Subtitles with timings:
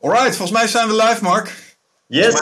[0.00, 1.76] Alright, volgens mij zijn we live, Mark.
[2.06, 2.34] Yes.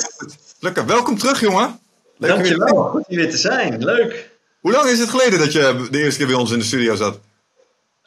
[0.60, 1.79] Lekker, welkom terug, jongen.
[2.17, 3.84] Leuk Dankjewel, goed hier weer te zijn.
[3.84, 4.30] Leuk.
[4.60, 6.95] Hoe lang is het geleden dat je de eerste keer bij ons in de studio
[6.95, 7.19] zat?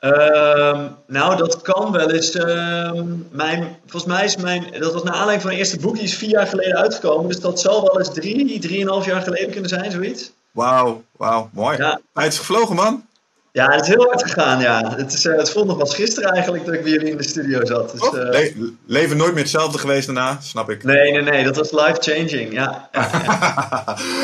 [0.01, 2.35] Uh, nou, dat kan wel eens.
[2.35, 3.01] Uh,
[3.31, 4.65] mijn, volgens mij is mijn.
[4.79, 7.27] Dat was naar aanleiding van mijn eerste boek, die is vier jaar geleden uitgekomen.
[7.27, 10.31] Dus dat zal wel eens drie, drieënhalf jaar geleden kunnen zijn, zoiets.
[10.51, 11.77] Wauw, wauw, mooi.
[11.77, 12.01] Ja.
[12.13, 13.07] Tijd is gevlogen, man.
[13.51, 14.95] Ja, het is heel hard gegaan, ja.
[14.95, 17.23] Het, is, uh, het voelt nog als gisteren eigenlijk dat ik bij jullie in de
[17.23, 17.91] studio zat.
[17.91, 20.83] Dus, oh, le leven nooit meer hetzelfde geweest daarna, snap ik.
[20.83, 22.89] Nee, nee, nee, dat was life-changing, ja.
[22.91, 23.09] ja,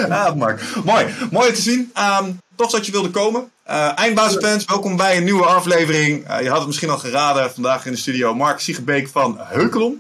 [0.08, 0.26] ja.
[0.26, 0.62] ah, Mark.
[0.84, 1.92] Mooi, mooi te zien.
[2.22, 3.52] Um, tof dat je wilde komen.
[3.70, 6.30] Uh, Eindbazenfans, welkom bij een nieuwe aflevering.
[6.30, 10.00] Uh, je had het misschien al geraden, vandaag in de studio Mark Siegebeek van Heukelom.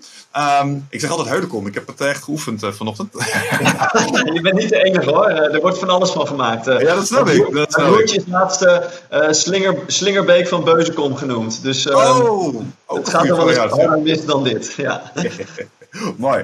[0.61, 3.13] Um, ik zeg altijd Heudekom, ik heb het echt geoefend uh, vanochtend.
[3.59, 3.91] Ja,
[4.33, 6.65] je bent niet de enige hoor, er wordt van alles van gemaakt.
[6.65, 7.53] ja, dat snap ik.
[7.53, 8.89] Dat snap broertje is laatste
[9.29, 11.63] Slinger, Slingerbeek van Beuzenkom genoemd.
[11.63, 14.73] Dus um, oh, het gaat er wel eens harder mis dan dit.
[14.77, 15.11] Ja.
[16.17, 16.43] Mooi.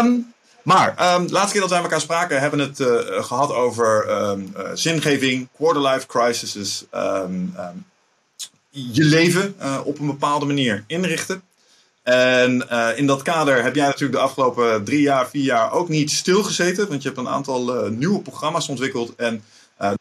[0.00, 0.33] Um,
[0.64, 4.54] maar de laatste keer dat wij elkaar spraken, hebben we het uh, gehad over um,
[4.56, 7.54] uh, zingeving, quarter-life crises, um,
[8.70, 11.42] je leven uh, op een bepaalde manier inrichten.
[12.02, 16.10] En in dat kader heb jij natuurlijk de afgelopen drie jaar, vier jaar ook niet
[16.10, 19.14] stilgezeten, want je hebt een aantal nieuwe programma's ontwikkeld.
[19.14, 19.44] En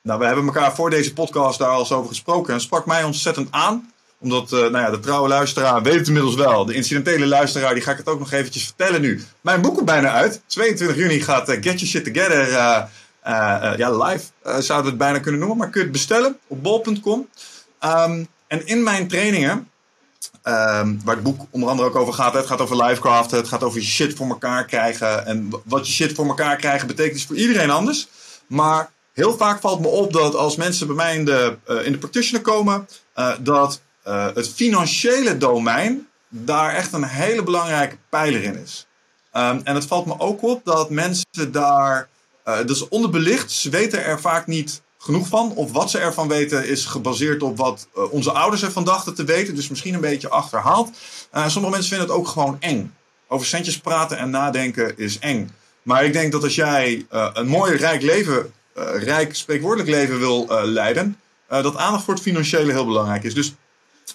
[0.02, 3.04] nou, we hebben elkaar voor deze podcast daar al eens over gesproken en sprak mij
[3.04, 3.93] ontzettend aan
[4.24, 6.66] omdat uh, nou ja, de trouwe luisteraar weet het inmiddels wel.
[6.66, 9.24] De incidentele luisteraar, die ga ik het ook nog eventjes vertellen nu.
[9.42, 10.42] Mijn boek komt bijna uit.
[10.48, 15.20] 22 juni gaat uh, Get Your Shit Together uh, ja, live, zouden we het bijna
[15.20, 15.58] kunnen noemen.
[15.58, 17.28] Maar kun je het bestellen op bol.com.
[17.80, 22.34] Ehm, en in mijn trainingen, um, waar het boek onder andere ook over gaat.
[22.34, 25.26] Het gaat over livecraft, het gaat over je shit voor elkaar krijgen.
[25.26, 28.08] En wat je shit voor elkaar krijgen betekent is voor iedereen anders.
[28.48, 31.98] Maar heel vaak valt me op dat als mensen bij mij in de, in de
[31.98, 32.88] practitioner komen,
[33.40, 38.88] dat uh, het financiële domein daar echt een hele belangrijke pijler in is.
[39.34, 42.10] Um, en het valt me ook op dat mensen daar,
[42.48, 45.52] uh, dus onderbelicht, ze weten er vaak niet genoeg van.
[45.52, 49.24] Of wat ze ervan weten is gebaseerd op wat uh, onze ouders ervan dachten te
[49.24, 49.56] weten.
[49.56, 50.90] Dus misschien een beetje achterhaald.
[51.32, 52.96] sommige mensen vinden het ook gewoon eng.
[53.28, 55.52] Over centjes praten en nadenken is eng.
[55.84, 58.54] Maar ik denk dat als jij een mooi, rijk leven,
[58.94, 63.34] rijk, spreekwoordelijk leven wil leiden, dat aandacht voor het financiële heel belangrijk is.
[63.34, 63.54] Dus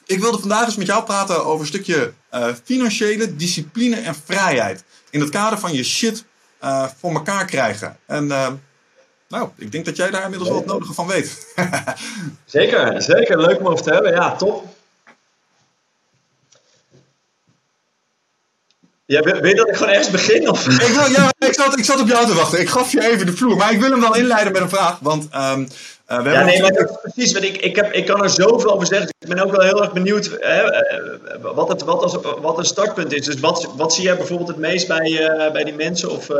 [0.06, 4.84] ik wilde vandaag eens met jou praten over een stukje uh, financiële discipline en vrijheid.
[5.10, 6.24] In het kader van je shit
[6.64, 7.96] uh, voor elkaar krijgen.
[8.06, 8.48] En uh,
[9.28, 11.54] nou, ik denk dat jij daar inmiddels wel het nodige van weet.
[12.44, 13.40] zeker, zeker.
[13.40, 14.12] Leuk om over te hebben.
[14.12, 14.77] Ja, top.
[19.08, 20.50] Ja, je dat ik gewoon ergens begin?
[20.50, 20.66] Of?
[20.88, 22.60] Ik, wil, ja, ik, zat, ik zat op jou te wachten.
[22.60, 23.56] Ik gaf je even de vloer.
[23.56, 24.98] Maar ik wil hem wel inleiden met een vraag.
[25.00, 25.68] Want um,
[26.08, 27.32] uh, we ja, nee, maar precies.
[27.32, 29.08] Want ik, ik, heb, ik kan er zoveel over zeggen.
[29.18, 30.62] Ik ben ook wel heel erg benieuwd hè,
[31.40, 33.24] wat, het, wat, als, wat een startpunt is.
[33.24, 36.10] Dus wat, wat zie jij bijvoorbeeld het meest bij, uh, bij die mensen?
[36.10, 36.36] Of, uh,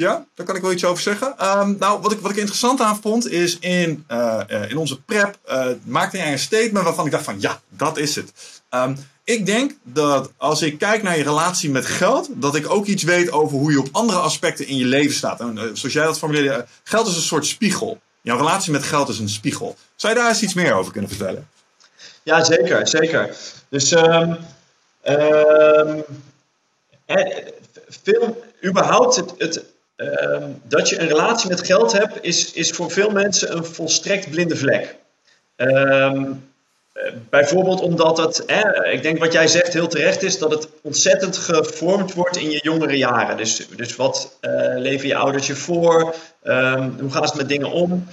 [0.00, 1.58] ja, daar kan ik wel iets over zeggen.
[1.58, 5.38] Um, nou, wat ik, wat ik interessant aan vond is in, uh, in onze prep
[5.48, 8.32] uh, maakte jij een statement waarvan ik dacht van ja, dat is het.
[8.70, 12.86] Um, ik denk dat als ik kijk naar je relatie met geld, dat ik ook
[12.86, 15.40] iets weet over hoe je op andere aspecten in je leven staat.
[15.40, 18.00] En, zoals jij dat formuleerde, geld is een soort spiegel.
[18.20, 19.76] Jouw relatie met geld is een spiegel.
[19.96, 21.48] Zou je daar eens iets meer over kunnen vertellen?
[22.22, 23.36] Ja, zeker, zeker.
[23.68, 24.36] Dus um,
[28.02, 29.64] veel, überhaupt het, het
[30.00, 34.30] um, dat je een relatie met geld hebt, is, is voor veel mensen een volstrekt
[34.30, 34.96] blinde vlek.
[35.56, 36.48] Um,
[37.30, 41.36] bijvoorbeeld omdat het, hè, ik denk wat jij zegt heel terecht is, dat het ontzettend
[41.36, 43.36] gevormd wordt in je jongere jaren.
[43.36, 46.14] Dus, dus wat uh, leven je ouders je voor?
[46.42, 48.06] Um, hoe gaan ze met dingen om?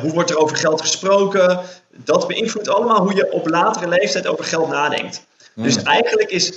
[0.00, 1.60] hoe wordt er over geld gesproken?
[1.96, 5.26] Dat beïnvloedt allemaal hoe je op latere leeftijd over geld nadenkt.
[5.54, 5.86] Dus hmm.
[5.86, 6.52] eigenlijk is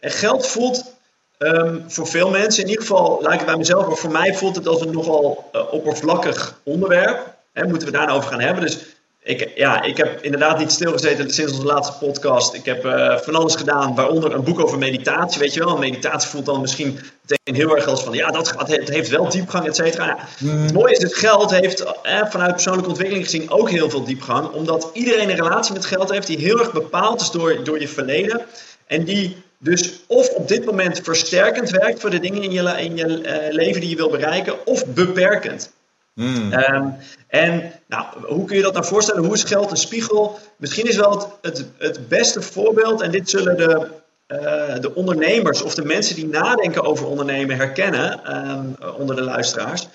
[0.00, 0.94] geld voelt
[1.38, 4.56] Um, voor veel mensen, in ieder geval, lijkt het bij mezelf, maar voor mij voelt
[4.56, 7.34] het als een nogal uh, oppervlakkig onderwerp.
[7.52, 8.64] Hè, moeten we daar nou over gaan hebben.
[8.64, 8.78] Dus
[9.22, 12.54] ik, ja, ik heb inderdaad niet stilgezeten sinds onze laatste podcast.
[12.54, 15.40] Ik heb uh, van alles gedaan, waaronder een boek over meditatie.
[15.40, 18.68] Weet je wel, meditatie voelt dan misschien meteen heel erg als van ja, dat gaat,
[18.68, 20.06] het heeft wel diepgang, et cetera.
[20.06, 20.62] Ja, mm.
[20.62, 24.50] Het mooie is, het geld heeft eh, vanuit persoonlijke ontwikkeling gezien ook heel veel diepgang.
[24.50, 27.88] Omdat iedereen een relatie met geld heeft die heel erg bepaald is door, door je
[27.88, 28.40] verleden.
[28.86, 32.96] En die dus of op dit moment versterkend werkt voor de dingen in je, in
[32.96, 35.72] je uh, leven die je wil bereiken, of beperkend.
[36.14, 36.52] Hmm.
[36.52, 36.96] Um,
[37.26, 39.24] en nou, hoe kun je dat nou voorstellen?
[39.24, 40.38] Hoe is geld een spiegel?
[40.56, 43.88] Misschien is wel het, het, het beste voorbeeld, en dit zullen de,
[44.28, 49.88] uh, de ondernemers of de mensen die nadenken over ondernemen herkennen um, onder de luisteraars.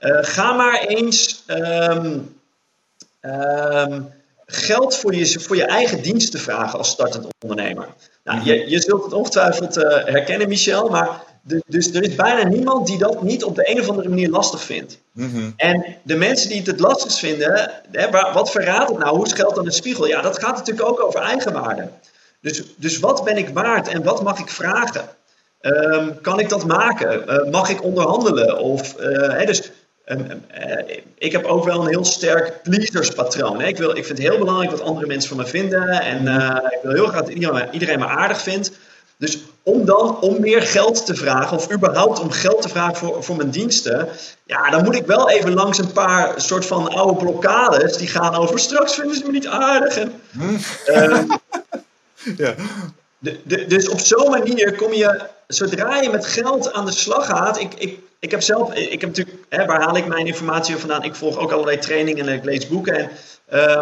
[0.00, 2.34] Uh, ga maar eens um,
[4.46, 7.88] geld voor je, voor je eigen dienst te vragen als startend ondernemer.
[8.24, 11.22] Nou, je, je zult het ongetwijfeld uh, herkennen, Michel, maar
[11.66, 14.62] dus er is bijna niemand die dat niet op de een of andere manier lastig
[14.62, 14.98] vindt.
[15.12, 15.50] Mhm.
[15.56, 19.16] En de mensen die het het lastigst vinden, hè, wat verraadt het nou?
[19.16, 20.06] Hoe is geld dan een spiegel?
[20.06, 21.88] Ja, dat gaat natuurlijk ook over eigenwaarde.
[22.40, 25.04] Dus, dus wat ben ik waard en wat mag ik vragen?
[25.60, 27.24] Ehm, kan ik dat maken?
[27.28, 28.58] Uh, mag ik onderhandelen?
[28.58, 29.70] Of, uh, hè, dus,
[31.18, 33.60] ik heb ook wel een heel sterk pleaserspatroon.
[33.60, 35.88] Ik, wil, ik vind het heel belangrijk wat andere mensen van me vinden.
[35.88, 36.26] En
[36.70, 38.70] ik wil heel graag dat iedereen, iedereen me aardig vindt.
[39.16, 43.24] Dus om dan om meer geld te vragen, of überhaupt om geld te vragen voor,
[43.24, 44.08] voor mijn diensten,
[44.46, 48.34] ja, dan moet ik wel even langs een paar soort van oude blokkades die gaan
[48.34, 49.96] over straks vinden ze me niet aardig.
[49.96, 50.12] En,
[50.86, 51.22] uh,
[52.36, 52.54] ja.
[53.68, 57.74] Dus op zo'n manier kom je, zodra je met geld aan de slag gaat, ik,
[57.74, 61.02] ik, ik heb zelf, ik heb natuurlijk, hè, waar haal ik mijn informatie vandaan?
[61.02, 62.94] Ik volg ook allerlei trainingen en ik lees boeken.
[62.94, 63.10] En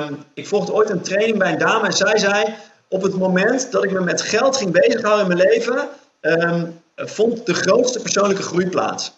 [0.02, 2.54] um, ik volgde ooit een training bij een dame en zij zei,
[2.88, 5.88] op het moment dat ik me met geld ging bezighouden in mijn leven,
[6.20, 9.12] um, vond de grootste persoonlijke groei plaats.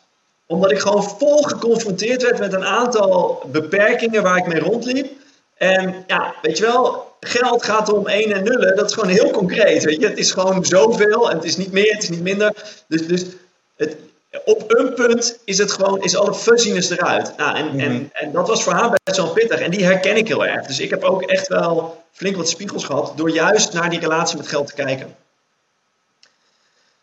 [0.47, 5.11] Omdat ik gewoon vol geconfronteerd werd met een aantal beperkingen waar ik mee rondliep.
[5.65, 8.77] En ja, weet je wel, geld gaat om 1 en nullen.
[8.77, 9.85] Dat is gewoon heel concreet.
[9.85, 10.09] Weet je?
[10.09, 12.53] Het is gewoon zoveel en het is niet meer, het is niet minder.
[12.89, 13.25] Dus, dus
[13.77, 13.97] het,
[14.45, 17.37] op een punt is het gewoon, is alle fuzziness eruit.
[17.37, 18.05] Nou, en, en, Mhm.
[18.13, 19.61] en dat was voor haar best wel pittig.
[19.61, 20.67] En die herken ik heel erg.
[20.67, 24.37] Dus ik heb ook echt wel flink wat spiegels gehad door juist naar die relatie
[24.37, 25.17] met geld te kijken.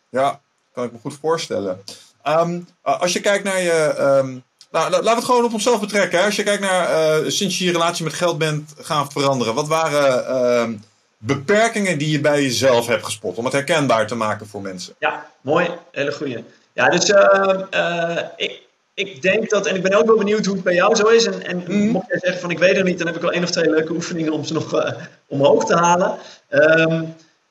[0.10, 0.40] Ja,
[0.74, 1.84] kan ik me goed voorstellen.
[2.24, 3.94] Ehm, als je kijkt naar je.
[3.98, 4.38] ehm,
[4.72, 6.20] nou, laten we het gewoon op onszelf betrekken.
[6.20, 6.26] Hè?
[6.26, 6.90] Als je kijkt naar
[7.24, 9.54] uh, sinds je je relatie met geld bent gaan veranderen.
[9.54, 10.74] Wat waren ehm,
[11.18, 13.38] beperkingen die je bij jezelf hebt gespot?
[13.38, 14.94] Om het herkenbaar te maken voor mensen.
[15.00, 15.70] Ja, mooi.
[15.92, 16.44] Hele goeie.
[16.74, 18.62] Ja, dus uh, ik,
[18.94, 21.26] ik denk dat, en ik ben ook wel benieuwd hoe het bij jou zo is.
[21.26, 21.88] En, en Mhm.
[21.88, 23.70] mocht jij zeggen van ik weet het niet, dan heb ik wel één of twee
[23.70, 24.92] leuke oefeningen om ze nog uh,
[25.28, 26.18] omhoog te halen.
[26.50, 27.04] Ehm,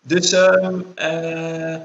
[0.03, 0.87] dus um,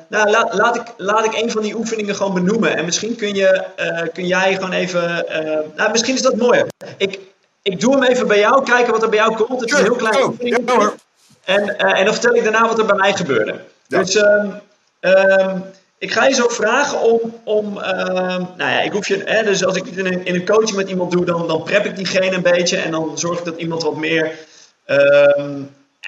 [0.07, 2.77] nou, laat, laat, ik, laat ik een van die oefeningen gewoon benoemen.
[2.77, 5.25] En misschien kun, je, uh, kun jij gewoon even.
[5.29, 6.67] Uh, nou, misschien is dat mooier.
[6.97, 7.19] Ik,
[7.61, 9.61] ik doe hem even bij jou, kijken wat er bij jou komt.
[9.61, 10.57] Het is een heel klein oh, oefening.
[10.65, 10.95] ja, hoor.
[11.43, 13.55] En, en dan vertel ik daarna wat er bij mij gebeurde.
[13.87, 13.99] Ja.
[13.99, 14.61] Dus um,
[15.01, 15.63] um,
[15.97, 17.35] ik ga je zo vragen om.
[17.43, 19.21] om nou ja, ik hoef je.
[19.25, 21.85] Hè, dus als ik in een, in een coaching met iemand doe, dan, dan prep
[21.85, 22.77] ik diegene een beetje.
[22.77, 24.31] En dan zorg ik dat iemand wat meer.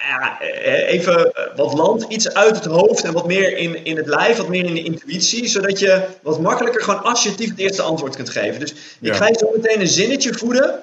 [0.02, 4.36] Ja, even wat land, iets uit het hoofd en wat meer in, in het lijf,
[4.36, 8.30] wat meer in de intuïtie, zodat je wat makkelijker gewoon assertief het eerste antwoord kunt
[8.30, 8.60] geven.
[8.60, 9.12] Dus Ja.
[9.12, 10.80] ik ga je zo meteen een zinnetje voeden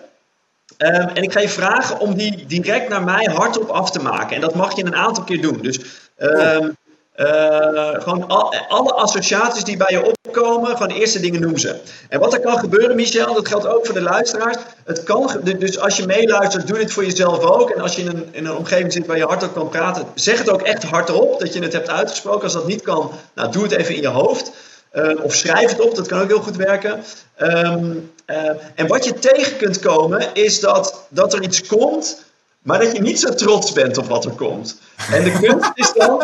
[0.77, 4.35] um, en ik ga je vragen om die direct naar mij hardop af te maken.
[4.35, 5.59] En dat mag je een aantal keer doen.
[5.61, 5.79] Dus
[6.17, 6.77] um,
[7.17, 11.79] uh, gewoon al, alle associaties die bij je opkomen, gewoon de eerste dingen noem ze.
[12.09, 14.57] En wat er kan gebeuren, Michel, dat geldt ook voor de luisteraars.
[14.85, 17.69] Het kan, dus als je meeluistert, doe dit voor jezelf ook.
[17.69, 20.37] En als je in een, in een omgeving zit waar je hardop kan praten, zeg
[20.37, 22.43] het ook echt hardop, dat je het hebt uitgesproken.
[22.43, 24.51] Als dat niet kan, nou, doe het even in je hoofd.
[24.93, 27.03] Uh, of schrijf het op, dat kan ook heel goed werken.
[27.37, 32.23] Um, uh, en wat je tegen kunt komen, is dat, dat er iets komt,
[32.61, 34.77] maar dat je niet zo trots bent op wat er komt.
[35.11, 36.21] En de kunst is dan,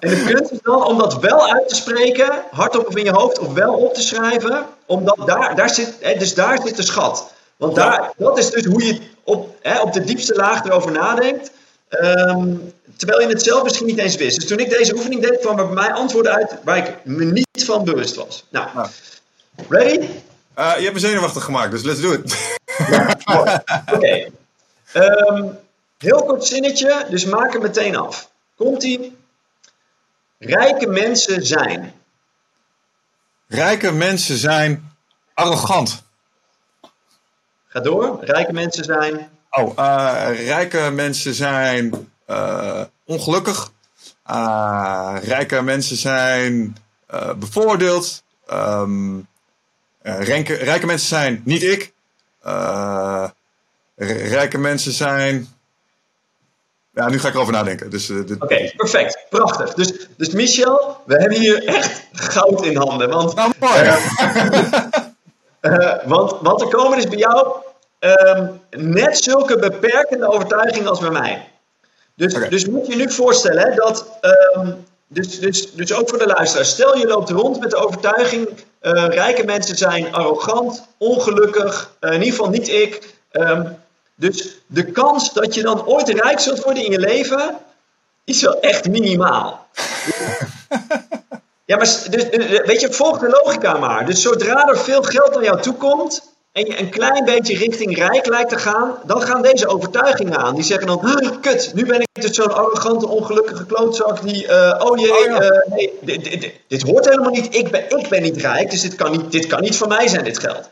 [0.00, 3.12] en de kunst is dan om dat wel uit te spreken, hardop of in je
[3.12, 6.82] hoofd, of wel op te schrijven, omdat daar, daar zit, hè, dus daar zit de
[6.82, 7.32] schat.
[7.56, 11.50] Want daar, dat is dus hoe je op, hè, op de diepste laag erover nadenkt.
[12.00, 14.40] Um, terwijl je het zelf misschien niet eens wist.
[14.40, 17.24] Dus toen ik deze oefening deed, kwam er bij mij antwoorden uit waar ik me
[17.24, 18.44] niet van bewust was.
[18.48, 18.88] Nou, Nou.
[19.68, 20.08] ready?
[20.58, 22.36] Uh, je hebt me zenuwachtig gemaakt, dus let's do it.
[23.24, 23.62] Oké.
[23.94, 24.32] Okay.
[24.94, 25.58] Um,
[25.98, 28.30] heel kort zinnetje, dus maak hem meteen af.
[28.56, 29.16] Komt-ie?
[30.44, 31.92] Rijke mensen zijn.
[33.48, 34.92] Rijke mensen zijn
[35.34, 36.02] arrogant.
[37.68, 38.24] Ga door.
[38.24, 39.30] Rijke mensen zijn.
[39.50, 43.72] Oh, uh, rijke mensen zijn uh, ongelukkig.
[44.30, 46.76] Uh, rijke mensen zijn
[47.36, 48.22] bevoordeeld.
[48.52, 49.28] Um,
[50.02, 51.92] rijke, rijke, mensen zijn niet ik.
[53.96, 55.51] rijke mensen zijn.
[56.94, 57.90] Ja, nu ga ik erover nadenken.
[57.90, 59.18] Dus, Oké, okay, perfect.
[59.28, 59.74] Prachtig.
[59.74, 63.08] Dus, dus Michel, we hebben hier echt goud in handen.
[63.08, 63.92] Want, nou, mooi.
[66.14, 67.56] want wat er komen is bij jou
[68.00, 71.48] um, net zulke beperkende overtuigingen als bij mij.
[72.14, 72.48] Dus, Oké.
[72.48, 74.18] dus moet je je nu voorstellen hè, dat.
[74.56, 76.64] Um, dus, dus, dus ook voor de luisteraar.
[76.64, 78.48] Stel je loopt rond met de overtuiging.
[78.48, 83.14] Uh, rijke mensen zijn arrogant, ongelukkig, uh, in ieder geval niet ik.
[83.32, 83.76] Um,
[84.22, 87.56] dus de kans dat je dan ooit rijk zult worden in je leven.
[88.24, 89.66] is wel echt minimaal.
[91.70, 92.28] ja, maar dus,
[92.64, 94.06] weet je, volg de logica maar.
[94.06, 96.30] Dus zodra er veel geld naar jou toe komt.
[96.52, 100.54] en je een klein beetje richting rijk lijkt te gaan, dan gaan deze overtuigingen aan.
[100.54, 104.86] Die zeggen dan, "Huh, kut, nu ben ik dus zo'n arrogante, ongelukkige klootzak die, eh,
[104.90, 105.40] oh jee, Oh ja.
[105.40, 107.54] eh, nee, dit, dit- dit- dit hoort helemaal niet.
[107.54, 110.08] Ik ben, ik ben niet rijk, dus dit kan niet, dit kan niet van mij
[110.08, 110.68] zijn, dit geld.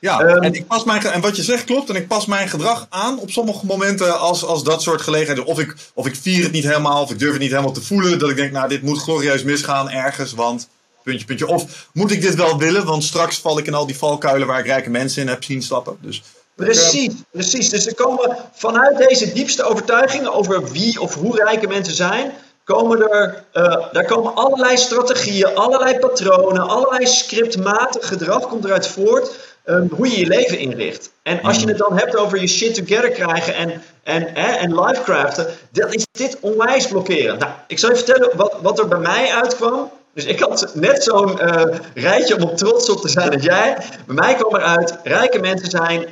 [0.00, 1.88] Ja, Ehm, en, ik pas mijn, en wat je zegt klopt.
[1.88, 5.44] En ik pas mijn gedrag aan op sommige momenten als, als dat soort gelegenheden.
[5.44, 7.82] Of ik, of ik vier het niet helemaal, of ik durf het niet helemaal te
[7.82, 8.18] voelen.
[8.18, 10.68] Dat ik denk, nou, dit moet glorieus misgaan ergens, want
[11.02, 11.46] puntje, puntje.
[11.46, 14.58] Of moet ik dit wel willen, want straks val ik in al die valkuilen waar
[14.58, 15.98] ik rijke mensen in heb zien stappen.
[16.00, 16.22] Dus,
[16.54, 17.68] Precies, precies.
[17.68, 22.32] Dus er komen vanuit deze diepste overtuigingen over wie of hoe rijke mensen zijn,
[22.64, 29.30] komen er, eh, daar komen allerlei strategieën, allerlei patronen, allerlei scriptmatig gedrag komt eruit voort
[29.70, 31.10] ehm, hoe je je leven inricht.
[31.22, 34.80] En als je het dan hebt over je shit together krijgen en, en, hè, en
[34.80, 37.38] lifecraften, dan is dit onwijs blokkerend.
[37.40, 39.90] Nou, ik zal je vertellen wat, wat er bij mij uitkwam.
[40.14, 43.76] Dus ik had net zo'n eh, rijtje om op trots op te zijn als jij.
[44.06, 46.06] Bij mij kwam eruit, rijke mensen zijn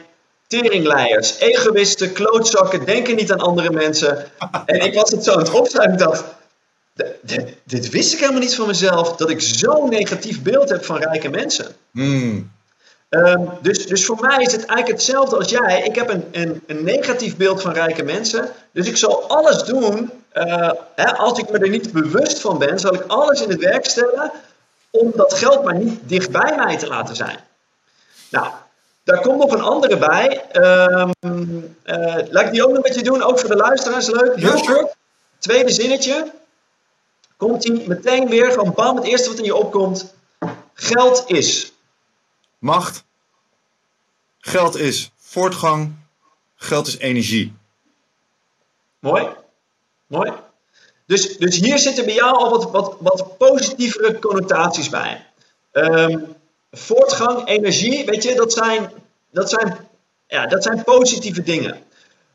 [0.47, 4.25] teringleiers, egoïsten, klootzakken, denken niet aan andere mensen.
[4.67, 5.83] En ik was het zo aan het.
[5.93, 6.25] Ik dacht,
[6.95, 10.85] "D- dit, dit wist ik helemaal niet van mezelf, dat ik zo'n negatief beeld heb
[10.85, 11.67] van rijke mensen.
[11.93, 12.51] hmm,
[13.09, 15.83] Ehm, dus, dus voor mij is het eigenlijk hetzelfde als jij.
[15.83, 18.49] Ik heb een, een, een negatief beeld van rijke mensen.
[18.73, 22.79] Dus ik zal alles doen, eh, hè, als ik me er niet bewust van ben,
[22.79, 24.33] zal ik alles in het werk stellen
[24.91, 27.39] om dat geld maar niet dicht bij mij te laten zijn.
[28.31, 28.47] Nou,
[29.05, 30.45] daar komt nog een andere bij.
[30.51, 31.11] Eh,
[32.31, 34.07] laat ik die ook nog met je doen, ook voor de luisteraars.
[34.07, 34.37] Leuk.
[34.37, 34.95] Heel kort.
[35.39, 36.31] Tweede zinnetje.
[37.37, 40.15] Komt hij meteen weer, gewoon bam, het eerste wat in je opkomt.
[40.75, 41.73] Geld is.
[42.59, 43.05] Macht.
[44.39, 45.95] Geld is voortgang.
[46.57, 47.55] Geld is energie.
[48.99, 49.29] Mooi.
[50.07, 50.33] Mooi.
[51.07, 55.27] Dus, dus hier zitten bij jou al wat, wat, wat positievere connotaties bij.
[55.73, 56.19] Ehm,
[56.71, 58.91] voortgang, energie, weet je, dat zijn,
[59.31, 59.77] dat zijn,
[60.27, 61.83] ja, dat zijn positieve dingen.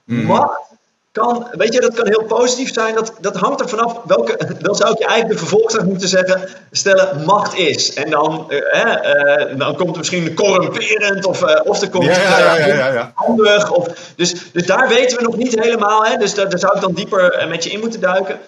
[0.03, 0.72] Macht
[1.13, 2.95] kan, weet je, dat kan heel positief zijn.
[2.95, 7.25] Dat, dat hangt er vanaf welke, dan zou ik je eigenlijk de moeten zeggen, stellen,
[7.25, 7.93] macht is.
[7.93, 12.21] En dan, eh, eh, dan komt er misschien corrumperend of, eh, of er komt Ja,
[12.21, 13.11] ja, ja, eh, ja, ja, ja.
[13.15, 13.71] handig.
[13.71, 16.05] Of, dus, dus daar weten we nog niet helemaal.
[16.05, 16.17] Hè?
[16.17, 18.39] Dus daar, daar zou ik dan dieper eh, met je in moeten duiken.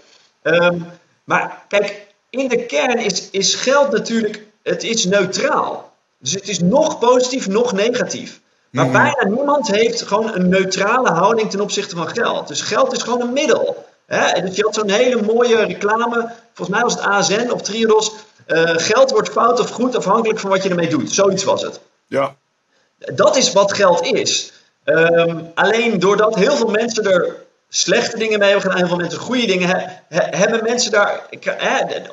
[0.41, 0.77] Ehm,
[1.23, 5.93] maar kijk, in de kern is, is geld natuurlijk, het is neutraal.
[6.19, 8.39] Dus het is nog positief, nog negatief.
[8.75, 12.47] Maar bijna niemand heeft gewoon een neutrale houding ten opzichte van geld.
[12.47, 13.85] Dus geld is gewoon een middel.
[14.05, 14.41] Hè?
[14.41, 18.11] Dus je had zo'n hele mooie reclame, volgens mij was het ASN of Triodos.
[18.45, 21.11] eh, geld wordt fout of goed afhankelijk van wat je ermee doet.
[21.11, 21.79] Zoiets was het.
[22.07, 22.35] Ja.
[22.97, 24.51] Dat is wat geld is.
[24.83, 27.35] Ehm, alleen doordat heel veel mensen er
[27.69, 31.27] slechte dingen mee hebben gedaan, heel veel mensen goede dingen he- he- hebben mensen daar,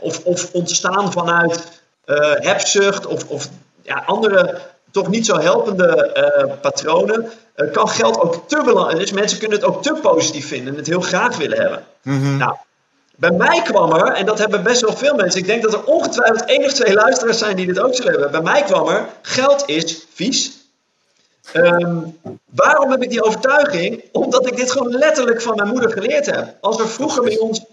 [0.00, 1.62] of, of ontstaan vanuit
[2.04, 3.48] eh, hebzucht of, of
[3.82, 4.60] ja, andere
[4.92, 8.98] toch niet zo helpende eh, patronen, eh, kan geld ook te belangrijk.
[8.98, 11.84] Dus mensen kunnen het ook te positief vinden en het heel graag willen hebben.
[12.38, 12.54] Nou,
[13.16, 15.84] bij mij kwam er, en dat hebben best wel veel mensen, ik denk dat er
[15.84, 18.30] ongetwijfeld één of twee luisteraars zijn die dit ook zullen hebben.
[18.30, 20.60] Bij mij kwam er, geld is vies.
[21.52, 21.98] Ehm,
[22.44, 24.04] waarom heb ik die overtuiging?
[24.12, 26.56] Omdat ik dit gewoon letterlijk van mijn moeder geleerd heb.
[26.60, 27.64] Als er vroeger bij ons,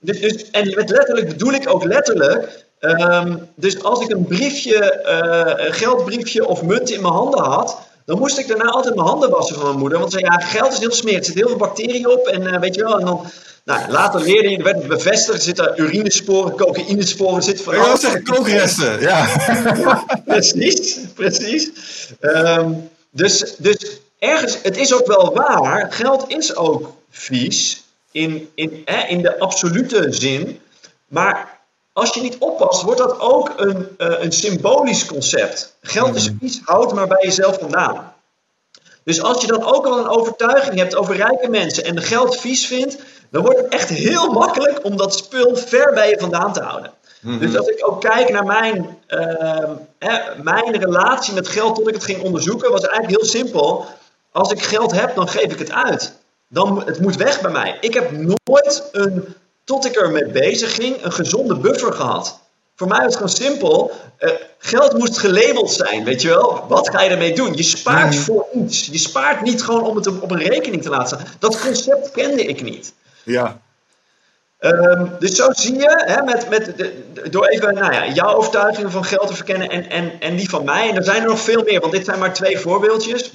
[0.00, 4.92] dus, dus, en met letterlijk bedoel ik ook letterlijk, ehm, dus als ik een briefje,
[4.92, 9.06] eh, een geldbriefje of munt in mijn handen had, dan moest ik daarna altijd mijn
[9.06, 9.98] handen wassen van mijn moeder.
[9.98, 12.46] Want ze zei, ja, geld is heel smerig, er zitten heel veel bacteriën op en
[12.46, 13.26] eh, weet je wel, en dan...
[13.64, 17.80] Nou, later leerde je, er werd het bevestigd, er zitten urinesporen, cocaïnesporen, zit van Ik
[17.80, 19.00] wil zeggen, kookresten.
[19.08, 19.26] Ja.
[20.24, 21.70] precies, precies.
[22.20, 22.72] Ehm,
[23.10, 27.82] dus, dus ergens, het is ook wel waar, geld is ook vies
[28.12, 30.60] in, in, hè, in de absolute zin.
[31.08, 31.57] Maar
[31.98, 35.76] als je niet oppast, wordt dat ook een, eh, een symbolisch concept.
[35.80, 38.12] Geld is vies, houd maar bij jezelf vandaan.
[39.04, 42.36] Dus als je dan ook al een overtuiging hebt over rijke mensen en de geld
[42.36, 42.98] vies vindt,
[43.30, 46.92] dan wordt het echt heel makkelijk om dat spul ver bij je vandaan te houden.
[47.20, 51.94] Dus als ik ook kijk naar mijn, ehm, hè, mijn relatie met geld tot ik
[51.94, 53.86] het ging onderzoeken, was eigenlijk heel simpel.
[54.32, 56.12] Als ik geld heb, dan geef ik het uit.
[56.48, 57.78] Dan, het moet weg bij mij.
[57.80, 59.34] Ik heb nooit een,
[59.68, 62.40] tot ik ermee bezig ging, een gezonde buffer gehad.
[62.76, 63.92] Voor mij was het gewoon simpel.
[64.18, 66.64] eh, geld moest gelabeld zijn, weet je wel.
[66.68, 67.54] Wat ga je ermee doen?
[67.56, 68.86] Je spaart voor iets.
[68.86, 71.32] Je spaart niet gewoon om het op een rekening te laten staan.
[71.38, 72.92] Dat concept kende ik niet.
[73.24, 73.60] Ja.
[74.58, 78.90] Ehm, dus zo zie je, hè, met, met de- door even nou ja, jouw overtuigingen
[78.90, 80.88] van geld te verkennen en, en, en die van mij.
[80.90, 83.30] En er zijn er nog veel meer, want dit zijn maar twee voorbeeldjes.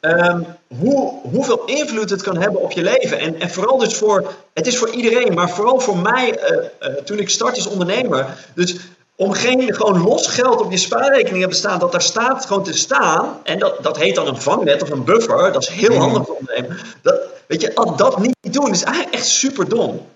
[0.00, 0.40] Ehm,
[0.78, 3.18] hoe, hoeveel invloed het kan hebben op je leven.
[3.18, 6.94] En, en vooral dus voor, het is voor iedereen, maar vooral voor mij eh, eh,
[7.04, 8.26] toen ik start als ondernemer.
[8.54, 8.76] Dus
[9.16, 12.62] om geen gewoon los geld op je spaarrekening te hebben staan, dat daar staat gewoon
[12.62, 13.40] te staan.
[13.42, 15.52] En dat, dat heet dan een vangnet of een buffer.
[15.52, 16.00] Dat is heel Mhm.
[16.00, 16.78] handig voor ondernemen.
[17.02, 20.06] Dat, weet je, dat niet doen, is eigenlijk echt super dom.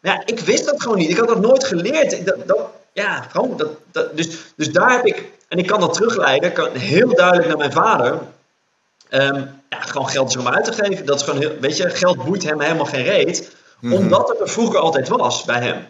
[0.00, 1.10] Ja, ik wist dat gewoon niet.
[1.10, 2.26] Ik had dat nooit geleerd.
[2.26, 2.58] Dat, dat,
[2.92, 3.56] ja, gewoon.
[3.56, 7.48] Dat, dat, dus, dus daar heb ik, en ik kan dat terugleiden, kan heel duidelijk
[7.48, 8.18] naar mijn vader.
[9.12, 11.06] Ehm, ja, gewoon geld is om uit te geven.
[11.06, 13.50] Dat is gewoon heel, weet je, geld boeit hem helemaal geen reet.
[13.82, 15.86] Omdat het er vroeger altijd was bij hem.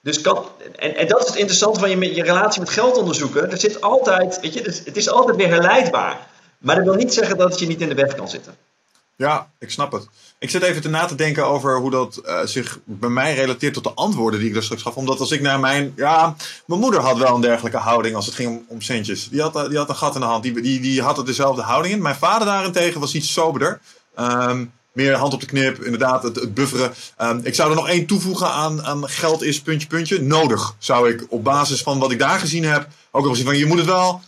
[0.00, 0.44] Dus kan,
[0.76, 3.50] en, en dat is het interessante van je, je relatie met geld onderzoeken.
[3.50, 6.26] Er zit altijd, weet je, dus het is altijd weer herleidbaar.
[6.58, 8.56] Maar dat wil niet zeggen dat het je niet in de weg kan zitten.
[9.16, 10.06] Ja, ik snap het.
[10.38, 13.74] Ik zit even te na te denken over hoe dat eh, zich bij mij relateert
[13.74, 14.96] tot de antwoorden die ik daar straks gaf.
[14.96, 15.92] Omdat als ik naar mijn.
[15.96, 19.28] Ja, mijn moeder had wel een dergelijke houding als het ging om, om centjes.
[19.28, 20.42] Die had, die had een gat in de hand.
[20.42, 22.02] Die, die, die had dezelfde houding in.
[22.02, 23.80] Mijn vader daarentegen was iets soberder.
[24.14, 26.94] Ehm, meer hand op de knip, inderdaad, het, bufferen.
[27.16, 30.22] Ehm, ik zou er nog één toevoegen aan, geld is puntje, puntje.
[30.22, 33.56] Nodig zou ik op basis van wat ik daar gezien heb ook nog zien van
[33.56, 34.20] je moet het wel.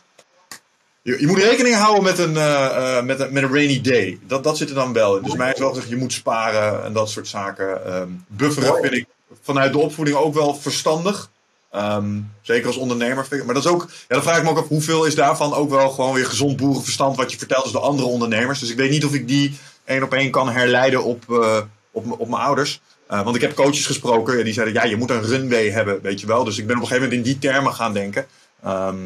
[1.09, 4.19] Je, je moet rekening houden met een, eh, eh, met een, met een rainy day.
[4.27, 5.23] Dat, dat zit er dan wel in.
[5.23, 7.87] Dus mij is wel gezegd, je moet sparen en dat soort zaken.
[7.87, 9.07] Ehm, bufferen vind ik
[9.43, 11.31] vanuit de opvoeding ook wel verstandig.
[11.71, 13.27] Ehm, zeker als ondernemer.
[13.27, 15.15] Vind ik, maar dat is ook, ja, dan vraag ik me ook af hoeveel is
[15.15, 18.61] daarvan ook wel gewoon weer gezond boerenverstand wat je vertelt als de andere ondernemers.
[18.61, 21.61] Dus ik weet niet of ik die één op één kan herleiden op, eh,
[21.91, 22.81] op, op mijn ouders.
[23.07, 26.21] Want ik heb coaches gesproken, ja, die zeiden ja, je moet een runway hebben, weet
[26.21, 26.45] je wel.
[26.45, 28.27] Dus ik ben op een gegeven moment in die termen gaan denken.
[28.63, 28.97] Ehm,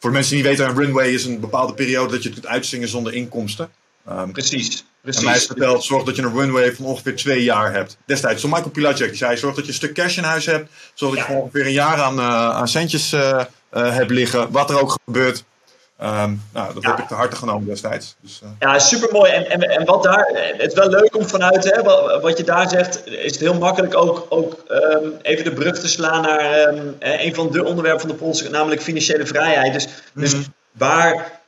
[0.00, 2.40] voor de mensen die niet weten, een runway is een bepaalde periode dat je het
[2.40, 3.70] kunt uitzingen zonder inkomsten.
[4.06, 4.78] Ehm, Precies.
[4.78, 5.46] en mij is precies.
[5.46, 7.96] verteld, zorg dat je een runway van ongeveer twee jaar hebt.
[8.06, 10.70] Destijds, toen Michael Pilatschek die zei, zorg dat je een stuk cash in huis hebt.
[10.94, 11.38] Zorg dat je Ja.
[11.38, 13.40] ongeveer een jaar aan, eh, aan centjes eh,
[13.70, 14.50] eh, hebt liggen.
[14.50, 15.44] Wat er ook gebeurt.
[16.00, 16.90] Ehm, nou, dat Ja.
[16.90, 18.16] heb ik te harte genomen destijds.
[18.20, 19.30] Dus, eh, Ja, super mooi.
[19.30, 22.44] En, en, en wat daar, het is wel leuk om vanuit, hè, wat, wat je
[22.44, 26.38] daar zegt, is het heel makkelijk ook, ook ehm, even de brug te slaan naar
[26.40, 29.72] ehm, eh, een van de onderwerpen van de polls, namelijk financiële vrijheid.
[29.72, 30.42] Dus, dus Mhm.
[30.72, 31.38] waar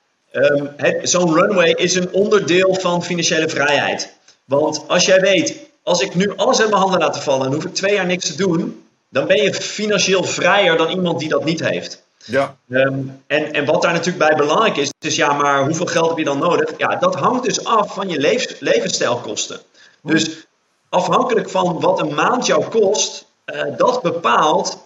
[1.02, 4.12] zo'n runway is een onderdeel van financiële vrijheid.
[4.44, 7.64] Want als jij weet, als ik nu alles in mijn handen laat vallen en hoef
[7.64, 11.44] ik twee jaar niks te doen, dan ben je financieel vrijer dan iemand die dat
[11.44, 12.02] niet heeft.
[12.24, 16.08] Ja, Ehm, en, en wat daar natuurlijk bij belangrijk is, is ja, maar hoeveel geld
[16.08, 16.70] heb je dan nodig?
[16.76, 19.60] Ja, dat hangt dus af van je levens, levensstijlkosten.
[20.02, 20.46] Dus
[20.88, 24.78] afhankelijk van wat een maand jou kost, eh, dat bepaalt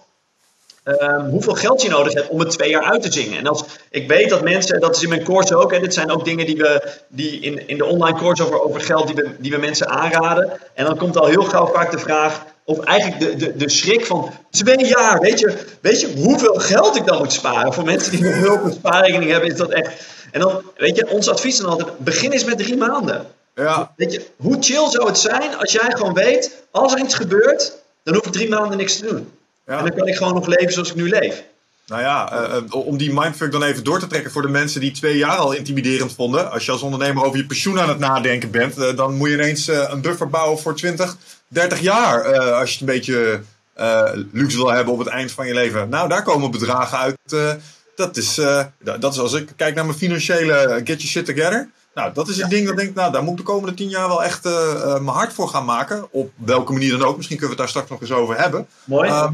[0.83, 3.37] ehm, hoeveel geld je nodig hebt om het twee jaar uit te zingen.
[3.37, 6.11] En als ik weet dat mensen, dat is in mijn course ook, en dit zijn
[6.11, 9.35] ook dingen die we die in, in de online course over, over geld die we,
[9.39, 10.59] die we mensen aanraden.
[10.73, 14.05] En dan komt al heel gauw vaak de vraag, of eigenlijk de, de, de schrik
[14.05, 17.73] van twee jaar, weet je, weet je hoeveel geld ik dan moet sparen?
[17.73, 20.05] Voor mensen die nog hulp een spaarrekening hebben, is dat echt.
[20.31, 23.25] En dan, weet je, ons advies is dan altijd, begin eens met drie maanden.
[23.55, 27.15] ja, Weet je, hoe chill zou het zijn als jij gewoon weet, als er iets
[27.15, 29.31] gebeurt, dan hoef ik drie maanden niks te doen.
[29.65, 29.77] ja.
[29.77, 31.43] En dan kan ik gewoon nog leven zoals ik nu leef.
[31.87, 34.81] Nou ja, eh, eh, om die mindfuck dan even door te trekken voor de mensen
[34.81, 36.51] die twee jaar al intimiderend vonden.
[36.51, 39.33] Als je als ondernemer over je pensioen aan het nadenken bent, eh, dan moet je
[39.33, 42.21] ineens een buffer bouwen voor 20, 30 jaar.
[42.21, 43.39] eh, als je het een beetje
[43.73, 45.89] eh, luxe wil hebben op het eind van je leven.
[45.89, 47.17] Nou, daar komen bedragen uit.
[47.29, 47.51] eh,
[47.95, 51.69] dat, is, da- dat is als ik kijk naar mijn financiële get your shit together.
[51.93, 53.89] Nou, dat is het ding dat ik denk, nou, daar moet ik de komende tien
[53.89, 54.43] jaar wel echt
[54.83, 56.07] mijn hart voor gaan maken.
[56.11, 57.15] Op welke manier dan ook.
[57.17, 58.67] Misschien kunnen we het daar straks nog eens over hebben.
[58.83, 59.09] Mooi.
[59.09, 59.33] Ehm,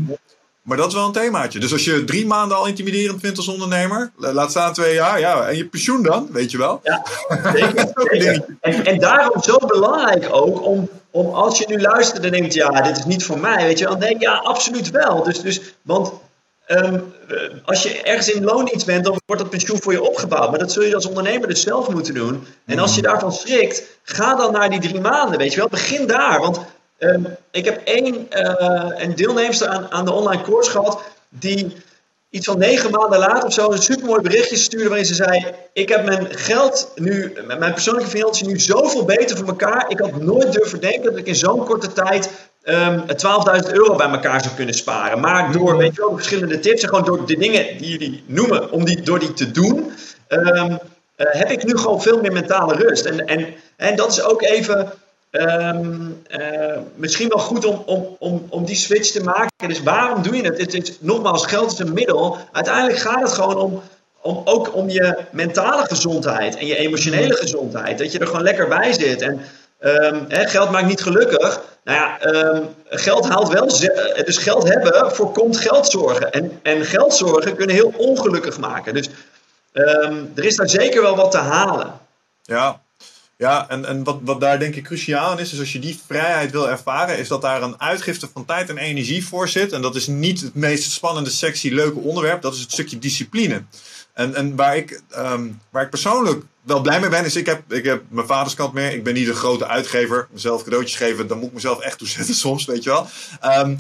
[0.62, 1.60] maar dat is wel een themaatje.
[1.60, 5.20] Dus als je drie maanden al intimiderend vindt als ondernemer, la- laat staan twee jaar,
[5.20, 6.80] ja, en je pensioen dan, weet je wel.
[6.84, 7.04] Ja,
[7.54, 7.92] zeker.
[8.12, 8.46] Zeker.
[8.62, 12.82] En, en daarom zo belangrijk ook om, om als je nu luistert en denkt, ja,
[12.82, 15.24] dit is niet voor mij, weet je, denk je, ja, absoluut wel.
[15.24, 16.12] Dus, dus, want
[16.66, 20.50] ehm, eh, als je ergens in loondienst bent, dan wordt dat pensioen voor je opgebouwd.
[20.50, 22.48] Maar dat zul je als ondernemer dus zelf moeten doen.
[22.66, 25.68] En als je daarvan schrikt, ga dan naar die drie maanden, weet je wel.
[25.68, 26.60] Begin daar, want
[26.98, 31.76] ehm, ik heb één eh, een deelnemster aan, aan de online course gehad, die
[32.34, 35.90] iets van negen maanden later of zo een supermooi berichtje stuurde waarin ze zei: Ik
[35.90, 39.86] heb mijn geld nu, mijn persoonlijke financiën nu zoveel beter voor elkaar.
[39.88, 42.30] Ik had nooit durven denken dat ik in zo'n korte tijd
[42.64, 45.20] ehm 12.000 euro bij elkaar zou kunnen sparen.
[45.20, 48.72] Maar door, weet je wel, verschillende tips en gewoon door de dingen die jullie noemen,
[48.72, 49.92] om die, door die te doen,
[50.28, 50.78] ehm,
[51.16, 53.06] eh, heb ik nu gewoon veel meer mentale rust.
[53.06, 53.46] En, en,
[53.78, 54.94] en dat is ook even.
[55.34, 59.68] Ehm, eh, misschien wel goed om, om, om, om die switch te maken.
[59.68, 60.58] Dus waarom doe je het?
[60.58, 62.38] Het is, nogmaals, geld is een middel.
[62.52, 63.82] Uiteindelijk gaat het gewoon om,
[64.22, 67.98] om ook om je mentale gezondheid en je emotionele gezondheid.
[67.98, 69.22] Dat je er gewoon lekker bij zit.
[69.22, 69.42] En
[69.80, 71.62] ehm, hè, geld maakt niet gelukkig.
[71.84, 73.68] Nou ja, ehm, geld haalt wel.
[74.26, 76.32] Dus geld hebben voorkomt geldzorgen.
[76.32, 78.94] En, en geldzorgen kunnen heel ongelukkig maken.
[78.94, 79.10] Dus
[80.36, 81.94] er is daar zeker wel wat te halen.
[82.42, 82.83] Ja.
[83.44, 86.00] Ja, en, en wat, wat daar denk ik cruciaal aan is, is als je die
[86.08, 89.72] vrijheid wil ervaren, is dat daar een uitgifte van tijd en energie voor zit.
[89.72, 93.64] En dat is niet het meest spannende, sexy, leuke onderwerp, dat is het stukje discipline.
[94.14, 97.74] En, en waar, ik, ehm, waar ik persoonlijk wel blij mee ben, is ik heb,
[97.74, 98.94] ik heb mijn vaders kant meer.
[98.94, 100.28] Ik ben niet een grote uitgever.
[100.32, 103.08] Mezelf cadeautjes geven, dan moet ik mezelf echt toezetten soms, weet je wel.
[103.60, 103.78] Um,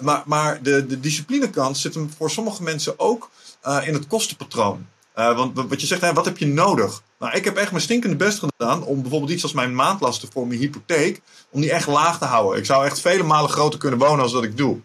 [0.00, 3.30] maar maar de, de disciplinekant zit hem voor sommige mensen ook
[3.66, 4.86] uh, in het kostenpatroon.
[5.18, 7.02] Uh, want wat je zegt, hè, wat heb je nodig?
[7.18, 10.46] Nou, ik heb echt mijn stinkende best gedaan om bijvoorbeeld iets als mijn maandlasten voor
[10.46, 12.58] mijn hypotheek, om die echt laag te houden.
[12.58, 14.78] Ik zou echt vele malen groter kunnen wonen als dat ik doe.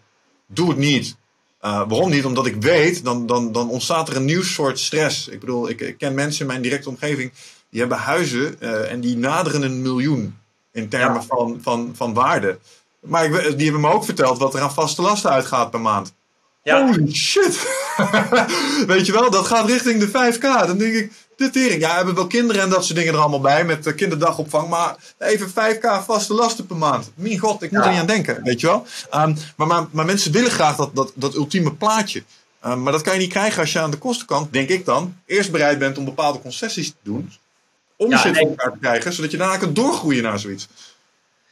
[0.47, 1.15] Doe het niet.
[1.61, 2.25] Uh, waarom niet?
[2.25, 5.27] Omdat ik weet, dan, dan, dan ontstaat er een nieuw soort stress.
[5.27, 7.31] Ik bedoel, ik, ik ken mensen in mijn directe omgeving,
[7.69, 10.37] die hebben huizen uh, en die naderen een miljoen
[10.71, 11.27] in termen ja.
[11.27, 12.59] van, van, van waarde.
[12.99, 16.13] Maar ik, die hebben me ook verteld wat er aan vaste lasten uitgaat per maand.
[16.63, 16.85] Ja.
[16.85, 17.78] Holy shit!
[18.87, 20.67] Weet je wel, dat gaat richting de 5k.
[20.67, 21.81] Dan denk ik, de tering.
[21.81, 24.69] Ja, we hebben wel kinderen en dat soort dingen er allemaal bij met uh, kinderdagopvang.
[24.69, 27.11] Maar even 5k vaste lasten per maand.
[27.15, 27.85] Mijn god, ik moet ja.
[27.85, 28.43] er niet aan denken.
[28.43, 28.85] Weet je wel?
[29.13, 32.23] Um, maar, maar, maar, mensen willen graag dat, dat, dat ultieme plaatje.
[32.65, 35.15] Um, maar dat kan je niet krijgen als je aan de kostenkant, denk ik dan,
[35.25, 37.31] eerst bereid bent om bepaalde concessies te doen.
[37.95, 38.47] Om ja, nee.
[38.47, 40.67] elkaar te krijgen, zodat je daarna kunt doorgroeien naar zoiets.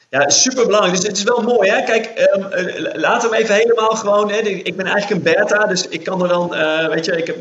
[0.10, 0.96] Ja, super belangrijk.
[0.96, 1.84] Dus het is wel mooi, hè?
[1.84, 4.32] Kijk, um, uh, laten we even helemaal gewoon.
[4.32, 4.38] Hè?
[4.38, 7.38] Ik ben eigenlijk een beta, dus ik kan er dan, uh, weet je, ik heb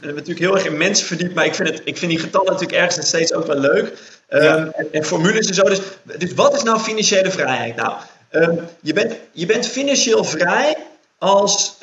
[0.00, 2.78] natuurlijk heel erg in mensen verdiept, maar ik vind, het, ik vind die getallen natuurlijk
[2.78, 3.92] ergens steeds ook wel leuk.
[4.28, 4.70] Um, ja.
[4.72, 5.62] en, en, formules en zo.
[5.62, 5.80] Dus,
[6.18, 7.76] dus wat is nou financiële vrijheid?
[7.76, 7.92] Nou,
[8.30, 10.76] um, je, bent, je bent financieel vrij
[11.18, 11.76] als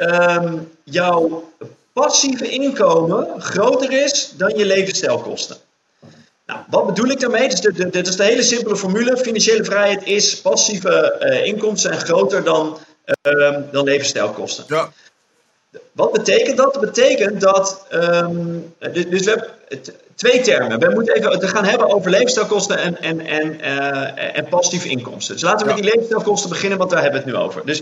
[0.84, 1.52] jouw
[1.94, 5.58] passieve inkomen groter is dan je levensstijlkosten.
[6.46, 7.50] Nou, wat bedoel ik daarmee?
[7.50, 9.18] Dus dit is de hele simpele formule.
[9.18, 12.78] Financiële vrijheid is passieve uh, inkomsten zijn groter dan,
[13.24, 14.64] uh, dan levensstijlkosten.
[14.68, 14.92] Ja.
[15.92, 16.74] Wat betekent dat?
[16.74, 17.86] Dat betekent dat.
[17.94, 19.50] Um, dus we hebben
[20.16, 20.80] twee termen.
[20.80, 25.34] We moeten even het gaan hebben over levensstijlkosten en, en, en, uh, en passieve inkomsten.
[25.34, 25.74] Dus laten we ja.
[25.74, 27.66] met die levensstijlkosten beginnen, want daar hebben we het nu over.
[27.66, 27.82] Dus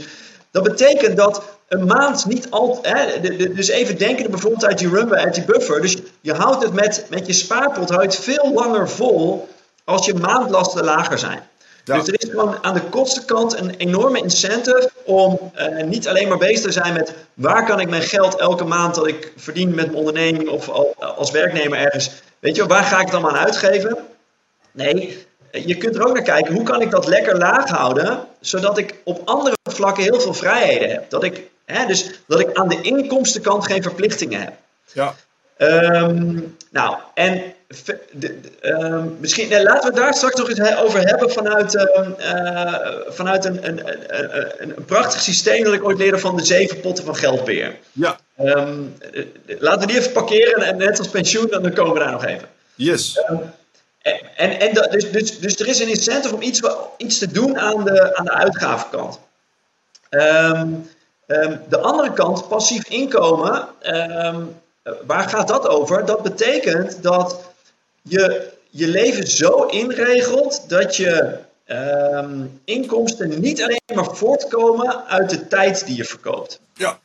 [0.51, 3.21] dat betekent dat een maand niet altijd.
[3.55, 5.81] Dus even denken bijvoorbeeld uit die rumba, uit die buffer.
[5.81, 9.47] Dus je houdt het met, met je spaarpot houdt veel langer vol
[9.83, 11.49] als je maandlasten lager zijn.
[11.83, 11.97] Ja.
[11.97, 16.37] Dus er is gewoon aan de kostenkant een enorme incentive om uh, niet alleen maar
[16.37, 19.85] bezig te zijn met waar kan ik mijn geld elke maand dat ik verdien met
[19.85, 23.97] mijn onderneming of als werknemer ergens, weet je, waar ga ik het dan aan uitgeven?
[24.71, 28.77] Nee, je kunt er ook naar kijken, hoe kan ik dat lekker laag houden, zodat
[28.77, 31.09] ik op andere vlakken heel veel vrijheden heb.
[31.09, 34.53] Dat ik, hè, dus dat ik aan de inkomstenkant geen verplichtingen heb.
[34.93, 35.15] Ja.
[35.57, 37.53] Um, nou, en
[37.85, 41.75] de, de, um, misschien, nee, laten we het daar straks nog eens over hebben vanuit,
[41.75, 42.75] um, uh,
[43.07, 47.05] vanuit een, een, een, een, prachtig systeem dat ik ooit leerde van de zeven potten
[47.05, 47.75] van geldbeheer.
[47.91, 48.19] Ja.
[49.59, 52.49] laten we die even parkeren en net als pensioen, dan komen we daar nog even.
[52.75, 53.19] Yes.
[54.01, 56.61] En, en dat, dus, dus, dus er is een incentive om iets,
[56.97, 59.19] iets te doen aan de, aan de uitgavenkant.
[60.09, 60.89] Um,
[61.27, 64.61] um, de andere kant, passief inkomen, um,
[65.05, 66.05] waar gaat dat over?
[66.05, 67.39] Dat betekent dat
[68.01, 71.37] je je leven zo inregelt dat je
[72.63, 76.59] inkomsten niet alleen maar voortkomen uit de tijd die je verkoopt.
[76.73, 76.99] Ja.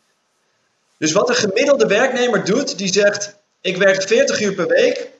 [0.99, 5.11] Dus wat een gemiddelde werknemer doet, die zegt: Ik werk 40 uur per week.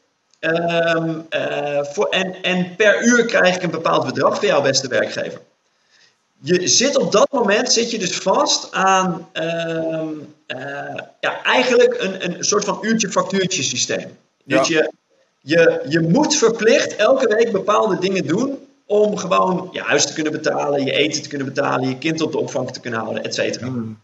[0.41, 4.89] Um, uh, voor, en, en per uur krijg ik een bepaald bedrag van jouw beste
[4.89, 5.41] werkgever.
[6.41, 12.25] Je zit op dat moment zit je dus vast aan um, uh, ja, eigenlijk een,
[12.25, 14.17] een soort van uurtje-factuurtje systeem.
[14.45, 14.59] Ja.
[14.59, 14.93] Dus je,
[15.41, 20.33] je, je moet verplicht elke week bepaalde dingen doen om gewoon je huis te kunnen
[20.33, 23.35] betalen, je eten te kunnen betalen, je kind op de opvang te kunnen houden, et
[23.35, 23.67] cetera.
[23.67, 24.01] Mm.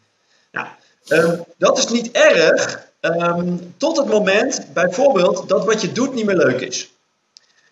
[0.52, 0.66] Nou,
[1.08, 6.24] um, dat is niet erg, Um, tot het moment, bijvoorbeeld, dat wat je doet niet
[6.24, 6.90] meer leuk is.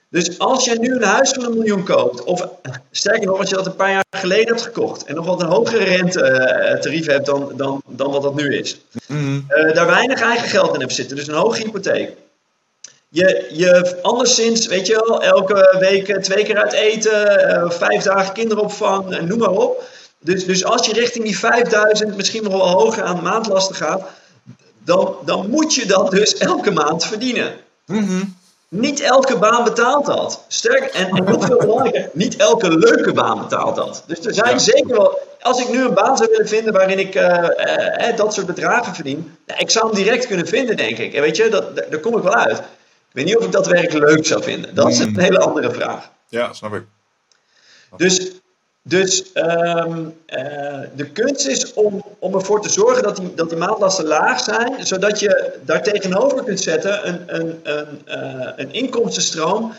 [0.09, 2.49] Dus als je nu een huis van een miljoen koopt, of
[2.91, 5.47] sterker nog, als je dat een paar jaar geleden hebt gekocht en nog wat een
[5.47, 9.47] hogere rentetarief hebt dan, dan, dan wat dat nu is, mm.
[9.49, 12.11] uh, daar weinig eigen geld in hebt zitten, dus een hoge hypotheek.
[13.09, 18.35] Je, je anderszins, weet je wel, elke week twee keer uit eten, uh, vijf dagen
[18.35, 19.83] kinderopvang, noem maar op.
[20.19, 24.03] Dus, dus als je richting die 5000, misschien nog wel hoger aan maandlasten gaat,
[24.85, 27.55] dan, dan moet je dat dus elke maand verdienen.
[27.87, 28.39] Mm-hmm.
[28.69, 30.45] Niet elke baan betaalt dat.
[30.49, 34.05] Sterk, en, en nog veel belangrijker, niet elke leuke baan betaalt dat.
[34.07, 34.59] Dus er zijn ja.
[34.59, 35.19] zeker wel.
[35.41, 37.49] Als ik nu een baan zou willen vinden waarin ik uh,
[38.09, 41.15] uh, dat soort bedragen verdien, nou, ik zou hem direct kunnen vinden, denk ik.
[41.15, 42.59] En weet je, dat, daar kom ik wel uit.
[42.59, 42.65] Ik
[43.17, 44.75] weet niet of ik dat werk leuk zou vinden.
[44.75, 46.11] Dat is een hele andere vraag.
[46.29, 46.83] Ja, snap ik.
[47.97, 48.31] Dus
[48.83, 53.59] dus um, uh, de kunst is om, om ervoor te zorgen dat die, dat die
[53.59, 59.73] maandlasten laag zijn, zodat je daar tegenover kunt zetten een, een, een, uh, een inkomstenstroom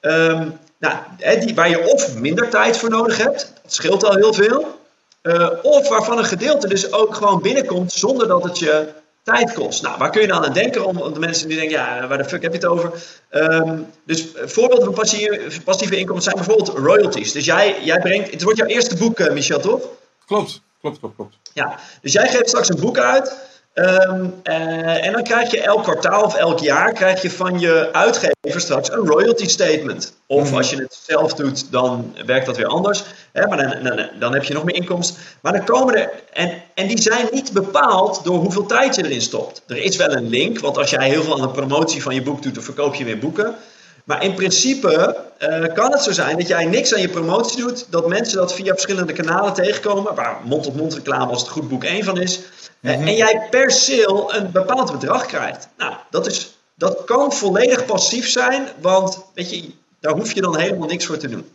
[0.00, 0.96] ehm, nou,
[1.40, 4.74] die, waar je of minder tijd voor nodig hebt, dat scheelt al heel veel.
[5.22, 8.88] Uh, of waarvan een gedeelte dus ook gewoon binnenkomt zonder dat het je
[9.34, 9.82] tijd kost.
[9.82, 12.24] Nou, waar kun je dan aan denken om de mensen die denken, ja, waar de
[12.24, 12.92] fuck heb je het over?
[13.30, 17.32] Um, dus voorbeelden van passieve, passieve inkomsten zijn bijvoorbeeld royalties.
[17.32, 19.82] Dus jij, jij brengt, het wordt jouw eerste boek, uh, Michel, toch?
[20.26, 21.36] Klopt, klopt, klopt, klopt.
[21.52, 23.36] Ja, dus jij geeft straks een boek uit.
[23.78, 27.88] Um, uh, en dan krijg je elk kwartaal of elk jaar krijg je van je
[27.92, 30.12] uitgever straks een royalty statement.
[30.26, 30.56] Of mhm.
[30.56, 33.04] als je het zelf doet, dan werkt dat weer anders.
[33.32, 35.16] Hè, maar dan, dan, dan, heb je nog meer inkomsten.
[35.40, 36.10] Maar dan komen er.
[36.32, 39.62] En, en die zijn niet bepaald door hoeveel tijd je erin stopt.
[39.66, 42.22] Er is wel een link, want als jij heel veel aan de promotie van je
[42.22, 43.56] boek doet, dan verkoop je meer boeken.
[44.04, 47.86] Maar in principe uh, kan het zo zijn dat jij niks aan je promotie doet,
[47.90, 52.04] dat mensen dat via verschillende kanalen tegenkomen, waar mond-op-mond reclame als het goed boek één
[52.04, 52.40] van is,
[52.86, 53.06] eh, mhm.
[53.06, 55.68] en jij per sale een bepaald bedrag krijgt.
[55.76, 59.70] Nou, dat, is, dat kan volledig passief zijn, want weet je,
[60.00, 61.50] daar hoef je dan helemaal niks voor te doen.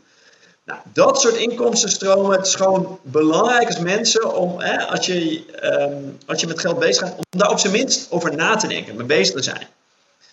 [0.66, 6.18] Nou, dat soort inkomstenstromen, het is gewoon belangrijk als mensen om, hè, als, je, um,
[6.26, 8.96] als je met geld bezig gaat, om daar op zijn minst over na te denken,
[8.96, 9.68] mee bezig te zijn.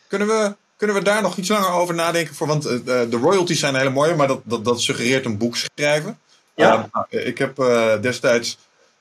[0.09, 2.35] Kunnen we kunnen we daar nog iets langer over nadenken?
[2.35, 5.57] Voor, want uh, de royalties zijn hele mooie, maar dat, dat, dat suggereert een boek
[5.57, 6.19] schrijven.
[6.55, 6.89] Ja.
[7.11, 8.59] Uh, ik heb uh, destijds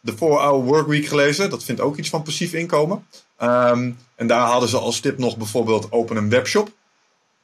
[0.07, 1.49] de 4-Hour Workweek gelezen.
[1.49, 3.07] Dat vindt ook iets van passief inkomen.
[3.41, 6.69] Um, en daar hadden ze als tip nog bijvoorbeeld open een webshop.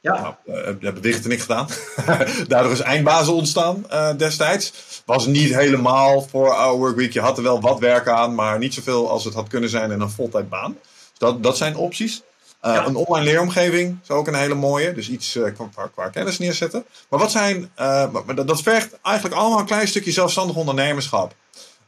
[0.00, 0.20] Ja.
[0.20, 1.68] Nou, uh, hebben Wicht en ik gedaan.
[2.48, 4.72] Daardoor is eindbazen ontstaan destijds.
[5.06, 7.12] Was niet helemaal voor Our Workweek.
[7.12, 9.90] Je had er wel wat werk aan, maar niet zoveel als het had kunnen zijn
[9.90, 10.76] in een voltijdbaan.
[10.82, 12.22] Dus dat, dat zijn opties.
[12.64, 14.92] Uh, Een online leeromgeving is ook een hele mooie.
[14.92, 16.84] Dus iets qua, qua, kennis neerzetten.
[17.08, 17.70] Maar wat zijn.
[17.76, 21.34] Maar dat, dat, vergt eigenlijk allemaal een klein stukje zelfstandig ondernemerschap.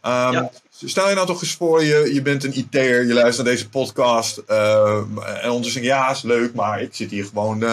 [0.03, 0.51] Um, ja.
[0.85, 3.69] Stel je nou toch eens voor, je, je bent een IT'er, je luistert naar deze
[3.69, 4.39] podcast.
[4.39, 7.65] en ondertussen ja, is leuk, maar ik zit hier gewoon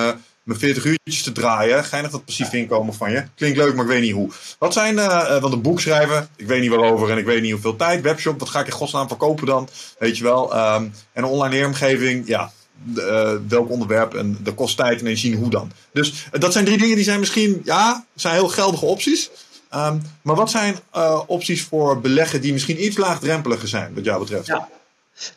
[0.43, 1.83] mijn 40 uurtjes te draaien.
[1.83, 3.23] Geinig dat passief inkomen van je.
[3.35, 4.29] Klinkt leuk, maar ik weet niet hoe.
[4.59, 7.51] Wat zijn, uh, want een boek schrijven, ik weet niet waarover en ik weet niet
[7.51, 8.01] hoeveel tijd.
[8.01, 9.69] Webshop, wat ga ik in godsnaam verkopen dan?
[9.99, 10.55] Weet je wel.
[10.55, 12.51] Um, en een online leeromgeving, ja,
[12.95, 15.71] uh, welk onderwerp en de kost tijd en zien hoe dan.
[15.93, 19.29] Dus uh, dat zijn drie dingen die zijn misschien, ja, zijn heel geldige opties.
[19.75, 24.19] Um, maar wat zijn uh, opties voor beleggen die misschien iets laagdrempeliger zijn, wat jou
[24.19, 24.45] betreft?
[24.45, 24.69] Ja.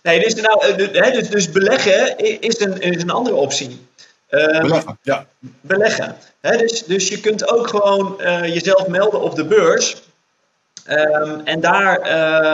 [0.02, 0.76] Nee, dus, nou,
[1.12, 3.86] dus, dus beleggen is een, is een andere optie.
[4.30, 5.26] Um, beleggen, ja.
[5.60, 6.16] Beleggen.
[6.40, 10.02] He, dus, dus je kunt ook gewoon jezelf melden op de beurs.
[10.88, 11.96] Um, en daar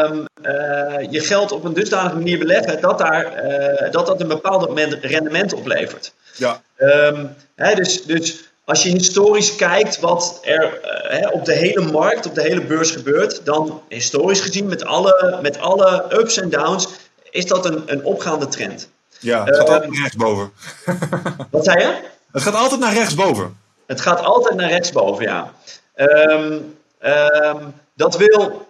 [0.04, 3.42] um, uh, je geld op een dusdanige manier beleggen dat daar,
[3.90, 6.12] dat, dat een bepaald rendement oplevert.
[6.36, 6.62] Ja.
[6.78, 10.80] Um, dus, dus als je historisch kijkt wat er
[11.12, 15.38] uh, op de hele markt, op de hele beurs gebeurt, dan historisch gezien met alle,
[15.42, 16.88] met alle ups en downs,
[17.30, 18.88] is dat een, een opgaande trend.
[19.18, 20.52] Ja, het gaat altijd naar rechtsboven.
[21.50, 21.94] wat zei je?
[22.32, 23.56] Het gaat altijd naar rechtsboven.
[23.86, 25.52] Het gaat altijd naar rechtsboven, ja.
[25.96, 28.66] Um, um, dat wil.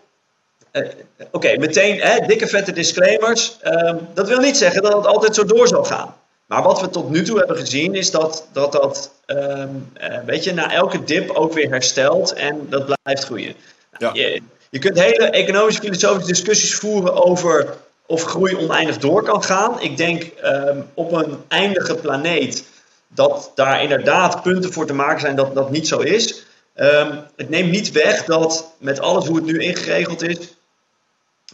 [0.72, 3.58] Uh, Oké, okay, meteen hè, dikke vette disclaimers.
[3.64, 6.14] Um, dat wil niet zeggen dat het altijd zo door zal gaan.
[6.52, 10.44] Maar wat we tot nu toe hebben gezien is dat dat, dat um, uh, weet
[10.44, 13.54] je, na elke dip ook weer herstelt en dat blijft groeien.
[13.98, 14.10] Ja.
[14.12, 17.74] Je, je kunt hele economische, filosofische discussies voeren over
[18.06, 19.80] of groei oneindig door kan gaan.
[19.80, 22.64] Ik denk um, op een eindige planeet
[23.08, 26.44] dat daar inderdaad punten voor te maken zijn dat dat niet zo is.
[26.74, 30.56] Um, het neemt niet weg dat met alles hoe het nu ingeregeld is,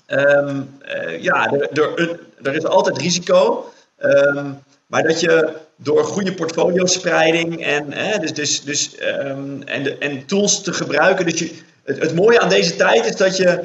[0.07, 3.73] um, uh, ja, er, er, er, is altijd risico.
[3.99, 10.27] Um, maar dat je door goede portfoliospreiding en, eh, dus, dus, dus, en, de, en
[10.27, 11.25] tools te gebruiken.
[11.25, 13.61] Dus je, het, het, mooie aan deze tijd is dat je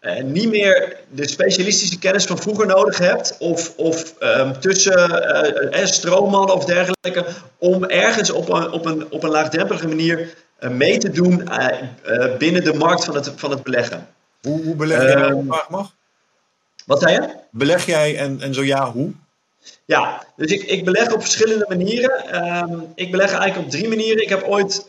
[0.00, 5.80] uh, niet meer de specialistische kennis van vroeger nodig hebt, of, of um, tussen uh,
[5.80, 7.24] uh, stroommannen of dergelijke,
[7.58, 11.48] om ergens op een, op een, op een laagdrempelige manier mee te doen
[12.38, 14.06] binnen de markt van het, van het beleggen.
[14.42, 15.94] Hoe, hoe beleg jij, vraag mag?
[16.86, 17.28] Wat zei je?
[17.50, 19.12] Beleg jij en, en zo ja, hoe?
[19.84, 22.44] Ja, dus ik, ik beleg op verschillende manieren.
[22.46, 24.22] Um, ik beleg eigenlijk op drie manieren.
[24.22, 24.86] Ik heb ooit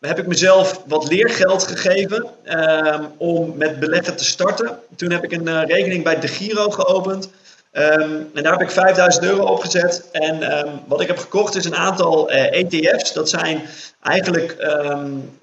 [0.00, 4.78] heb ik mezelf wat leergeld gegeven um, om met beleggen te starten.
[4.96, 7.30] Toen heb ik een uh, rekening bij De Giro geopend.
[7.70, 10.08] En daar heb ik 5000 euro op gezet.
[10.12, 10.40] En
[10.86, 13.12] wat ik heb gekocht is een aantal uh, eh, ETF's.
[13.12, 13.62] Dat zijn
[14.02, 14.56] eigenlijk,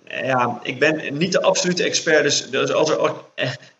[0.05, 2.23] ja, ik ben niet de absolute expert.
[2.23, 2.99] Dus, dus als er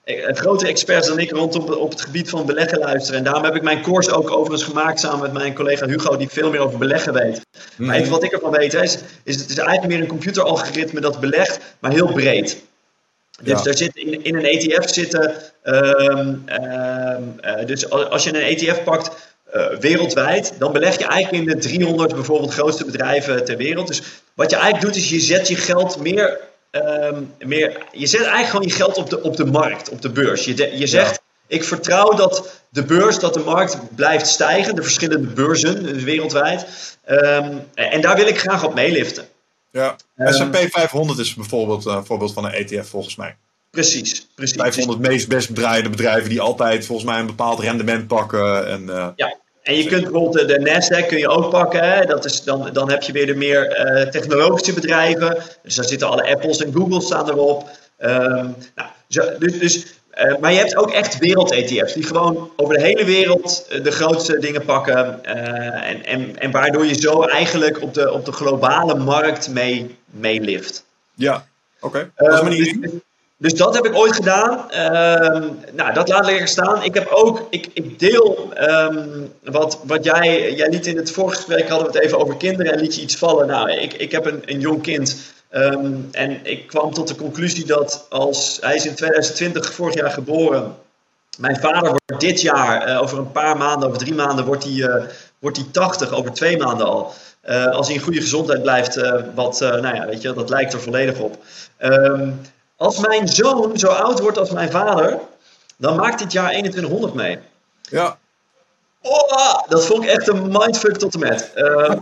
[0.06, 3.18] uh, grote experts dan ik rondom op het gebied van beleggen luisteren.
[3.18, 6.30] En daarom heb ik mijn course ook overigens gemaakt samen met mijn collega Hugo, die
[6.30, 7.42] veel meer over beleggen weet.
[7.76, 7.86] Mm.
[7.86, 11.20] Maar even wat ik ervan weet, is, is het is eigenlijk meer een computeralgoritme dat
[11.20, 12.62] belegt, maar heel breed.
[13.42, 13.64] Dus ja.
[13.64, 15.36] daar zit in, in, een ETF zitten.
[15.64, 19.32] Um, um, uh, dus als je een ETF pakt,
[19.80, 23.88] wereldwijd, dan beleg je eigenlijk in de 300 bijvoorbeeld grootste bedrijven ter wereld.
[23.88, 24.02] Dus
[24.34, 26.40] wat je eigenlijk doet, is je zet je geld meer.
[26.74, 30.10] Ehm, meer je zet eigenlijk gewoon je geld op de, op de markt, op de
[30.10, 30.46] beurs.
[30.46, 34.84] Je, de- je zegt, ik vertrouw dat de beurs, dat de markt blijft stijgen, de
[34.84, 36.66] verschillende beurzen dus wereldwijd.
[37.04, 39.28] Ehm, en daar wil ik graag op meeliften.
[39.72, 39.96] Ja.
[40.16, 43.36] Ehm, S&P 500 is bijvoorbeeld eh, een voorbeeld van een ETF volgens mij.
[43.70, 44.56] Precies, precies.
[44.62, 48.68] 500 meest best draaiende bedrijven die altijd volgens mij een bepaald rendement pakken.
[48.68, 51.94] En, eh, Ja, en je kunt bijvoorbeeld de, Nasdaq kun je ook pakken.
[51.94, 52.06] Hè?
[52.06, 55.38] Dat is, dan, dan heb je weer de meer eh, technologische bedrijven.
[55.64, 57.70] Dus daar zitten alle Apples en Googles staan erop.
[57.98, 62.76] Ehm, nou, zo, dus, dus, eh, maar je hebt ook echt wereld-ETF's die gewoon over
[62.76, 65.24] de hele wereld eh, de grootste dingen pakken.
[65.24, 70.42] en, en, en waardoor je zo eigenlijk op de, op de globale markt mee, mee
[70.42, 70.86] lift.
[71.16, 71.46] ja.
[71.80, 72.12] oké.
[72.16, 72.92] Dat is Ehm, dus, niet
[73.44, 74.72] dus dat heb ik ooit gedaan.
[74.72, 76.84] Ehm, nou, dat laat lekker staan.
[76.84, 79.10] Ik heb ook, ik, ik deel ehm,
[79.44, 82.74] wat, wat jij, jij liet in het vorige gesprek hadden we het even over kinderen
[82.74, 83.48] en liet je iets vallen.
[83.48, 85.18] Nou, ik, ik heb een, een jong kind
[85.50, 90.12] ehm, en ik kwam tot de conclusie dat als hij is in 2020 vorig jaar
[90.12, 90.76] geboren.
[91.38, 94.84] Mijn vader wordt dit jaar, eh, over een paar maanden, over drie maanden, wordt hij,
[94.84, 95.04] eh,
[95.40, 97.14] wordt hij 80, over twee maanden al.
[97.42, 98.96] Eh, als hij in goede gezondheid blijft,
[99.36, 101.38] wat, nou ja, weet je, dat lijkt er volledig op.
[101.78, 102.30] Ehm,
[102.78, 105.20] als mijn zoon zo oud wordt als mijn vader,
[105.78, 107.40] dan maakt dit jaar 2100 mee.
[107.82, 108.18] Ja.
[109.02, 111.52] Oh, dat vond ik echt een mindfuck tot en met.
[111.56, 111.98] Ehm,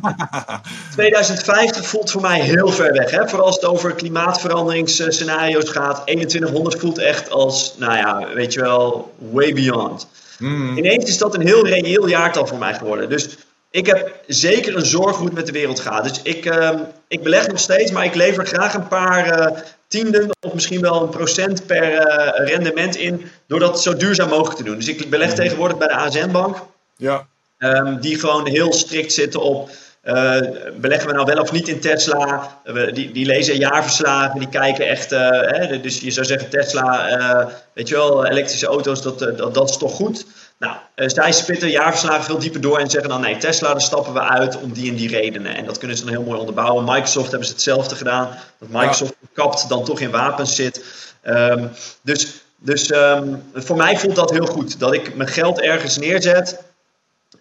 [0.93, 3.12] 2050 voelt voor mij heel ver weg.
[3.12, 3.27] Hè?
[3.27, 6.01] Vooral als het over klimaatsveranderingsscenario's gaat.
[6.01, 10.07] 2100 voelt echt als, nou ja, weet je wel, way beyond.
[10.38, 10.77] Hmm.
[10.77, 13.10] Ineens is dat een heel reëel jaartal voor mij geworden.
[13.10, 13.29] Dus
[13.71, 16.03] ik heb zeker een zorg hoe het met de wereld gaat.
[16.03, 19.57] Dus ik, ehm, ik beleg nog steeds, maar ik lever graag een paar eh,
[19.91, 23.25] tienden of misschien wel een procent per eh, rendement in.
[23.47, 24.75] Door dat zo duurzaam mogelijk te doen.
[24.75, 26.58] Dus ik beleg tegenwoordig bij de ASN-bank.
[26.97, 27.27] Ja.
[27.58, 29.69] Ehm, die gewoon heel strikt zitten op.
[30.01, 30.39] eh,
[30.77, 32.60] beleggen we nou wel of niet in Tesla?
[32.63, 35.12] We- die, die lezen jaarverslagen, die kijken echt.
[35.12, 39.38] eh, hè, dus je zou zeggen: Tesla, eh, weet je wel, elektrische auto's, dat, eh,
[39.38, 40.25] dat, dat is toch goed?
[40.62, 44.13] Nou, eh, zij spitten jaarverslagen veel dieper door en zeggen dan: nee, Tesla, daar stappen
[44.13, 45.56] we uit om die en die redenen.
[45.56, 46.84] En dat kunnen ze dan heel mooi onderbouwen.
[46.84, 48.30] Microsoft hebben ze hetzelfde gedaan.
[48.60, 50.84] Dat Microsoft kapt dan toch in wapens zit.
[51.21, 51.67] Ehm,
[52.02, 54.80] dus dus ehm, voor mij voelt dat heel goed.
[54.80, 56.63] Dat ik mijn geld ergens neerzet.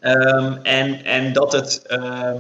[0.01, 1.83] Ehm, en, en dat het,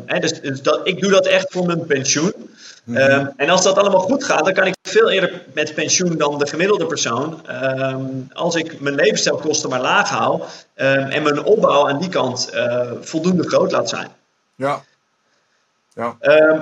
[0.06, 2.50] hè, dus, dus dat, ik doe dat echt voor mijn pensioen.
[2.94, 6.38] Ehm, en als dat allemaal goed gaat, dan kan ik veel eerder met pensioen dan
[6.38, 7.46] de gemiddelde persoon.
[7.46, 10.42] Ehm, als ik mijn levensstijlkosten maar laag hou
[10.74, 14.08] ehm, en mijn opbouw aan die kant eh, voldoende groot laat zijn.
[14.54, 14.82] Ja.
[15.94, 16.16] Ja.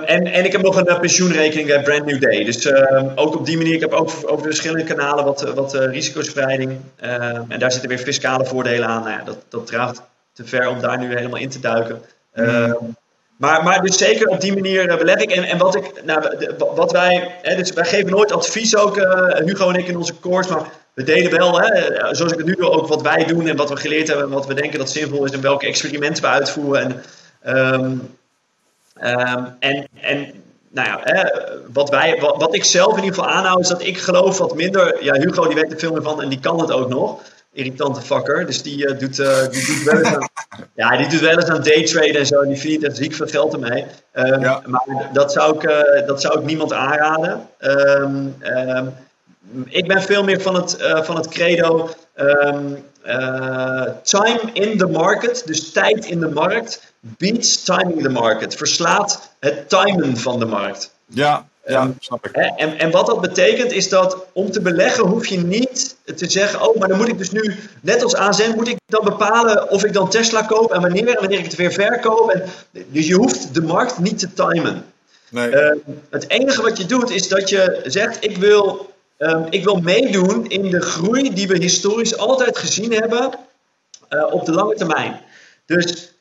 [0.05, 2.43] En, en ik heb nog een eh, pensioenrekening bij Brand New Day.
[2.43, 2.73] Dus
[3.15, 5.85] ook op die manier, ik heb ook over de verschillende kanalen wat, eh, wat eh,
[5.85, 6.79] risicospreiding.
[6.95, 9.03] En daar zitten weer fiscale voordelen aan.
[9.03, 10.01] Nou ja, dat, dat draagt
[10.33, 12.01] te ver om daar nu helemaal in te duiken.
[12.33, 12.73] Ehm,
[13.39, 15.31] maar, maar dus zeker op die manier eh, beleg ik.
[15.31, 19.45] En, en wat, ik, nou, wat wij, hè, dus wij geven nooit advies ook, eh,
[19.45, 22.47] Hugo en ik in onze course, maar we delen wel, hè, eh, zoals ik het
[22.47, 24.79] nu doe, ook wat wij doen en wat we geleerd hebben en wat we denken
[24.79, 26.81] dat zinvol is en welke experimenten we uitvoeren.
[26.81, 27.03] En,
[27.41, 27.97] ehm,
[28.99, 30.31] Ehm, en, en
[30.69, 31.23] nou ja, hè,
[31.73, 34.55] wat, wij, wat, wat ik zelf in ieder geval aanhoud is dat ik geloof wat
[34.55, 35.03] minder.
[35.03, 37.21] Ja, Hugo die weet er veel meer van en die kan het ook nog.
[37.53, 38.45] Irritante fucker.
[38.45, 40.29] Dus die, eh, doet, eh, die doet wel eens aan,
[40.75, 42.41] ja, die doet wel eens aan daytraden en zo.
[42.41, 43.85] En die verdient er ziek veel geld ermee.
[44.11, 44.61] Ehm, Ja.
[44.65, 47.47] Maar dat zou, ik, eh, dat zou ik niemand aanraden.
[47.57, 48.85] Ehm, ehm,
[49.65, 51.89] ik ben veel meer van het, van het credo.
[54.03, 58.55] time in the market, dus tijd in de markt, beats timing the market.
[58.55, 60.93] Verslaat het timen van de markt.
[61.05, 61.48] Ja.
[61.69, 61.81] Ja.
[61.81, 62.35] Ehm, Snap ik.
[62.35, 66.67] En, en wat dat betekent is dat om te beleggen hoef je niet te zeggen,
[66.67, 69.85] oh, maar dan moet ik dus nu, net als AZN, moet ik dan bepalen of
[69.85, 72.29] ik dan Tesla koop en wanneer en wanneer ik het weer verkoop.
[72.29, 72.43] En,
[72.87, 74.85] dus je hoeft de markt niet te timen.
[75.29, 75.49] Nee.
[75.49, 75.77] Ehm,
[76.09, 80.47] het enige wat je doet is dat je zegt: ik wil, ehm, ik wil meedoen
[80.47, 83.31] in de groei die we historisch altijd gezien hebben
[84.07, 85.19] eh, op de lange termijn.
[85.65, 86.13] Dus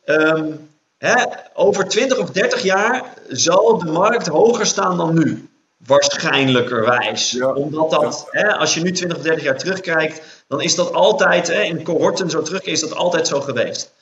[0.98, 5.48] hè, over 20 of 30 jaar zal de markt hoger staan dan nu.
[5.86, 7.30] Waarschijnlijkerwijs.
[7.30, 7.52] Ja.
[7.52, 11.46] Omdat dat, hè, als je nu 20 of 30 jaar terugkijkt, dan is dat altijd,
[11.46, 13.92] hè, in cohorten zo terug, is dat altijd zo geweest.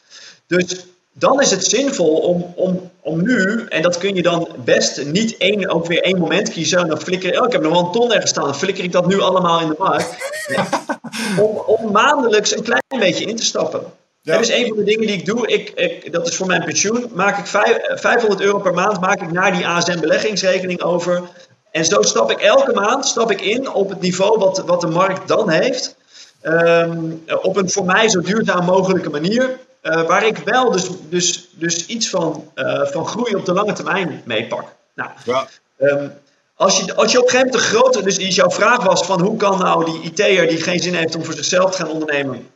[0.46, 5.04] Dus dan is het zinvol om, om, om nu, en dat kun je dan best
[5.04, 6.78] niet één, ook weer één moment kiezen.
[6.78, 8.92] En dan flikker oh, ik heb nog wel een ton ergens staan, dan flikker ik
[8.92, 10.16] dat nu allemaal in de markt.
[11.40, 13.84] Om, om maandelijks een klein beetje in te stappen.
[14.26, 14.32] Ja.
[14.32, 15.46] Dat is een van de dingen die ik doe.
[15.46, 17.10] Ik, ik, dat is voor mijn pensioen.
[17.14, 21.22] Maak ik vijf, eh, 500 euro per maand maak ik naar die ASM beleggingsrekening over.
[21.70, 24.86] En zo stap ik elke maand stap ik in op het niveau wat, wat de
[24.86, 25.96] markt dan heeft.
[26.40, 26.98] Ehm,
[27.42, 29.58] op een voor mij zo duurzaam mogelijke manier.
[30.06, 32.50] waar ik wel dus, dus, dus iets van,
[32.82, 34.64] van groei op de lange termijn meepak.
[34.94, 35.48] Nou, ja.
[35.78, 36.08] Ehm,
[36.54, 39.20] als je, als je op een gegeven moment een grote, dus jouw vraag was van
[39.20, 42.46] hoe kan nou die IT'er die geen zin heeft om voor zichzelf te gaan ondernemen,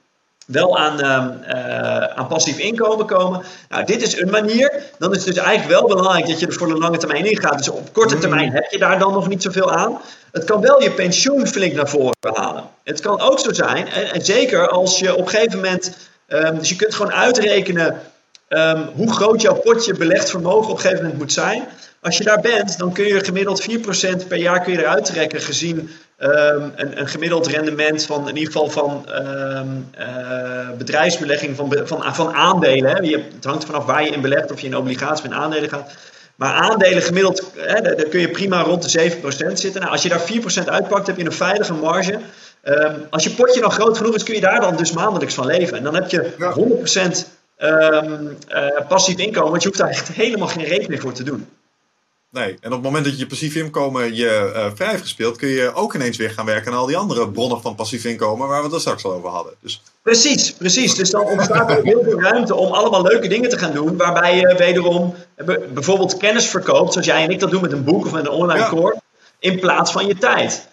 [0.50, 3.42] wel aan, uh, aan passief inkomen komen.
[3.68, 4.82] Nou, dit is een manier.
[4.98, 7.40] Dan is het dus eigenlijk wel belangrijk dat je er voor de lange termijn in
[7.40, 7.58] gaat.
[7.58, 8.20] Dus op korte mm.
[8.20, 10.00] termijn heb je daar dan nog niet zoveel aan.
[10.32, 12.64] Het kan wel je pensioen flink naar voren halen.
[12.84, 15.96] Het kan ook zo zijn, en, zeker als je op een gegeven moment.
[16.28, 18.00] Um, dus je kunt gewoon uitrekenen
[18.50, 21.68] um, hoe groot jouw potje belegd vermogen op een gegeven moment moet zijn.
[22.00, 25.40] Als je daar bent, dan kun je gemiddeld 4% per jaar kun je eruit trekken
[25.40, 31.76] gezien um, een, een, gemiddeld rendement van in ieder geval van um, uh, bedrijfsbelegging van,
[31.84, 32.90] van, van aandelen.
[32.90, 32.98] Hè.
[32.98, 35.92] Je, het hangt vanaf waar je in belegt, of je in obligaties met aandelen gaat.
[36.34, 39.80] Maar aandelen gemiddeld, hè, daar, kun je prima rond de 7% zitten.
[39.80, 40.22] Nou, als je daar
[40.64, 42.18] 4% uitpakt, heb je een veilige marge.
[42.64, 45.46] Um, als je potje nog groot genoeg is, kun je daar dan dus maandelijks van
[45.46, 45.76] leven.
[45.76, 46.32] En dan heb je
[47.18, 51.22] 100% um, uh, passief inkomen, want je hoeft daar echt helemaal geen rekening voor te
[51.22, 51.48] doen.
[52.32, 55.48] Nee, en op het moment dat je passief inkomen je uh, vrij heeft gespeeld, kun
[55.48, 58.58] je ook ineens weer gaan werken aan al die andere bronnen van passief inkomen waar
[58.58, 59.52] we het er straks al over hadden.
[59.60, 59.82] Dus...
[60.02, 60.94] Precies, precies.
[60.94, 64.36] Dus dan ontstaat er heel veel ruimte om allemaal leuke dingen te gaan doen, waarbij
[64.36, 65.14] je wederom
[65.68, 68.32] bijvoorbeeld kennis verkoopt, zoals jij en ik dat doen met een boek of met een
[68.32, 69.00] online course,
[69.38, 70.68] in plaats van je tijd.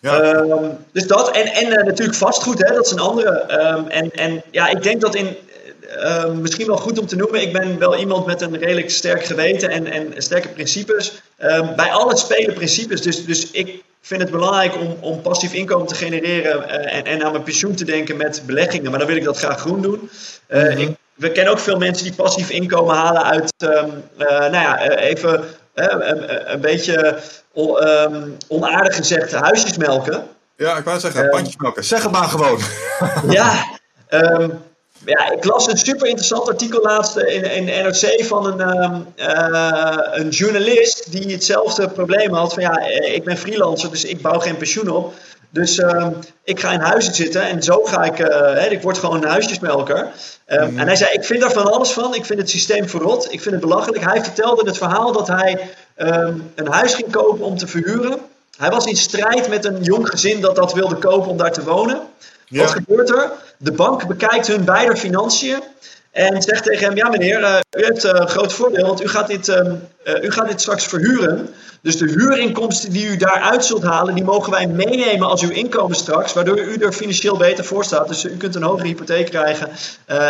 [0.00, 0.34] Ja.
[0.34, 3.60] Um, dus dat, en, en uh, natuurlijk vastgoed, hè, dat is een andere.
[3.76, 5.36] Um, en, en ja, ik denk dat in,
[5.98, 7.40] Ehm, misschien wel goed om te noemen.
[7.40, 11.22] Ik ben wel iemand met een redelijk sterk geweten en, en sterke principes.
[11.38, 13.02] Um, bij al het spelen principes.
[13.02, 17.24] Dus, dus ik vind het belangrijk om, om passief inkomen te genereren uh, en, en
[17.24, 18.90] aan mijn pensioen te denken met beleggingen.
[18.90, 20.10] Maar dan wil ik dat graag groen doen.
[20.48, 24.52] Uh, ik, we kennen ook veel mensen die passief inkomen halen uit, um, uh, nou
[24.52, 27.18] ja, even een, een, beetje
[27.52, 27.76] on,
[28.48, 30.26] onaardig gezegd huisjesmelken.
[30.56, 31.84] Ja, ik wou zeggen, pandjesmelken.
[31.84, 32.58] Zeg het maar gewoon.
[33.28, 33.64] ja,
[35.04, 39.00] ja, ik las een super interessant artikel laatst in, in de NRC van een, ehm,
[39.16, 42.52] eh, een journalist die hetzelfde probleem had.
[42.52, 45.14] Van ja, eh, ik ben freelancer, dus ik bouw geen pensioen op.
[45.50, 46.06] Dus uh,
[46.44, 49.98] ik ga in huizen zitten en zo ga ik, uh, ik word gewoon een huisjesmelker.
[50.46, 52.14] Um, En hij zei, ik vind daar van alles van.
[52.14, 53.32] Ik vind het systeem verrot.
[53.32, 54.04] Ik vind het belachelijk.
[54.04, 55.70] Hij vertelde het verhaal dat hij
[56.54, 58.18] een huis ging kopen om te verhuren.
[58.56, 61.64] Hij was in strijd met een jong gezin dat dat wilde kopen om daar te
[61.64, 62.00] wonen.
[62.48, 63.30] Wat gebeurt er?
[63.62, 65.62] De bank bekijkt hun beide financiën
[66.10, 69.08] en zegt tegen hem: Ja, meneer, uh, u heeft een uh, groot voordeel, want u
[69.08, 69.74] gaat, dit, uh,
[70.22, 71.48] u gaat dit straks verhuren.
[71.80, 75.96] Dus de huurinkomsten die u daaruit zult halen, die mogen wij meenemen als uw inkomen
[75.96, 78.08] straks, waardoor u er financieel beter voor staat.
[78.08, 79.68] Dus u kunt een hogere hypotheek krijgen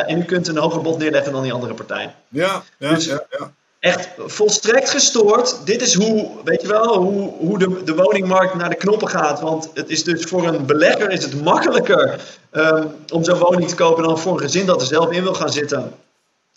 [0.06, 2.14] en u kunt een hoger bod neerleggen dan die andere partij.
[2.28, 3.24] Ja, ja, dus, ja.
[3.30, 3.52] ja
[3.82, 5.66] echt volstrekt gestoord.
[5.66, 9.40] Dit is hoe, weet je wel, hoe, hoe de, de woningmarkt naar de knoppen gaat.
[9.40, 12.20] Want het is dus voor een belegger is het makkelijker
[12.52, 15.34] um, om zo'n woning te kopen dan voor een gezin dat er zelf in wil
[15.34, 15.92] gaan zitten.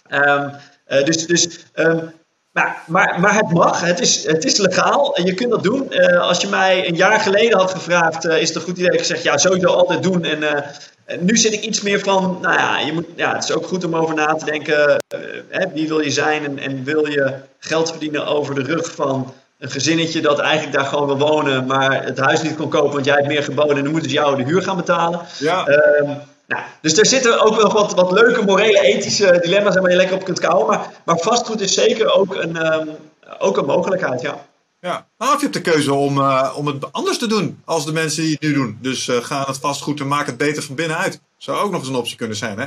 [0.09, 0.51] Um,
[0.87, 2.11] uh, dus dus um,
[2.55, 5.87] maar, maar, maar het mag, het is, het is legaal en je kunt dat doen.
[5.89, 8.91] Uh, als je mij een jaar geleden had gevraagd, uh, is het een goed idee?
[8.91, 10.23] Ik gezegd, ja, sowieso altijd doen.
[10.23, 10.43] En
[11.19, 13.83] nu zit ik iets meer van, nou ja, je moet, ja, het is ook goed
[13.83, 15.03] om over na te denken.
[15.49, 19.33] Hè, wie wil je zijn en, en, wil je geld verdienen over de rug van
[19.59, 23.05] een gezinnetje dat eigenlijk daar gewoon wil wonen, maar het huis niet kon kopen, want
[23.05, 25.21] jij hebt meer geboden en dan moeten ze jou de huur gaan betalen.
[25.39, 25.65] Ja.
[26.47, 30.15] Nou, dus er zitten ook nog wat, wat leuke morele, ethische dilemma's waar je lekker
[30.15, 30.67] op kunt kouwen.
[30.67, 32.89] Maar, maar vastgoed is zeker ook een, um,
[33.39, 34.45] ook een mogelijkheid, ja.
[34.79, 37.85] Ja, nou, of je hebt de keuze om, uh, om het anders te doen als
[37.85, 38.77] de mensen die het nu doen.
[38.81, 41.19] Dus uh, ga het vastgoed en maak het beter van binnenuit.
[41.37, 42.65] Zou ook nog eens een optie kunnen zijn, hè?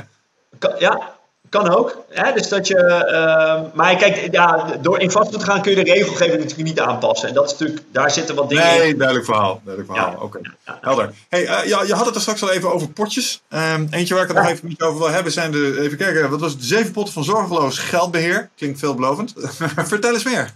[0.77, 1.18] ja,
[1.49, 1.97] kan ook.
[2.09, 2.33] Hè?
[2.33, 5.93] Dus dat je, uh, maar kijk, ja, door in vastgoed te gaan kun je de
[5.93, 7.27] regelgeving natuurlijk niet aanpassen.
[7.27, 8.97] En dat is natuurlijk, daar zitten wat dingen nee, in.
[8.97, 9.61] duidelijk verhaal.
[9.63, 10.11] Duidelijk verhaal.
[10.11, 10.23] Ja.
[10.23, 11.13] Oké, ja, helder.
[11.29, 13.41] Hey, uh, ja, je had het er straks al even over potjes.
[13.49, 16.29] Um, eentje waar ik het nog even niet over wil hebben zijn de, even kijken,
[16.29, 18.49] wat was het, de zeven potten van zorgeloos geldbeheer.
[18.55, 19.33] Klinkt veelbelovend.
[19.75, 20.51] Vertel eens meer.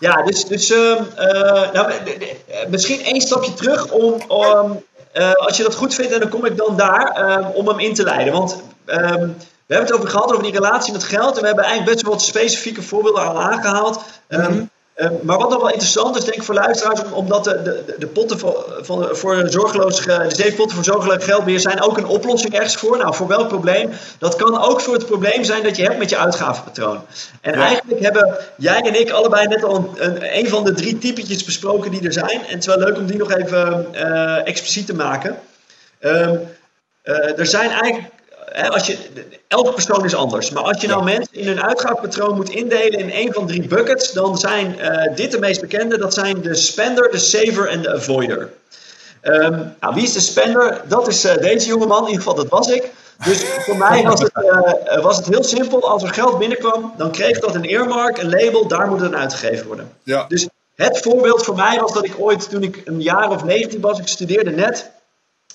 [0.00, 1.00] Ja, dus, dus uh,
[1.72, 1.92] nou,
[2.68, 4.22] misschien één stapje terug om,
[5.34, 8.02] als je dat goed vindt, en dan kom ik dan daar om hem in te
[8.02, 8.32] leiden.
[8.32, 8.62] Want
[9.68, 11.34] we hebben het over gehad, over die relatie met geld.
[11.34, 14.00] En we hebben eigenlijk best wel wat specifieke voorbeelden al aangehaald.
[14.28, 14.70] Mm -hmm.
[14.98, 18.06] Ehm, maar wat nog wel interessant is, denk ik voor luisteraars, omdat de, de, de
[18.06, 22.76] potten voor, van, voor zorgeloos, de zeepotten voor zorgeloos geldbeheer zijn ook een oplossing ergens
[22.76, 22.96] voor.
[22.96, 23.90] Nou, voor welk probleem?
[24.18, 27.04] Dat kan ook voor het probleem zijn dat je hebt met je uitgavenpatroon.
[27.40, 31.44] En eigenlijk hebben jij en ik allebei net al een, een, van de drie typetjes
[31.44, 32.46] besproken die er zijn.
[32.46, 35.38] En het is wel leuk om die nog even uh, expliciet te maken.
[36.00, 36.40] Um,
[37.04, 38.04] uh, er zijn eigenlijk
[38.66, 38.98] als je,
[39.48, 40.50] elke persoon is anders.
[40.50, 44.12] Maar als je nou mensen in hun uitgavenpatroon moet indelen in één van drie buckets,
[44.12, 45.98] dan zijn uh, dit de meest bekende.
[45.98, 48.52] Dat zijn de spender, de saver en de avoider.
[49.22, 50.80] Um, nou, wie is de spender?
[50.88, 52.90] Dat is uh, deze jongeman, in ieder geval dat was ik.
[53.24, 55.88] Dus voor mij was het, uh, was het heel simpel.
[55.88, 59.20] Als er geld binnenkwam, dan kreeg dat een earmark, een label, daar moet het aan
[59.20, 59.90] uitgegeven worden.
[60.02, 60.24] Ja.
[60.28, 63.80] Dus het voorbeeld voor mij was dat ik ooit, toen ik een jaar of 19
[63.80, 64.90] was, ik studeerde net.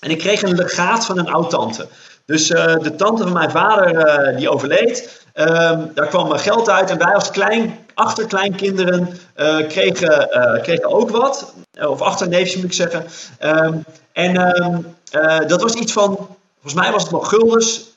[0.04, 1.88] En ik kreeg een legaat van een oud-tante.
[2.26, 3.95] Dus uh, de tante van mijn vader,
[4.32, 5.22] uh, die overleed.
[5.36, 6.89] Um, daar kwam geld uit.
[6.89, 10.30] En wij als klein, achterkleinkinderen uh, kregen,
[10.62, 11.54] kregen ook wat.
[11.88, 13.06] Of achterneefjes moet ik zeggen.
[13.39, 14.95] Um, en um,
[15.47, 16.16] dat was iets van,
[16.54, 17.91] volgens mij was het nog guldens.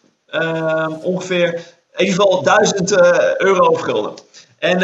[1.03, 1.53] ongeveer,
[1.97, 2.91] in ieder geval 1000
[3.39, 4.15] euro of gulden.
[4.59, 4.79] En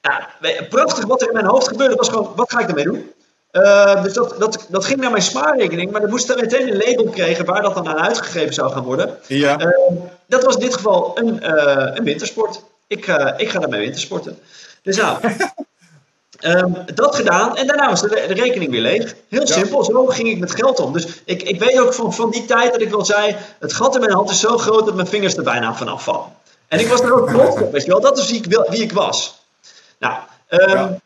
[0.00, 0.28] ja,
[0.68, 3.13] prachtig wat er in mijn hoofd gebeurde was gewoon, wat ga ik ermee doen?
[3.54, 6.76] Uh, dus dat, dat, dat ging naar mijn spaarrekening, maar dat moest dan meteen een
[6.76, 9.18] label kregen waar dat dan aan uitgegeven zou gaan worden.
[9.26, 9.60] Ja.
[9.60, 9.96] Uh,
[10.26, 12.62] dat was in dit geval een, uh, een wintersport.
[12.86, 14.38] Ik, ik ga daarmee wintersporten.
[14.82, 15.18] Dus nou,
[16.40, 19.14] um, dat gedaan en daarna was de, de rekening weer leeg.
[19.28, 19.52] Heel ja.
[19.52, 20.92] simpel, zo ging ik met geld om.
[20.92, 23.94] Dus ik, ik weet ook van, van die tijd dat ik wel zei, het gat
[23.94, 26.32] in mijn hand is zo groot dat mijn vingers er bijna van afvallen.
[26.68, 28.00] En ik was er ook trots op, weet je wel.
[28.00, 29.42] Dat is wie ik, wie ik was.
[29.98, 30.14] Nou,
[30.48, 30.98] um, ja.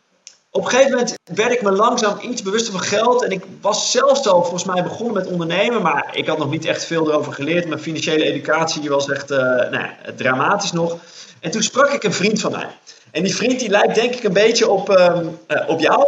[0.51, 3.23] Op een gegeven moment werd ik me langzaam iets bewuster van geld.
[3.23, 5.81] En ik was zelfs al volgens mij begonnen met ondernemen.
[5.81, 7.67] Maar ik had nog niet echt veel erover geleerd.
[7.67, 9.85] Mijn financiële educatie was echt uh, nou
[10.15, 10.97] dramatisch nog.
[11.39, 12.67] En toen sprak ik een vriend van mij.
[13.11, 16.07] En die vriend die lijkt denk ik een beetje op, um, uh, op jou.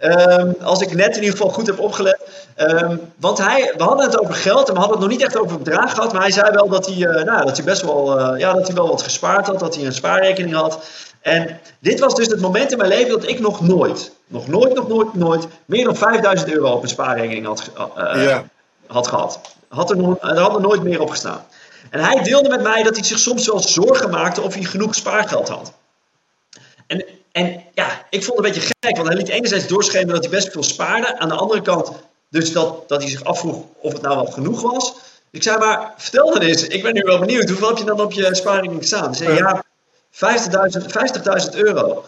[0.00, 2.18] Um, als ik net in ieder geval goed heb opgelet.
[2.56, 5.38] Um, want hij, we hadden het over geld en we hadden het nog niet echt
[5.38, 6.12] over bedrag gehad.
[6.12, 8.76] Maar hij zei wel dat hij, uh, nou, dat hij best wel, ja, dat hij
[8.76, 9.58] wel wat gespaard had.
[9.58, 10.78] Dat hij een spaarrekening had.
[11.22, 14.74] En dit was dus het moment in mijn leven dat ik nog nooit, nog nooit,
[14.74, 18.44] nog nooit, nooit, meer dan 5000 euro op een spaarrekening had, uh, ja.
[18.86, 19.40] had gehad.
[19.68, 21.44] Had er, nog, er had er nooit meer op gestaan.
[21.90, 24.94] En hij deelde met mij dat hij zich soms wel zorgen maakte of hij genoeg
[24.94, 25.72] spaargeld had.
[26.86, 30.30] En, en ja, ik vond het een beetje gek, want hij liet enerzijds doorschemeren dat
[30.30, 31.18] hij best veel spaarde.
[31.18, 31.92] Aan de andere kant
[32.28, 34.94] dus dat, dat hij zich afvroeg of het nou wel genoeg was.
[35.30, 38.00] Ik zei maar, vertel dan eens, ik ben nu wel benieuwd, hoeveel heb je dan
[38.00, 39.04] op je spaarrekening staan?
[39.04, 39.64] Hij zei, ja,
[40.12, 42.04] 50.000 50 euro.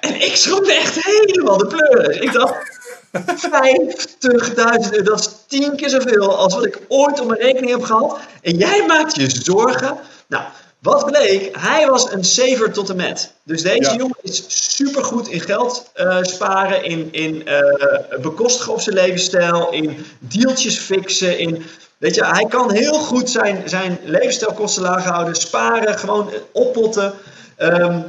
[0.00, 2.16] En ik schrok echt helemaal de pleuris.
[2.16, 2.78] Ik dacht,
[3.12, 7.82] 50.000 euro, dat is tien keer zoveel als wat ik ooit op mijn rekening heb
[7.82, 8.18] gehad.
[8.42, 9.98] En jij maakt je zorgen.
[10.26, 10.44] Nou,
[10.78, 11.56] wat bleek?
[11.56, 13.32] Hij was een saver tot en met.
[13.42, 13.96] Dus deze ja.
[13.96, 20.06] jongen is supergoed in geld uh, sparen, in, in uh, bekostigen op zijn levensstijl, in
[20.18, 21.64] deeltjes fixen, in
[21.98, 27.14] Weet je, hij kan heel goed zijn, zijn levensstijlkosten laag houden, sparen, gewoon oppotten.
[27.58, 28.04] Um,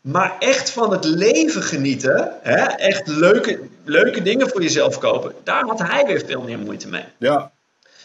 [0.00, 2.64] maar echt van het leven genieten, hè?
[2.64, 7.04] echt leuke, leuke dingen voor jezelf kopen, daar had hij weer veel meer moeite mee.
[7.18, 7.50] Ja.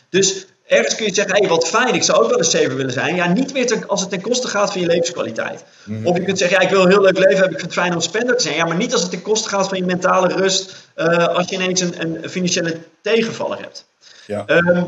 [0.09, 2.93] Dus ergens kun je zeggen, hey, wat fijn, ik zou ook wel een saver willen
[2.93, 3.15] zijn.
[3.15, 5.63] Ja, niet meer ten, als het ten koste gaat van je levenskwaliteit.
[5.83, 6.07] Mm.
[6.07, 7.81] Of je kunt zeggen, ja, ik wil een heel leuk leven hebben, ik vind het
[7.81, 8.55] fijn om spender te zijn.
[8.55, 11.55] Ja, maar niet als het ten koste gaat van je mentale rust, uh, als je
[11.55, 13.85] ineens een, een financiële tegenvaller hebt.
[14.27, 14.43] Ja.
[14.47, 14.87] Um,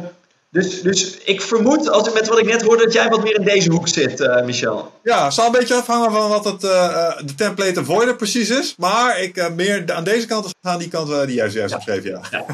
[0.49, 3.35] dus, dus ik vermoed, als ik met wat ik net hoorde, dat jij wat meer
[3.35, 4.91] in deze hoek zit, uh, Michel.
[5.03, 8.73] Ja, het zal een beetje afhangen van wat het, uh, de template avoider precies is.
[8.77, 11.77] Maar ik uh, meer aan deze kant gaan die kant die jij zojuist ja.
[11.77, 12.21] opschreef, ja.
[12.31, 12.45] ja.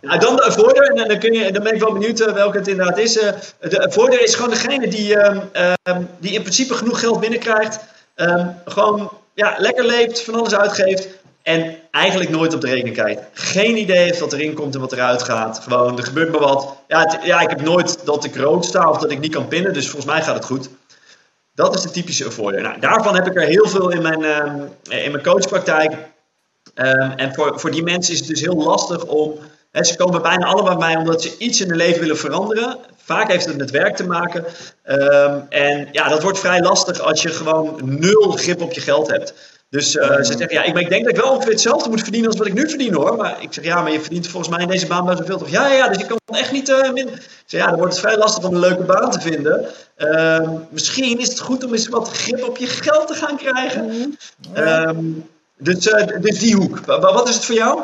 [0.00, 0.18] ja.
[0.18, 2.98] dan de avoider, en dan, kun je, dan ben ik wel benieuwd welke het inderdaad
[2.98, 3.12] is.
[3.60, 7.78] de avoider is gewoon degene die, um, die in principe genoeg geld binnenkrijgt.
[8.16, 11.08] Um, gewoon ja, lekker leeft, van alles uitgeeft.
[11.46, 13.22] En eigenlijk nooit op de rekening kijkt.
[13.32, 15.58] Geen idee heeft wat erin komt en wat eruit gaat.
[15.58, 16.76] Gewoon, er gebeurt me wat.
[16.88, 19.72] Ja, ja, ik heb nooit dat ik rood sta of dat ik niet kan pinnen.
[19.72, 20.68] Dus volgens mij gaat het goed.
[21.54, 22.62] Dat is de typische avoider.
[22.62, 25.92] Nou, daarvan heb ik er heel veel in mijn, um, in mijn coachpraktijk.
[26.74, 29.38] Um, en voor, voor die mensen is het dus heel lastig om...
[29.72, 32.78] Ze komen bijna allemaal bij mij omdat ze iets in hun leven willen veranderen.
[32.96, 34.44] Vaak heeft het met werk te maken.
[34.84, 39.10] Um, en ja, dat wordt vrij lastig als je gewoon nul grip op je geld
[39.10, 39.34] hebt.
[39.68, 42.28] Dus uh, ze zeggen, ja, ik, ik, denk dat ik wel ongeveer hetzelfde moet verdienen
[42.28, 43.16] als wat ik nu verdien hoor.
[43.16, 45.48] Maar ik zeg, ja, maar je verdient volgens mij in deze baan best zoveel toch?
[45.48, 47.08] Ja, ja, dus je kan echt niet uh, min.
[47.08, 49.66] Ik zeg, ja, dan wordt het vrij lastig om een leuke baan te vinden.
[49.98, 54.16] Uh, misschien is het goed om eens wat grip op je geld te gaan krijgen.
[54.54, 54.88] Ja.
[54.88, 56.78] Um, dus, uh, dus die hoek.
[56.86, 57.80] Wat is het voor jou?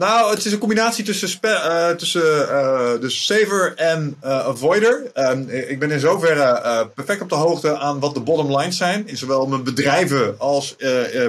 [0.00, 5.10] Nou, het is een combinatie tussen, uh, tussen uh, dus saver en uh, avoider.
[5.14, 9.08] Um, ik ben in zoverre perfect op de hoogte aan wat de bottom lines zijn.
[9.08, 10.76] In zowel mijn bedrijven als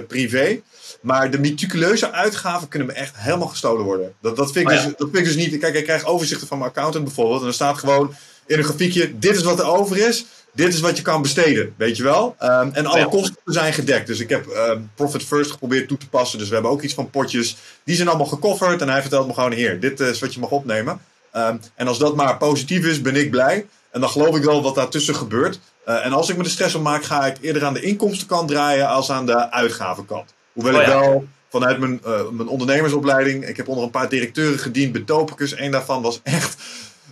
[0.07, 0.61] privé.
[1.01, 4.13] Maar de meticuleuze uitgaven kunnen me echt helemaal gestolen worden.
[4.21, 4.87] Dat, dat, vind, ik oh, ja.
[4.87, 5.59] dus, dat vind ik dus niet.
[5.59, 7.41] Kijk, ik krijg overzichten van mijn accountant bijvoorbeeld.
[7.41, 8.13] En er staat gewoon
[8.45, 11.73] in een grafiekje: dit is wat er over is dit is wat je kan besteden,
[11.77, 12.35] weet je wel.
[12.39, 13.05] Um, en alle ja.
[13.05, 14.07] kosten zijn gedekt.
[14.07, 16.39] Dus ik heb um, Profit First geprobeerd toe te passen.
[16.39, 17.57] Dus we hebben ook iets van potjes.
[17.83, 18.81] Die zijn allemaal gekofferd.
[18.81, 21.01] En hij vertelt me gewoon: hier, dit is wat je mag opnemen.
[21.35, 23.65] Um, en als dat maar positief is, ben ik blij.
[23.91, 25.59] En dan geloof ik wel wat daartussen gebeurt.
[25.87, 28.47] Uh, en als ik me de stress om maak, ga ik eerder aan de inkomstenkant
[28.47, 30.33] draaien als aan de uitgavenkant.
[30.53, 30.87] Hoewel oh, ja.
[30.87, 33.47] ik wel vanuit mijn, uh, mijn ondernemersopleiding.
[33.47, 35.59] Ik heb onder een paar directeuren gediend bij Topicus.
[35.59, 36.55] Eén daarvan was echt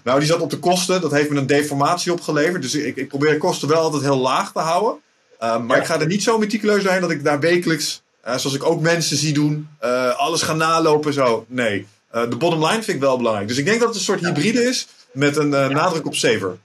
[0.03, 1.01] Nou, die zat op de kosten.
[1.01, 2.61] Dat heeft me een deformatie opgeleverd.
[2.61, 4.99] Dus ik, ik probeer de kosten wel altijd heel laag te houden.
[5.39, 8.55] Ehm, maar ik ga er niet zo meticuleus zijn dat ik daar wekelijks, uh, zoals
[8.55, 11.13] ik ook mensen zie doen, uh, alles gaan nalopen.
[11.13, 11.45] Zo.
[11.47, 13.47] Nee, de bottom line vind ik wel belangrijk.
[13.47, 16.57] Dus ik denk dat het een soort hybride is met een nadruk op saver.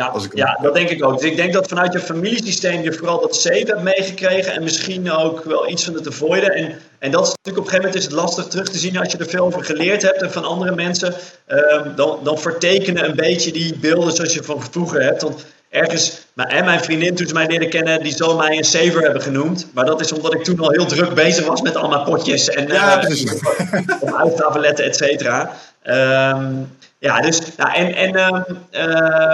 [0.00, 1.20] Ja, ja, dat denk ik ook.
[1.20, 5.10] Dus ik denk dat vanuit je familiesysteem je vooral dat save hebt meegekregen en misschien
[5.10, 6.50] ook wel iets van het avoiden.
[6.50, 8.98] En, en dat is natuurlijk op een gegeven moment is het lastig terug te zien
[8.98, 11.14] als je er veel over geleerd hebt en van andere mensen.
[11.46, 15.22] Um, dan, dan vertekenen een beetje die beelden zoals je van vroeger hebt.
[15.22, 18.64] Want ergens, maar, en mijn vriendin toen ze mij leren kennen, die zal mij een
[18.64, 19.66] saver hebben genoemd.
[19.74, 22.66] Maar dat is omdat ik toen al heel druk bezig was met allemaal potjes en
[22.66, 25.52] ja, uh, et cetera.
[25.84, 28.44] Um, ja, dus, nou, en, en,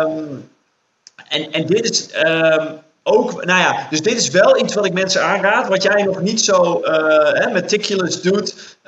[0.07, 0.49] um,
[1.29, 2.09] en, en dit is
[3.03, 6.21] ook, nou ja, dus dit is wel iets wat ik mensen aanraad, wat jij nog
[6.21, 8.79] niet zo uh, meticulous doet.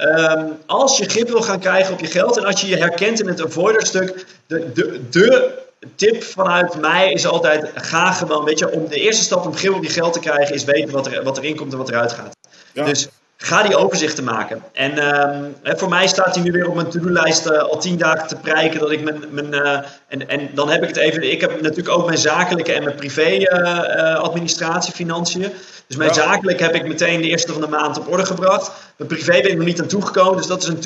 [0.67, 3.29] als je grip wil gaan krijgen op je geld en als je je herkent in
[3.29, 5.59] het avoider stuk, de, de, de
[5.97, 8.45] tip vanuit mij is altijd: ga gewoon.
[8.45, 10.93] Weet je, om de eerste stap om grip op je geld te krijgen, is weten
[10.93, 12.37] wat, er, wat erin komt en wat eruit gaat.
[12.73, 13.09] Dus
[13.41, 14.63] ga die overzichten maken.
[14.73, 18.29] En um, voor mij staat hij nu weer op mijn to-do-lijst uh, al tien dagen
[18.29, 18.81] te prijken.
[18.81, 19.79] Dat ik mijn, mijn, uh,
[20.09, 21.31] en, en dan heb ik het even.
[21.33, 25.53] Ik heb natuurlijk ook mijn zakelijke en mijn privé uh, administratie, financiën.
[25.87, 28.73] Dus mijn zakelijk heb ik meteen de eerste van de maand op orde gebracht.
[28.97, 30.37] Mijn privé ben ik nog niet aan toegekomen.
[30.37, 30.81] Dus dat is een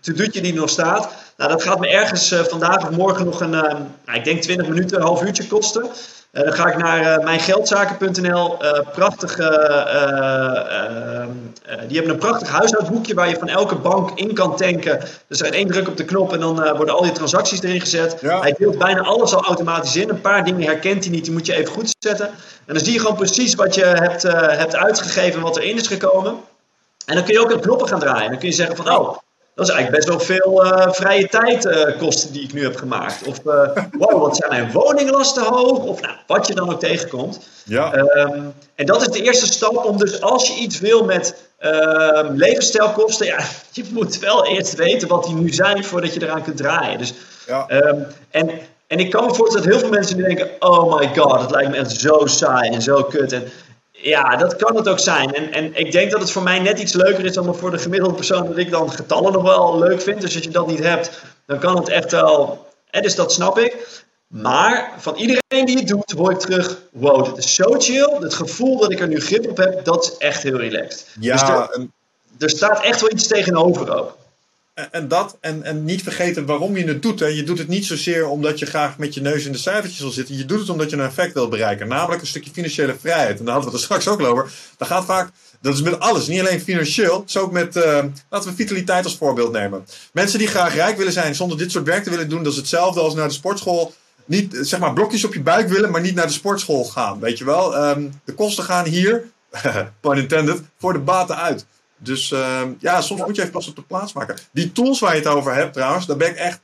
[0.00, 1.08] to-do'tje die er nog staat.
[1.36, 3.76] Nou, dat gaat me ergens vandaag of morgen nog een, nou,
[4.12, 5.90] ik denk 20 minuten, een half uurtje kosten.
[6.32, 8.64] Uh, dan ga ik naar uh, mijngeldzaken.nl.
[8.64, 9.36] Uh, prachtig,
[11.86, 15.00] die hebben een prachtig huishoudboekje waar je van elke bank in kan tanken.
[15.26, 18.20] Dus er één druk op de knop en dan worden al die transacties erin gezet.
[18.20, 20.08] Hij deelt bijna alles al automatisch in.
[20.08, 22.26] Een paar dingen herkent hij niet, die moet je even goed zetten.
[22.66, 25.86] En dan zie je gewoon precies wat je hebt, hebt uitgegeven en wat erin is
[25.86, 26.34] gekomen.
[27.06, 28.30] En dan kun je ook aan knoppen gaan draaien.
[28.30, 29.16] Dan kun je zeggen van, oh,
[29.60, 33.26] dat is eigenlijk best wel veel uh, vrije tijdkosten uh, die ik nu heb gemaakt.
[33.26, 35.78] Of uh, wow, wat zijn mijn woninglasten hoog?
[35.84, 37.40] Of nou, wat je dan ook tegenkomt.
[37.64, 37.94] Ja.
[37.94, 42.36] Um, en dat is de eerste stap om dus als je iets wil met um,
[42.36, 43.38] levensstijlkosten, ja,
[43.72, 46.98] je moet wel eerst weten wat die nu zijn voordat je eraan kunt draaien.
[46.98, 47.14] Dus,
[47.46, 47.70] ja.
[47.70, 48.50] um, en,
[48.86, 51.50] en ik kan me voorstellen dat heel veel mensen nu denken, oh my god, het
[51.50, 53.32] lijkt me echt zo saai en zo kut.
[53.32, 53.42] En
[54.02, 55.34] ja, dat kan het ook zijn.
[55.34, 57.78] En, en ik denk dat het voor mij net iets leuker is dan voor de
[57.78, 60.20] gemiddelde persoon dat ik dan getallen nog wel leuk vind.
[60.20, 62.66] Dus als je dat niet hebt, dan kan het echt wel.
[62.90, 64.04] Hè, dus dat snap ik.
[64.26, 68.16] Maar van iedereen die het doet, hoor ik terug: wow, dit is zo chill.
[68.20, 71.06] Het gevoel dat ik er nu grip op heb, dat is echt heel relaxed.
[71.20, 71.88] Ja, dus er,
[72.38, 74.16] er staat echt wel iets tegenover ook.
[74.74, 77.20] En dat, en, en niet vergeten waarom je het doet.
[77.20, 77.26] Hè.
[77.26, 80.10] Je doet het niet zozeer omdat je graag met je neus in de cijfertjes wil
[80.10, 80.36] zitten.
[80.36, 81.88] Je doet het omdat je een effect wil bereiken.
[81.88, 83.38] Namelijk een stukje financiële vrijheid.
[83.38, 84.52] En daar hadden we het straks ook over.
[84.76, 86.26] Dat gaat vaak, dat is met alles.
[86.26, 87.20] Niet alleen financieel.
[87.20, 89.86] Het is ook met, uh, laten we vitaliteit als voorbeeld nemen.
[90.12, 92.42] Mensen die graag rijk willen zijn zonder dit soort werk te willen doen.
[92.42, 93.94] Dat is hetzelfde als naar de sportschool.
[94.24, 97.20] Niet, zeg maar, blokjes op je buik willen, maar niet naar de sportschool gaan.
[97.20, 97.88] Weet je wel?
[97.88, 99.24] Um, de kosten gaan hier,
[100.00, 101.66] pun intended, voor de baten uit.
[102.02, 104.36] Dus uh, ja, soms moet je even pas op de plaats maken.
[104.52, 106.60] Die tools waar je het over hebt trouwens, daar ben ik echt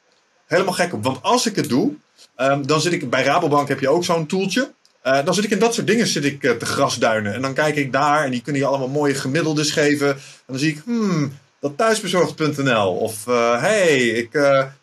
[0.47, 1.05] helemaal gek op.
[1.05, 1.93] Want als ik het doe,
[2.37, 4.73] um, dan zit ik bij Rabobank heb je ook zo'n tooltje.
[5.05, 7.35] Uh, dan zit ik in dat soort dingen zit ik, uh, te grasduinen.
[7.35, 10.09] En dan kijk ik daar en die kunnen je allemaal mooie gemiddeldes geven.
[10.09, 12.93] En dan zie ik, hmm, dat thuisbezorgd.nl.
[12.93, 14.29] Of uh, hey, ik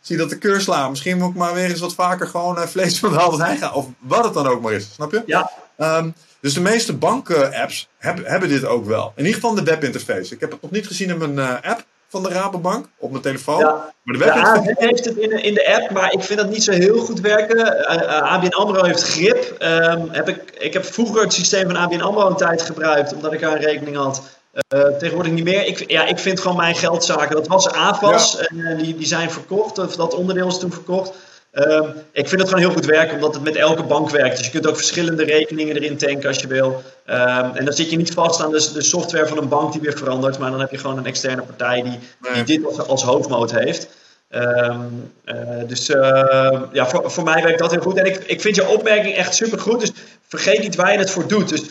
[0.02, 0.90] zie dat de keur.
[0.90, 3.74] Misschien moet ik maar weer eens wat vaker gewoon vlees van de Albert Heijn gaan.
[3.74, 4.94] Of wat het dan ook maar is.
[4.94, 5.24] Snap je?
[5.26, 5.52] Ja.
[5.78, 6.14] Um,
[6.44, 9.14] dus de meeste banken-apps hebben, hebben dit ook wel.
[9.16, 10.34] In ieder geval de webinterface.
[10.34, 13.24] Ik heb het nog niet gezien in mijn uh, app van de Rabobank op mijn
[13.24, 13.60] telefoon.
[13.60, 14.76] Ja, maar de webinterface...
[14.76, 17.20] heeft het in de, in de app, maar ik vind dat niet zo heel goed
[17.20, 17.58] werken.
[17.58, 19.56] Uh, uh, ABN AMRO heeft grip.
[19.60, 23.34] Um, heb ik, ik heb vroeger het systeem van ABN AMRO een tijd gebruikt, omdat
[23.34, 24.22] ik daar een rekening had.
[24.54, 25.66] Uh, tegenwoordig niet meer.
[25.66, 27.36] Ik, ja, ik vind gewoon mijn geldzaken.
[27.36, 28.38] Dat was AFAS.
[28.56, 28.74] Ja.
[28.74, 29.78] Die, die zijn verkocht.
[29.78, 31.14] Of dat onderdeel is toen verkocht.
[31.56, 34.38] Um, ik vind het gewoon heel goed werken, omdat het met elke bank werkt.
[34.38, 36.84] Dus je kunt ook verschillende rekeningen erin tanken als je wil.
[37.06, 39.82] Um, en dan zit je niet vast aan de, de, software van een bank die
[39.82, 42.00] weer verandert, maar dan heb je gewoon een externe partij die,
[42.34, 43.88] die dit als, als hoofdmoot heeft.
[44.30, 45.36] Um, uh,
[45.68, 47.98] dus uh, ja, voor, voor mij werkt dat heel goed.
[47.98, 49.80] En ik, ik vind je opmerking echt super goed.
[49.80, 49.92] Dus
[50.28, 51.50] vergeet niet waar je het voor doet.
[51.50, 51.64] Dus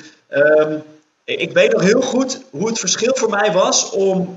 [1.24, 4.36] ik weet nog heel goed hoe het verschil voor mij was om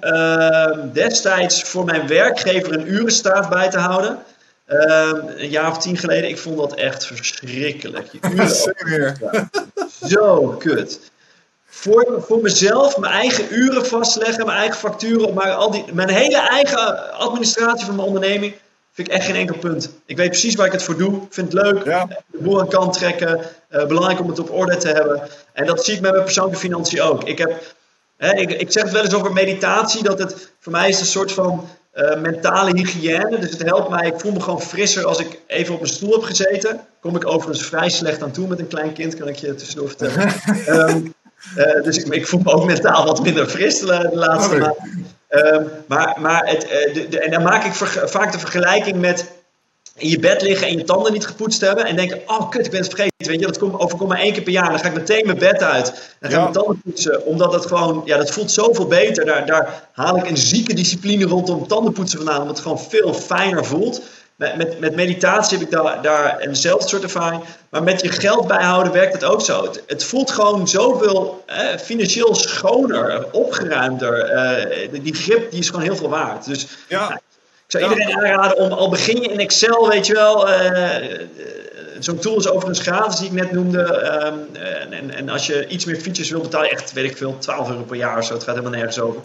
[0.93, 4.19] destijds voor mijn werkgever een urenstaaf bij te houden.
[4.67, 8.11] Um, een jaar of tien geleden, ik vond dat echt verschrikkelijk.
[10.11, 10.99] Zo kut.
[11.65, 16.37] Voor, voor mezelf mijn eigen uren vastleggen, mijn eigen facturen, maar al die, mijn hele
[16.37, 18.55] eigen administratie van mijn onderneming,
[18.91, 19.89] vind ik echt geen enkel punt.
[20.05, 21.15] Ik weet precies waar ik het voor doe.
[21.15, 22.05] Ik vind het leuk, ja.
[22.05, 23.39] de boel aan kant trekken,
[23.71, 25.29] uh, belangrijk om het op orde te hebben.
[25.53, 27.23] En dat zie ik met mijn persoonlijke financiën ook.
[27.23, 27.61] Ik, heb,
[28.17, 31.05] hè, ik, ik zeg het wel eens over meditatie, dat het voor mij is een
[31.05, 31.69] soort van
[32.21, 33.39] mentale hygiëne.
[33.39, 34.07] Dus het helpt mij.
[34.07, 36.79] Ik voel me gewoon frisser als ik even op een stoel heb gezeten.
[36.99, 39.87] Kom ik overigens vrij slecht aan toe met een klein kind, kan ik je tussendoor
[39.87, 40.33] vertellen.
[40.89, 41.13] um,
[41.83, 45.13] dus ik, ik, voel me ook mentaal wat minder fris de, laatste maanden.
[45.29, 46.61] Um, maar maar het,
[46.93, 47.73] de, de, en dan maak ik
[48.09, 49.25] vaak de vergelijking met
[49.97, 51.85] in je bed liggen en je tanden niet gepoetst hebben.
[51.85, 53.27] En denken, oh kut, ik ben het vergeten.
[53.27, 54.69] Weet je, dat komt, overkomt maar één keer per jaar.
[54.69, 55.85] Dan ga ik meteen mijn bed uit.
[56.19, 57.25] Dan ga ik mijn tanden poetsen.
[57.25, 59.25] Omdat dat gewoon, ja, dat voelt zoveel beter.
[59.25, 62.41] Daar, daar haal ik een zieke discipline rondom tandenpoetsen vandaan.
[62.41, 64.01] Omdat het gewoon veel fijner voelt.
[64.35, 67.41] Met, met, met meditatie heb ik daar, daar eenzelfde soort ervaring.
[67.69, 69.63] Maar met je geld bijhouden werkt het ook zo.
[69.63, 74.19] Het, het voelt gewoon zoveel eh, financieel schoner, opgeruimder.
[74.19, 76.45] Eh, die grip die is gewoon heel veel waard.
[76.45, 77.21] Dus ja.
[77.67, 80.95] Zou iedereen aanraden om, al begin je in Excel, weet je wel, uh,
[81.99, 83.79] zo'n tool is overigens gratis die ik net noemde.
[84.25, 84.55] Um,
[84.91, 87.81] en, en, als je iets meer features wil betalen, echt, weet ik veel, 12 euro
[87.81, 89.21] per jaar of zo, het gaat helemaal nergens over.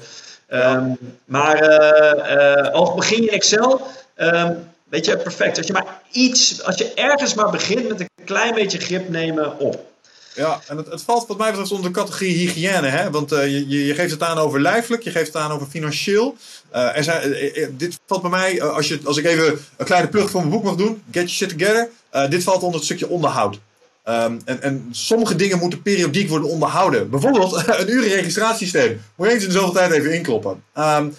[0.49, 3.86] Um, maar uh, al begin je in Excel,
[4.16, 5.57] um, weet je, perfect.
[5.57, 9.59] Als je maar iets, als je ergens maar begint met een klein beetje grip nemen
[9.59, 9.88] op.
[10.34, 12.86] Ja, en het, het, valt wat mij betreft onder de categorie hygiëne.
[12.86, 13.11] Hè?
[13.11, 16.36] Want je, je, geeft het aan over lijfelijk, je geeft het aan over financieel.
[16.74, 20.08] Uh, er zijn, uh, dit valt bij mij, als, je, als ik even een kleine
[20.08, 21.88] plug van mijn boek mag doen, Get Your Shit Together.
[22.30, 23.58] dit valt onder het stukje onderhoud.
[24.04, 27.10] Um, en, en, sommige dingen moeten periodiek worden onderhouden.
[27.10, 29.00] Bijvoorbeeld een urenregistratiesysteem.
[29.16, 30.62] Moet je eens in zoveel tijd even inkloppen.
[30.74, 31.14] Um,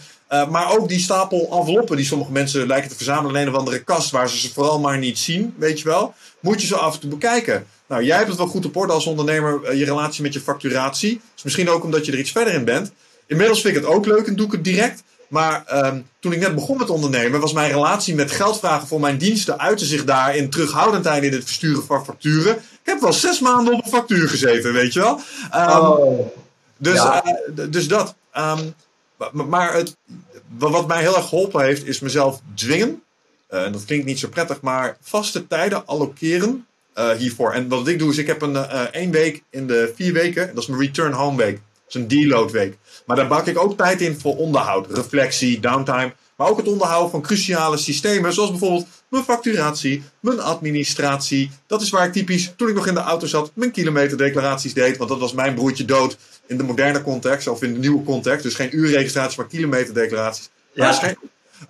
[0.49, 3.83] maar ook die stapel enveloppen die sommige mensen lijken te verzamelen in een of andere
[3.83, 6.13] kast waar ze ze vooral maar niet zien, weet je wel.
[6.39, 7.65] Moet je zo af en toe bekijken.
[7.87, 10.39] Nou, jij hebt het wel goed op orde als ondernemer, eh, je relatie met je
[10.39, 11.21] facturatie.
[11.33, 12.91] Dus misschien ook omdat je er iets verder in bent.
[13.27, 15.03] Inmiddels vind ik het ook leuk en doe ik het direct.
[15.32, 19.17] Maar um, toen ik net begon met ondernemen, was mijn relatie met geldvragen voor mijn
[19.17, 22.55] diensten uitte zich daar in terughoudendheid in het versturen van facturen.
[22.55, 25.19] Ik heb wel zes maanden op een factuur gezeten, weet je wel.
[25.55, 26.27] Um, oh,
[26.77, 27.23] dus, ja.
[27.55, 28.15] uh, dus dat.
[28.38, 28.73] Um,
[29.49, 29.95] maar het,
[30.57, 33.03] wat mij heel erg geholpen heeft, is mezelf dwingen.
[33.49, 36.65] Uh, en dat klinkt niet zo prettig, maar vaste tijden allokeren
[36.97, 37.53] uh, hiervoor.
[37.53, 38.55] En wat ik doe is, ik heb een
[38.91, 41.59] één week in de vier weken, dat is mijn return home week.
[41.93, 42.77] Is een deload week.
[43.05, 46.13] Maar daar bak ik ook tijd in voor onderhoud, reflectie, downtime.
[46.35, 51.51] Maar ook het onderhouden van cruciale systemen, zoals bijvoorbeeld mijn facturatie, mijn administratie.
[51.67, 54.97] Dat is waar ik typisch, toen ik nog in de auto zat, mijn kilometerdeclaraties deed.
[54.97, 56.17] Want dat was mijn broertje dood
[56.47, 58.43] in de moderne context, of in de nieuwe context.
[58.43, 60.49] Dus geen uurregistraties, maar kilometerdeclaraties.
[60.73, 60.85] Ja.
[60.85, 61.15] Maar,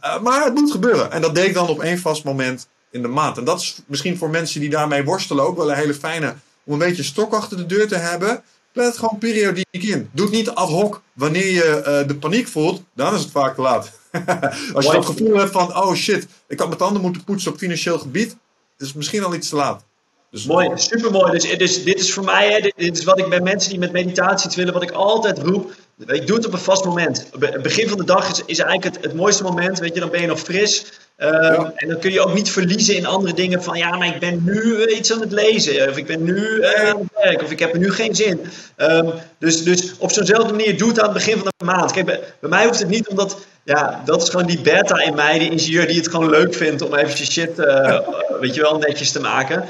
[0.03, 1.11] uh, maar het moet gebeuren.
[1.11, 3.37] En dat deed ik dan op één vast moment in de maand.
[3.37, 6.73] En dat is misschien voor mensen die daarmee worstelen ook wel een hele fijne om
[6.73, 8.43] een beetje stok achter de deur te hebben.
[8.73, 10.09] Het gewoon periodiek in.
[10.11, 13.55] Doe het niet ad hoc wanneer je uh, de paniek voelt, dan is het vaak
[13.55, 13.91] te laat.
[14.73, 17.57] Als je het gevoel hebt van, oh shit, ik had mijn tanden moeten poetsen op
[17.57, 18.35] financieel gebied,
[18.77, 19.83] is het misschien al iets te laat.
[20.31, 21.31] Dus Mooi, super mooi.
[21.31, 23.91] Dus, dus, dit is voor mij, hè, dit, is wat ik bij mensen die met
[23.91, 25.71] meditatie iets willen, wat ik altijd roep.
[25.97, 27.27] Ik doe het op een vast moment.
[27.39, 29.79] Het begin van de dag is, is eigenlijk het, het mooiste moment.
[29.79, 30.85] Weet je, dan ben je nog fris.
[31.21, 34.19] Ehm, en dan kun je ook niet verliezen in andere dingen van ja, maar ik
[34.19, 35.89] ben nu eh, iets aan het lezen.
[35.89, 37.41] Of ik ben nu uh, aan het werk.
[37.41, 38.41] Of ik heb er nu geen zin.
[38.77, 41.91] Um, dus, dus op zo'nzelfde manier doe het aan het begin van de maand.
[41.91, 45.15] Kijk, bij, bij, mij hoeft het niet omdat, ja, dat is gewoon die beta in
[45.15, 47.99] mij, die ingenieur die het gewoon leuk vindt om eventjes shit, uh,
[48.41, 49.65] weet je wel, netjes te maken.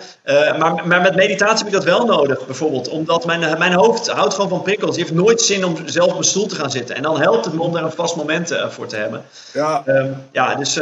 [0.57, 2.89] maar, maar met meditatie heb ik dat wel nodig, bijvoorbeeld.
[2.89, 4.95] Omdat mijn, mijn hoofd houdt gewoon van prikkels.
[4.95, 6.95] Die heeft nooit zin om zelf op een stoel te gaan zitten.
[6.95, 9.23] En dan helpt het me om daar een vast moment voor te hebben.
[9.53, 10.73] Ja, um, ja dus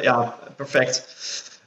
[0.00, 0.13] ja
[0.56, 1.04] perfect.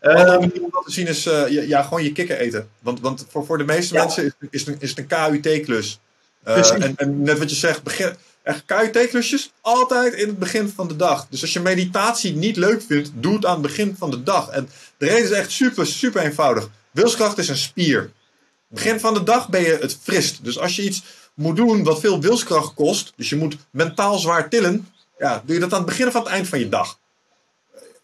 [0.02, 2.70] Wat um, om te zien is uh, ja, gewoon je kikker eten.
[2.80, 6.00] Want, want voor, voor de meeste mensen is, is, het een, is het een KUT-klus.
[6.48, 10.88] Uh, en, en, net wat je zegt, begin, echt KUT-klusjes altijd in het begin van
[10.88, 11.28] de dag.
[11.30, 14.50] Dus als je meditatie niet leuk vindt, doe het aan het begin van de dag.
[14.50, 16.70] En de reden is echt super, super eenvoudig.
[16.92, 18.12] Wilskracht is een spier.
[18.68, 20.44] Begin van de dag ben je het frist.
[20.44, 24.50] Dus als je iets moet doen wat veel wilskracht kost, dus je moet mentaal zwaar
[24.50, 24.88] tillen,
[25.18, 27.00] ja, doe je dat aan het begin of aan het eind van je dag.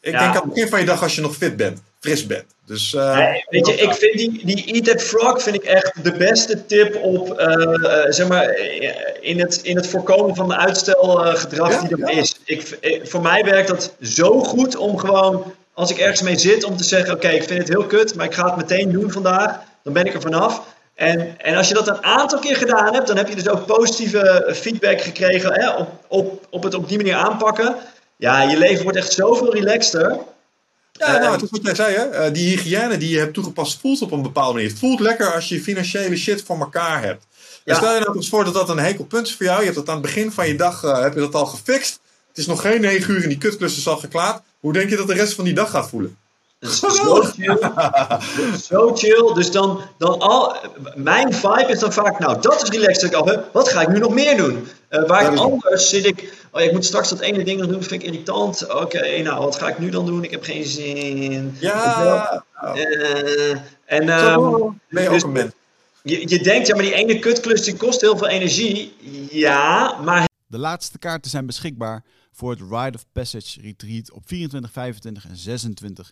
[0.03, 2.45] Ik denk aan het begin van je dag als je nog fit bent, fris bent.
[2.65, 3.17] Dus, uh,
[3.49, 6.95] weet je, ik vind die, die Eat That Frog vind ik echt de beste tip
[6.95, 8.57] op, uh, zeg maar,
[9.21, 12.39] in het, in het voorkomen van de uitstelgedrag die er is.
[12.45, 16.77] Ik, voor mij werkt dat zo goed om gewoon, als ik ergens mee zit, om
[16.77, 19.59] te zeggen, oké, ik vind het heel kut, maar ik ga het meteen doen vandaag.
[19.83, 20.61] Dan ben ik er vanaf.
[20.95, 23.65] En, en als je dat een aantal keer gedaan hebt, dan heb je dus ook
[23.65, 27.75] positieve feedback gekregen hè, op, op, op het op die manier aanpakken
[28.23, 30.17] ja, je leven wordt echt zoveel relaxter.
[30.91, 32.27] Ja, nou, het is wat jij zei, hè?
[32.27, 34.69] Uh, die hygiëne die je hebt toegepast voelt op een bepaalde manier.
[34.69, 37.25] Het voelt lekker als je financiële shit voor elkaar hebt.
[37.63, 37.75] Ja.
[37.75, 39.59] Stel je nou eens voor dat dat een hekelpunt is voor jou.
[39.59, 41.99] Je hebt dat aan het begin van je dag uh, heb je dat al gefixt.
[42.27, 44.41] Het is nog geen negen uur en die kutklussen is al geklaard.
[44.59, 46.17] Hoe denk je dat de rest van die dag gaat voelen?
[46.63, 47.57] Is zo chill.
[48.69, 49.33] zo chill.
[49.33, 50.55] Dus dan, dan al,
[50.95, 53.49] mijn vibe is dan vaak, nou, dat is relaxed heb.
[53.51, 54.67] Wat ga ik nu nog meer doen?
[54.89, 57.79] Uh, waar anders zit ik, oh ja, ik moet straks dat ene ding nog doen,
[57.79, 58.73] dat vind ik irritant.
[58.73, 60.23] Oké, nou, wat ga ik nu dan doen?
[60.23, 61.55] Ik heb geen zin.
[61.59, 62.43] Ja.
[62.75, 65.51] Uh, en, um, ben je dus, ook een mens.
[66.03, 68.93] Je, je denkt, ja, maar die ene kutklus die kost heel veel energie.
[69.31, 70.27] Ja, maar...
[70.47, 75.37] De laatste kaarten zijn beschikbaar voor het Ride of Passage Retreat op 24, 25 en
[75.37, 76.11] 26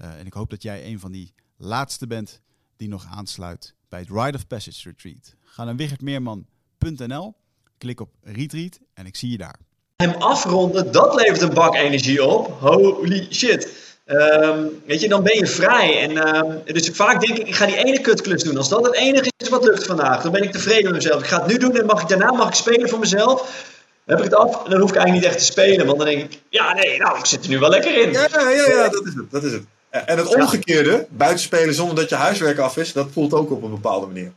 [0.00, 2.40] Uh, en ik hoop dat jij een van die laatste bent
[2.76, 5.34] die nog aansluit bij het Ride of Passage Retreat.
[5.42, 7.34] Ga naar wichertmeerman.nl,
[7.78, 9.58] klik op Retreat en ik zie je daar.
[9.96, 12.60] Hem afronden, dat levert een bak energie op.
[12.60, 13.84] Holy shit.
[14.06, 16.00] Um, weet je, dan ben je vrij.
[16.00, 18.56] En, um, dus vaak denk ik, ik ga die ene kutklus doen.
[18.56, 21.20] Als dat het enige is wat lukt vandaag, dan ben ik tevreden met mezelf.
[21.20, 23.64] Ik ga het nu doen en mag ik, daarna mag ik spelen voor mezelf.
[24.04, 25.86] Dan heb ik het af en dan hoef ik eigenlijk niet echt te spelen.
[25.86, 28.12] Want dan denk ik, ja nee, nou, ik zit er nu wel lekker in.
[28.12, 29.30] Ja, ja, ja, dat is het.
[29.30, 29.64] Dat is het.
[30.04, 33.70] En het omgekeerde, buitenspelen zonder dat je huiswerk af is, dat voelt ook op een
[33.70, 34.32] bepaalde manier.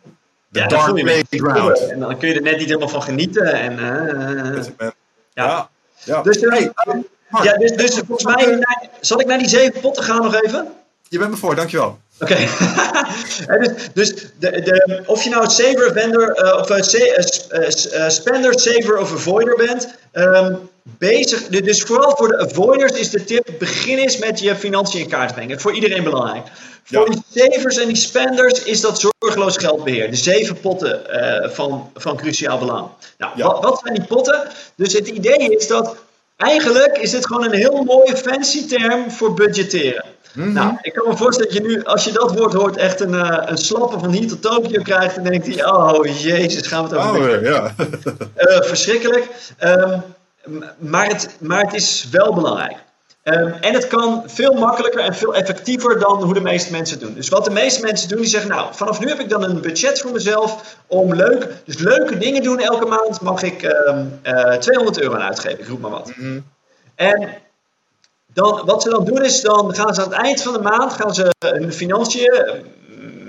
[0.47, 1.88] De ja, dark playground.
[1.88, 3.53] En dan kun je er net niet helemaal van genieten.
[3.53, 4.93] En, uh, ja.
[5.34, 5.70] ja.
[6.03, 6.22] ja.
[6.22, 6.72] Dus, hey,
[7.43, 8.68] ja, dus, dus volgens mij,
[8.99, 10.68] zal ik naar die zeven potten gaan nog even?
[11.07, 11.99] Je bent me voor, dankjewel.
[12.20, 12.36] Oké.
[13.47, 16.78] dus dus de, de, of je nou saver, vendor, uh, of uh,
[17.99, 21.48] uh, spender, saver of avoider bent, um, bezig.
[21.48, 25.34] Dus vooral voor de avoiders is de tip: begin eens met je financiën in kaart
[25.34, 25.60] brengen.
[25.60, 26.48] Voor iedereen belangrijk.
[26.84, 30.10] Voor die savers en die spenders is dat zorgeloos geldbeheer.
[30.10, 31.02] De zeven potten
[31.54, 32.88] van, van cruciaal belang.
[33.18, 33.46] Nou, ja.
[33.46, 34.48] wat, wat zijn die potten?
[34.76, 35.96] Dus het idee is dat
[36.40, 40.06] Eigenlijk is dit gewoon een heel mooie fancy term voor budgetteren.
[40.34, 40.54] Mhm.
[40.54, 43.14] Nou, ik kan me voorstellen dat je nu, als je dat woord hoort, echt een,
[43.14, 45.18] uh, een slappe van hier tot Tokio krijgt.
[45.18, 47.38] En denkt hij, oh jezus, gaan we het over.
[47.38, 47.76] Oh, ja.
[48.38, 49.28] uh, verschrikkelijk.
[49.64, 50.04] Um,
[50.78, 52.78] maar, het, maar het is wel belangrijk.
[53.24, 57.14] Um, en het kan veel makkelijker en veel effectiever dan hoe de meeste mensen doen.
[57.14, 59.62] Dus wat de meeste mensen doen, die zeggen, nou, vanaf nu heb ik dan een
[59.62, 64.54] budget voor mezelf om leuk, dus leuke dingen doen elke maand, mag ik um, uh,
[64.54, 66.08] 200 euro aan uitgeven, ik roep maar wat.
[66.08, 66.46] Mm -hmm.
[66.96, 67.30] En
[68.34, 70.94] dan, wat ze dan doen is, dan gaan ze aan het eind van de maand,
[70.94, 72.64] gaan ze hun financiën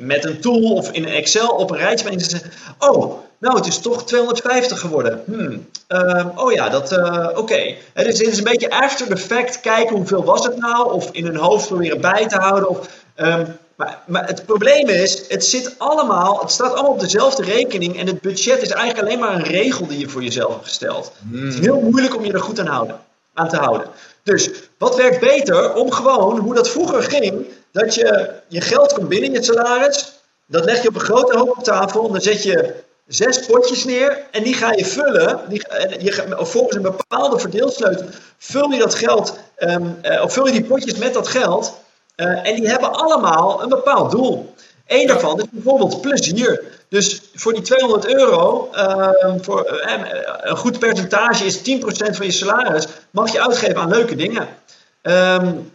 [0.00, 2.22] met een tool of in een Excel op een rijtje brengen.
[2.22, 5.22] En ze zeggen, oh, nou, het is toch 250 geworden.
[5.24, 5.68] Hmm.
[5.88, 7.38] Uh, oh ja, dat, uh, oké.
[7.38, 7.78] Okay.
[7.94, 10.92] Dus dit is een beetje after the fact kijken hoeveel was het nou.
[10.92, 12.68] Of in hun hoofd proberen bij te houden.
[12.68, 17.42] Of, um, maar, maar, het probleem is, het zit allemaal, het staat allemaal op dezelfde
[17.42, 17.98] rekening.
[17.98, 21.12] En het budget is eigenlijk alleen maar een regel die je voor jezelf hebt gesteld.
[21.30, 21.44] Hmm.
[21.44, 23.00] Het is heel moeilijk om je er goed aan, houden,
[23.34, 23.86] aan te houden.
[24.22, 29.08] Dus wat werkt beter om gewoon, hoe dat vroeger ging, dat je je geld komt
[29.08, 30.12] binnen, je salaris.
[30.46, 32.06] Dat leg je op een grote hoop op tafel.
[32.06, 32.74] En dan zet je
[33.10, 35.40] zes potjes neer en die ga je vullen.
[35.48, 35.66] Die,
[35.98, 38.06] je, volgens een bepaalde verdeelsleutel
[38.38, 41.78] vul je dat geld, um, uh, of vul je die potjes met dat geld.
[42.16, 44.54] Uh, en die hebben allemaal een bepaald doel.
[44.86, 46.62] Eén daarvan is bijvoorbeeld plezier.
[46.88, 49.08] Dus voor die 200 euro, uh,
[49.40, 49.82] voor,
[50.40, 54.48] een goed percentage is 10% van je salaris, mag je uitgeven aan leuke dingen.
[55.02, 55.72] Um,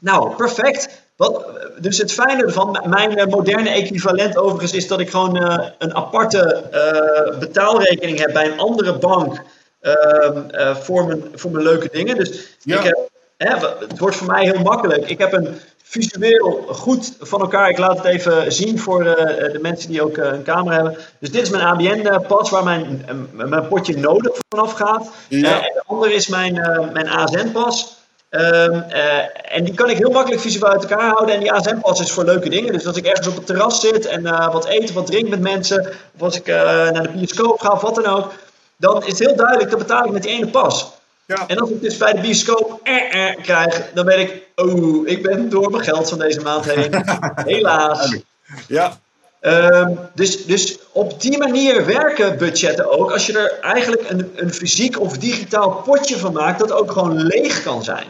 [0.00, 0.88] nou, perfect.
[1.16, 1.44] Wat,
[1.78, 5.94] dus het fijne van mijn eh, moderne equivalent overigens is dat ik gewoon uh, een
[5.94, 9.42] aparte uh, betaalrekening heb bij een andere bank
[9.82, 12.16] uh, voor, mijn, voor mijn leuke dingen.
[12.16, 12.78] Dus ja.
[12.78, 15.08] ik heb, hè, het wordt voor mij heel makkelijk.
[15.08, 17.68] Ik heb een visueel goed van elkaar.
[17.68, 20.96] Ik laat het even zien voor de mensen die ook een camera hebben.
[21.18, 25.10] Dus dit is mijn ABN-pas waar mijn, mijn potje nodig vanaf gaat.
[25.28, 25.54] Ja.
[25.54, 26.52] en de andere is mijn,
[26.92, 28.03] mijn ASN-pas.
[28.34, 31.34] Um, uh, en die kan ik heel makkelijk visueel uit elkaar houden.
[31.34, 32.72] En die ASM-pas is voor leuke dingen.
[32.72, 35.40] Dus als ik ergens op het terras zit en uh, wat eten, wat drink met
[35.40, 35.86] mensen.
[36.14, 36.54] Of als ik uh,
[36.90, 38.32] naar de bioscoop ga of wat dan ook.
[38.76, 40.92] Dan is het heel duidelijk, dat betaal ik met die ene pas.
[41.26, 41.44] Ja.
[41.46, 45.22] En als ik dus bij de bioscoop eh, eh, krijg, dan ben ik, oh, ik
[45.22, 47.04] ben door mijn geld van deze maand heen.
[47.54, 48.16] Helaas.
[48.68, 48.98] Ja.
[49.40, 53.12] Um, dus, dus op die manier werken budgetten ook.
[53.12, 57.22] Als je er eigenlijk een, een fysiek of digitaal potje van maakt, dat ook gewoon
[57.22, 58.06] leeg kan zijn.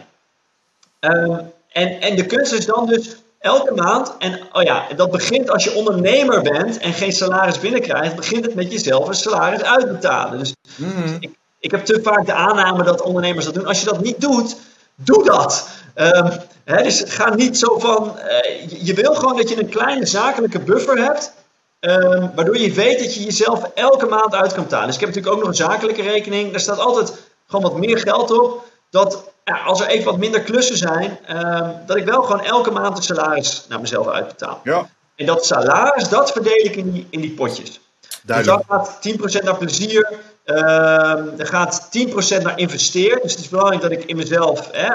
[1.05, 5.51] Um, en, en de kunst is dan dus elke maand, en oh ja, dat begint
[5.51, 10.39] als je ondernemer bent en geen salaris binnenkrijgt, begint het met jezelf een salaris uitbetalen.
[10.39, 11.17] Dus mm.
[11.21, 13.67] ik, ik heb te vaak de aanname dat ondernemers dat doen.
[13.67, 14.57] Als je dat niet doet,
[14.95, 15.69] doe dat.
[15.95, 16.31] Um,
[16.65, 18.19] Hè, dus ga niet zo van.
[18.19, 21.33] eh, je- je wil gewoon dat je een kleine zakelijke buffer hebt.
[21.81, 24.87] ehm, waardoor je weet dat je jezelf elke maand uit kan betalen.
[24.87, 26.51] Dus ik heb natuurlijk ook nog een zakelijke rekening.
[26.51, 27.13] Daar staat altijd
[27.47, 28.65] gewoon wat meer geld op.
[28.91, 32.71] Dat ja, als er even wat minder klussen zijn, ehm, dat ik wel gewoon elke
[32.71, 34.61] maand een salaris naar mezelf uitbetaal.
[34.65, 37.71] Ja, En dat salaris, dat verdeel ik in die, in die potjes.
[38.01, 38.67] Dus duidelijk.
[38.69, 40.13] dan gaat 10% naar plezier.
[40.45, 43.23] ehm er gaat 10% naar investeren.
[43.23, 44.89] Dus het is belangrijk dat ik in mezelf, hè,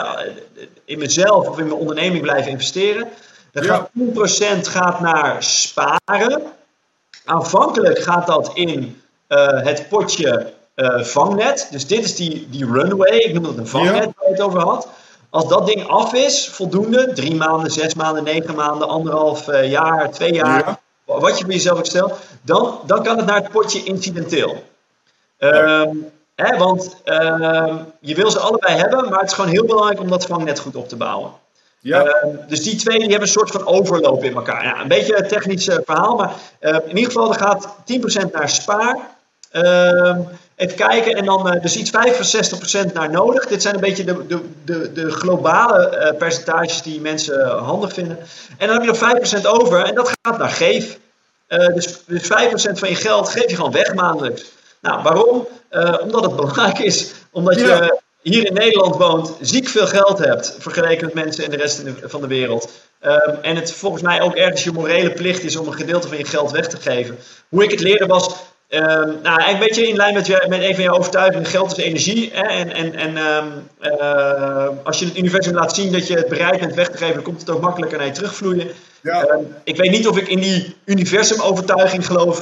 [0.86, 3.08] in mezelf of in mijn onderneming blijf investeren.
[3.54, 3.74] Er Ja.
[3.76, 6.42] gaat 10% gaat naar sparen.
[7.26, 11.68] Aanvankelijk gaat dat in eh, het potje eh, vangnet.
[11.72, 13.18] Dus dit is die, die runway.
[13.18, 14.00] Ik noem dat een vangnet Ja.
[14.16, 14.88] waar je het over had.
[15.30, 20.12] Als dat ding af is, voldoende, drie maanden, zes maanden, negen maanden, anderhalf eh, jaar,
[20.12, 20.66] twee jaar,
[21.06, 21.20] Ja.
[21.20, 24.64] wat je voor jezelf ook stelt, dan, dan kan het naar het potje incidenteel.
[25.38, 25.96] Ehm,
[26.36, 30.10] hè, want ehm, je wil ze allebei hebben, maar het is gewoon heel belangrijk om
[30.10, 31.32] dat vangnet goed op te bouwen.
[31.80, 34.64] Ja, Ehm, dus die twee die hebben een soort van overloop in elkaar.
[34.64, 38.50] Ja, een beetje een technisch eh, verhaal, maar in ieder geval er gaat 10% naar
[38.50, 38.98] spaar.
[40.60, 41.92] Even kijken, en dan eh, dus iets
[42.90, 43.46] 65% naar nodig.
[43.48, 47.94] Dit zijn een beetje de, de, de, de globale eh, percentages die mensen eh, handig
[47.94, 48.18] vinden.
[48.58, 50.98] En dan heb je nog 5% over en dat gaat naar geef.
[51.48, 54.44] Dus, dus 5% van je geld geef je gewoon weg maandelijks.
[54.80, 55.48] Nou, waarom?
[56.02, 57.12] Omdat het belangrijk is.
[57.32, 57.66] Omdat Ja.
[57.66, 61.82] je hier in Nederland woont, ziek veel geld hebt vergeleken met mensen in de rest
[62.04, 62.70] van de wereld.
[63.00, 66.18] Ehm, en het volgens mij ook ergens je morele plicht is om een gedeelte van
[66.18, 67.18] je geld weg te geven.
[67.50, 68.30] Hoe ik het leerde was,
[68.70, 71.78] ehm, nou eigenlijk een beetje in lijn met, je, met een van jouw overtuigingen, geld
[71.78, 72.30] is energie.
[72.34, 72.42] Hè?
[72.44, 73.48] En, en, en ehm,
[73.80, 77.14] eh, als je het universum laat zien dat je het bereid bent weg te geven,
[77.14, 78.68] dan komt het ook makkelijker naar je terugvloeien.
[79.02, 79.24] ja.
[79.26, 82.40] Ehm, ik weet niet of ik in die universumovertuiging geloof.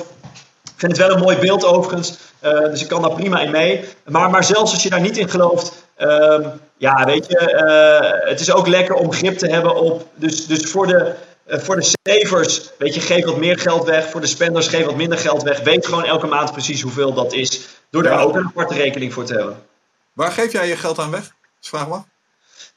[0.64, 2.18] Ik vind het wel een mooi beeld overigens.
[2.40, 3.84] Eh, dus ik kan daar prima in mee.
[4.06, 5.86] Maar, maar zelfs als je daar niet in gelooft.
[5.96, 6.42] ehm,
[6.78, 7.38] ja, weet je.
[7.40, 10.08] eh, het is ook lekker om grip te hebben op.
[10.16, 11.14] Dus, dus voor, de,
[11.48, 12.70] eh, voor de savers.
[12.78, 14.10] Weet je, geef wat meer geld weg.
[14.10, 15.60] Voor de spenders, geef wat minder geld weg.
[15.60, 17.68] Weet gewoon elke maand precies hoeveel dat is.
[17.90, 18.20] Door daar Ja.
[18.22, 19.66] ook een aparte rekening voor te hebben.
[20.14, 21.34] Waar geef jij je geld aan weg?
[21.62, 22.04] Is vraag maar.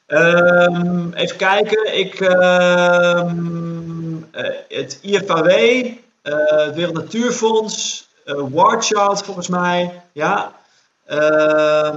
[0.06, 1.98] Ehm, even kijken.
[1.98, 3.36] Ik, ehm,
[4.30, 10.02] eh, het IFAW, eh, het Wereld Natuurfonds, War Child volgens mij.
[10.12, 10.52] Ja.
[11.06, 11.96] Ehm,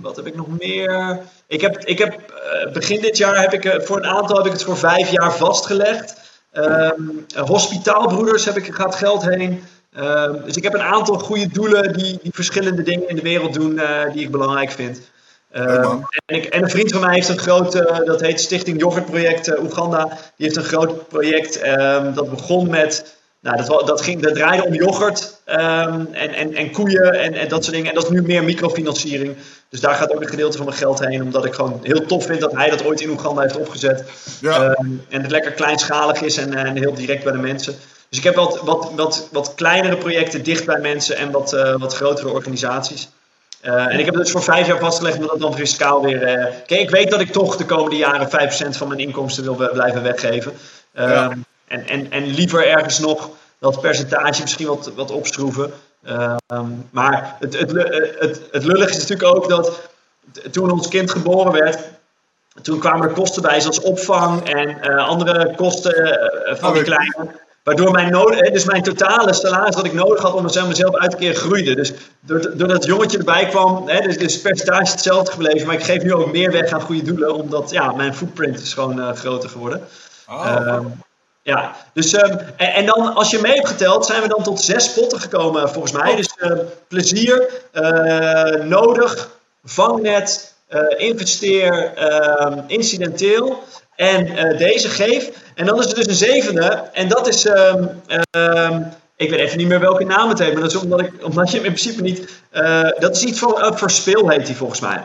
[0.00, 1.20] wat heb ik nog meer?
[1.46, 4.46] Ik heb, ik heb eh, begin dit jaar heb ik eh, voor een aantal heb
[4.46, 6.22] ik het voor vijf jaar vastgelegd.
[6.54, 6.90] Eh,
[7.34, 9.64] hospitaalbroeders heb ik gaat geld heen.
[9.92, 13.54] Ehm, dus ik heb een aantal goede doelen die, die verschillende dingen in de wereld
[13.54, 15.00] doen eh, die ik belangrijk vind.
[15.50, 17.72] Ehm, en, ik, en een vriend van mij heeft een groot,
[18.04, 20.04] dat heet Stichting Yoghurt Project Oeganda.
[20.36, 21.60] Die heeft een groot project
[22.14, 26.70] dat begon met, nou dat, dat, ging, dat draaide om yoghurt ehm, en, en, en
[26.70, 27.88] koeien en, en dat soort dingen.
[27.88, 29.36] En dat is nu meer microfinanciering.
[29.68, 31.22] Dus daar gaat ook een gedeelte van mijn geld heen.
[31.22, 34.04] Omdat ik gewoon heel tof vind dat hij dat ooit in Oeganda heeft opgezet.
[34.40, 34.50] Ja.
[34.62, 37.74] Ehm, en het lekker kleinschalig is en, en heel direct bij de mensen.
[38.08, 41.74] Dus ik heb wat, wat, wat, wat kleinere projecten dicht bij mensen en wat, eh,
[41.78, 43.08] wat grotere organisaties.
[43.60, 46.22] Eh, en ik heb dus voor vijf jaar vastgelegd, omdat het dan fiscaal weer.
[46.22, 49.70] eh kijk, ik weet dat ik toch de komende jaren 5% van mijn inkomsten wil
[49.72, 50.52] blijven weggeven.
[50.94, 51.32] Ehm, Ja.
[51.74, 55.72] En, en, en liever ergens nog dat percentage misschien wat, wat opschroeven.
[56.04, 57.70] Ehm, maar het, het,
[58.18, 59.80] het, het lullig is natuurlijk ook dat
[60.50, 61.78] toen ons kind geboren werd,
[62.62, 66.82] toen kwamen er kosten bij, zoals opvang en eh, andere kosten eh, van Oh, die
[66.84, 67.42] ik- kleine.
[67.64, 71.16] Waardoor mijn, nood, dus mijn totale salaris dat ik nodig had om mezelf uit te
[71.16, 71.74] keren groeide.
[71.74, 75.66] Dus doordat het jongetje erbij kwam, hè, dus, dus het percentage hetzelfde gebleven.
[75.66, 78.74] Maar ik geef nu ook meer weg aan goede doelen, omdat ja, mijn footprint is
[78.74, 79.80] gewoon eh, groter geworden.
[80.28, 80.84] Oh, Ehm,
[81.44, 84.60] ja, dus ehm, en, en dan als je mee hebt geteld, zijn we dan tot
[84.60, 86.16] zes potten gekomen volgens mij.
[86.16, 89.28] Dus ehm, plezier, eh, nodig,
[89.64, 93.62] vangnet, eh, investeer, ehm, incidenteel
[93.96, 95.30] en eh, deze geef.
[95.54, 97.44] En dan is er dus een zevende en dat is,
[99.16, 101.50] ik weet even niet meer welke naam het heeft, maar dat is omdat, ik, omdat
[101.50, 102.28] je hem in principe niet,
[102.98, 105.00] dat is iets van Up for Speel heet die volgens mij.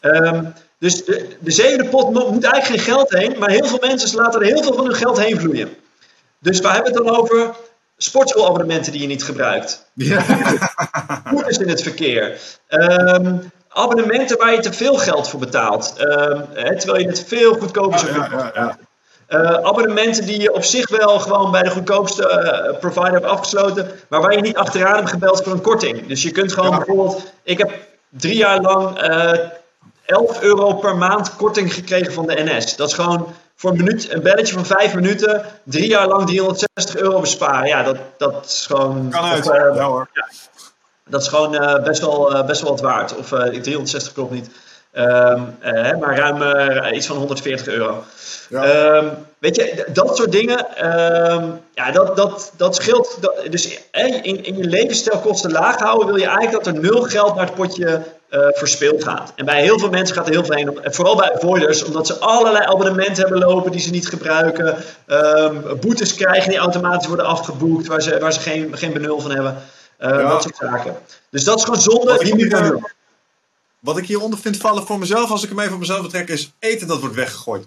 [0.00, 0.44] Ehm,
[0.78, 4.16] dus de, de zevende pot mo- moet eigenlijk geen geld heen, maar heel veel mensen
[4.16, 5.76] laten er heel veel van hun geld heen vloeien.
[6.38, 7.54] Dus waar hebben we het dan over?
[7.96, 9.86] Sportschoolabonnementen die je niet gebruikt.
[9.94, 10.24] ja.
[11.30, 12.38] Boetes in het verkeer.
[12.66, 13.36] Ehm,
[13.68, 15.94] abonnementen waar je te veel geld voor betaalt.
[15.96, 18.78] Ehm, hè, terwijl je het veel goedkoper zou kunnen ja, ja.
[19.26, 23.90] eh, abonnementen die je op zich wel gewoon bij de goedkoopste eh, provider hebt afgesloten,
[24.08, 26.06] maar waar je niet achteraan hebt gebeld voor een korting.
[26.06, 27.72] Dus je kunt gewoon bijvoorbeeld, ik heb
[28.08, 29.38] drie jaar lang eh
[30.06, 32.76] 11 euro per maand korting gekregen van de NS.
[32.76, 36.96] Dat is gewoon voor een, minuut, een belletje van vijf minuten, drie jaar lang 360
[36.96, 37.68] euro besparen.
[37.68, 39.10] Ja, dat, dat is gewoon.
[39.10, 39.46] Kan uit.
[39.46, 40.08] of, eh, ja hoor.
[41.08, 43.16] dat is gewoon eh, best, wel, eh, best wel wat waard.
[43.16, 44.50] Of eh 360 klopt niet.
[44.92, 48.04] Ehm, eh, maar ruim iets van 140 euro.
[48.50, 53.16] Ehm, weet je, dat soort dingen, ehm, ja, dat, dat, dat scheelt.
[53.20, 57.34] Dat, dus in, in je levensstijlkosten laag houden, wil je eigenlijk dat er nul geld
[57.34, 59.32] naar het potje uh, verspild gaat.
[59.36, 60.78] En bij heel veel mensen gaat er heel veel heen.
[60.82, 64.76] Vooral bij avoiders, omdat ze allerlei abonnementen hebben lopen die ze niet gebruiken.
[65.80, 69.56] boetes krijgen die automatisch worden afgeboekt, waar ze, waar ze geen, geen benul van hebben.
[69.98, 70.96] Dat soort zaken.
[71.30, 72.18] Dus dat is gewoon zonde.
[72.18, 72.80] Die je
[73.80, 76.52] wat ik hieronder vind vallen voor mezelf, als ik hem even voor mezelf betrek, is
[76.58, 77.66] eten dat wordt weggegooid.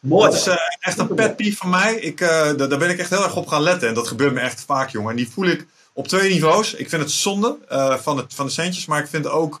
[0.00, 0.24] Mooi.
[0.24, 1.94] Dat is uh, echt een pet peeve van mij.
[1.94, 3.88] Ik, daar, ben ik echt heel erg op gaan letten.
[3.88, 5.10] En dat gebeurt me echt vaak, jongen.
[5.10, 6.74] En die voel ik op twee niveaus.
[6.74, 9.60] Ik vind het zonde uh, van, het, van de centjes, maar ik vind ook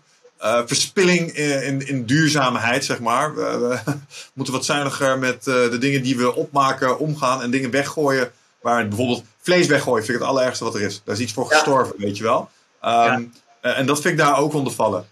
[0.66, 3.34] verspilling in, in, in, duurzaamheid, zeg maar.
[3.34, 3.78] We,
[4.34, 8.30] moeten wat zuiniger met de dingen die we opmaken omgaan en dingen weggooien.
[8.60, 11.02] Waar bijvoorbeeld vlees weggooien vind ik het allerergste wat er is.
[11.04, 12.48] Daar is iets voor gestorven, weet je wel.
[12.84, 13.22] Um, ja.
[13.62, 15.06] Uh, en dat vind ik daar ook onder vallen.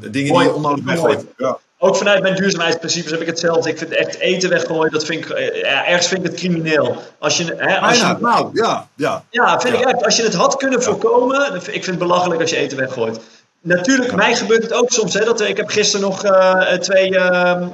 [0.00, 1.24] Dingen die je onnodig weggooit.
[1.36, 1.58] Ja.
[1.78, 3.70] Ook vanuit mijn duurzaamheidsprincipes heb ik hetzelfde.
[3.70, 6.96] Ik vind echt eten weggooien, dat vind ik, ja, ergens vind ik het crimineel.
[7.18, 8.88] Als je, hè, als je, nou, ja.
[8.94, 10.04] Ja, ja vind ik echt.
[10.04, 13.20] Als je het had kunnen voorkomen, ik vind het belachelijk als je eten weggooit.
[13.62, 15.14] Natuurlijk, mij gebeurt het ook soms.
[15.14, 17.66] Hè, dat, ik heb gisteren nog uh, twee uh,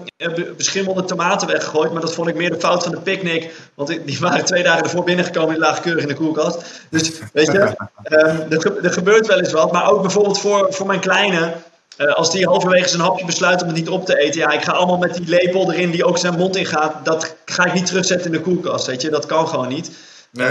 [0.56, 1.92] beschimmelde tomaten weggegooid.
[1.92, 3.50] Maar dat vond ik meer de fout van de picknick.
[3.74, 5.50] Want die waren twee dagen ervoor binnengekomen.
[5.50, 6.82] Die lagen keurig in de koelkast.
[6.90, 7.60] Dus weet je,
[8.04, 8.46] um,
[8.82, 9.72] er, gebeurt wel eens wat.
[9.72, 11.52] Maar ook bijvoorbeeld voor, voor mijn kleine.
[11.98, 14.40] Uh, als die halverwege zijn hapje besluit om het niet op te eten.
[14.40, 17.04] Ja, ik ga allemaal met die lepel erin die ook zijn mond ingaat.
[17.04, 18.86] Dat ga ik niet terugzetten in de koelkast.
[18.86, 19.90] Weet je, dat kan gewoon niet.
[20.30, 20.48] Nee.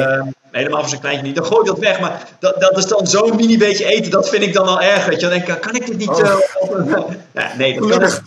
[0.57, 1.35] Helemaal voor zijn kleintje niet.
[1.35, 1.99] Dan gooi ik dat weg.
[1.99, 4.11] Maar dat, dat is dan zo'n mini beetje eten.
[4.11, 5.05] Dat vind ik dan al erg.
[5.05, 5.27] Weet je.
[5.27, 6.09] Dan denk ik, kan ik dit niet...
[6.09, 6.87] Oh.
[6.87, 6.97] Uh,
[7.33, 8.21] ja, nee, dat kan ik.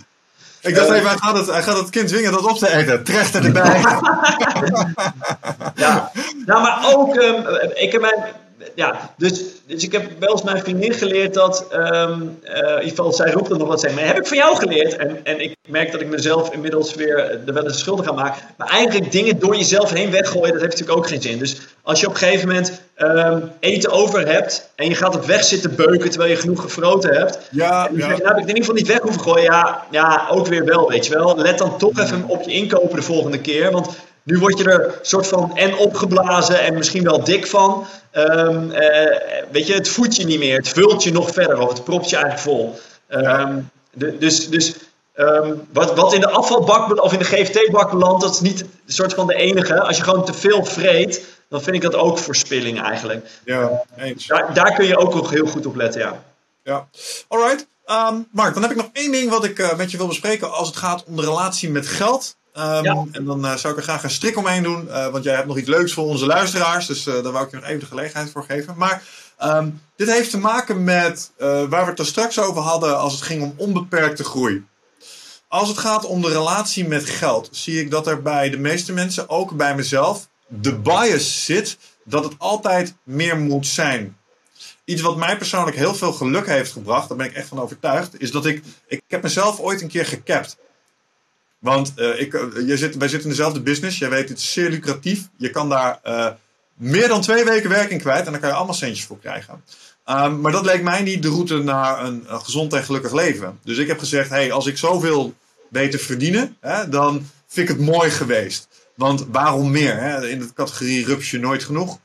[0.63, 3.05] Ik dacht even, hij gaat, het, hij gaat het kind dwingen dat op te eten.
[3.05, 3.81] Terecht erbij.
[5.75, 6.11] ja.
[6.47, 7.15] Nou, maar ook...
[7.15, 8.25] Um, ik heb mijn
[8.75, 12.89] ja, dus, dus ik heb wel eens mijn vriendin geleerd dat, um, uh, in ieder
[12.89, 14.97] geval, zij roept er nog wat, zeggen, maar heb ik van jou geleerd?
[14.97, 18.37] En, en ik merk dat ik mezelf inmiddels weer er wel eens schuldig aan maak.
[18.57, 21.39] Maar eigenlijk dingen door jezelf heen weggooien, dat heeft natuurlijk ook geen zin.
[21.39, 25.27] Dus als je op een gegeven moment um, eten over hebt en je gaat het
[25.27, 27.39] weg zitten beuken terwijl je genoeg gefroten hebt.
[27.51, 28.07] Ja, en ja.
[28.07, 29.43] nou heb ik in ieder geval niet weg hoeven gooien.
[29.43, 31.37] Ja, ja, ook weer wel, weet je wel.
[31.37, 33.89] Let dan toch even op je inkopen de volgende keer, want
[34.23, 37.87] nu word je er soort van en opgeblazen en misschien wel dik van.
[38.13, 38.79] Um, uh,
[39.51, 40.57] weet je, het voedt je niet meer.
[40.57, 42.79] Het vult je nog verder of het propt je eigenlijk vol.
[43.09, 44.75] Um, de, dus dus
[45.15, 48.93] um, wat, wat in de afvalbak of in de GFT-bak belandt, dat is niet een
[48.93, 49.81] soort van de enige.
[49.81, 53.41] Als je gewoon te veel vreet, dan vind ik dat ook verspilling eigenlijk.
[53.45, 54.27] Ja, eens.
[54.27, 56.23] Daar, daar kun je ook nog heel goed op letten, ja.
[56.65, 56.89] Ja,
[57.29, 57.67] alright.
[57.87, 60.53] Um, Mark, dan heb ik nog één ding wat ik uh, met je wil bespreken
[60.53, 62.37] als het gaat om de relatie met geld.
[62.59, 63.05] Um, ja.
[63.13, 65.47] En dan uh, zou ik er graag een strik omheen doen, uh, want jij hebt
[65.47, 67.87] nog iets leuks voor onze luisteraars, dus uh, daar wou ik je nog even de
[67.87, 68.75] gelegenheid voor geven.
[68.77, 69.03] Maar
[69.43, 73.23] um, dit heeft te maken met waar we het er straks over hadden als het
[73.23, 74.65] ging om onbeperkte groei.
[75.49, 78.93] Als het gaat om de relatie met geld, zie ik dat er bij de meeste
[78.93, 84.17] mensen, ook bij mezelf, de bias zit dat het altijd meer moet zijn.
[84.85, 88.21] Iets wat mij persoonlijk heel veel geluk heeft gebracht, daar ben ik echt van overtuigd,
[88.21, 90.57] is dat ik, ik heb mezelf ooit een keer gekapt.
[91.61, 93.99] Want uh, ik, uh, zit, wij zitten in dezelfde business.
[93.99, 95.29] Jij weet, het is zeer lucratief.
[95.37, 96.27] Je kan daar uh,
[96.75, 98.27] meer dan twee weken werking kwijt.
[98.27, 99.65] En daar kan je allemaal centjes voor krijgen.
[100.07, 103.59] Um, maar dat leek mij niet de route naar een, gezond en gelukkig leven.
[103.65, 105.35] Dus ik heb gezegd, hey, als ik zoveel
[105.69, 108.69] weet te verdienen, hè, dan vind ik het mooi geweest.
[108.95, 110.01] Want waarom meer?
[110.01, 110.29] Hè?
[110.29, 111.99] In de categorie rupsje nooit genoeg.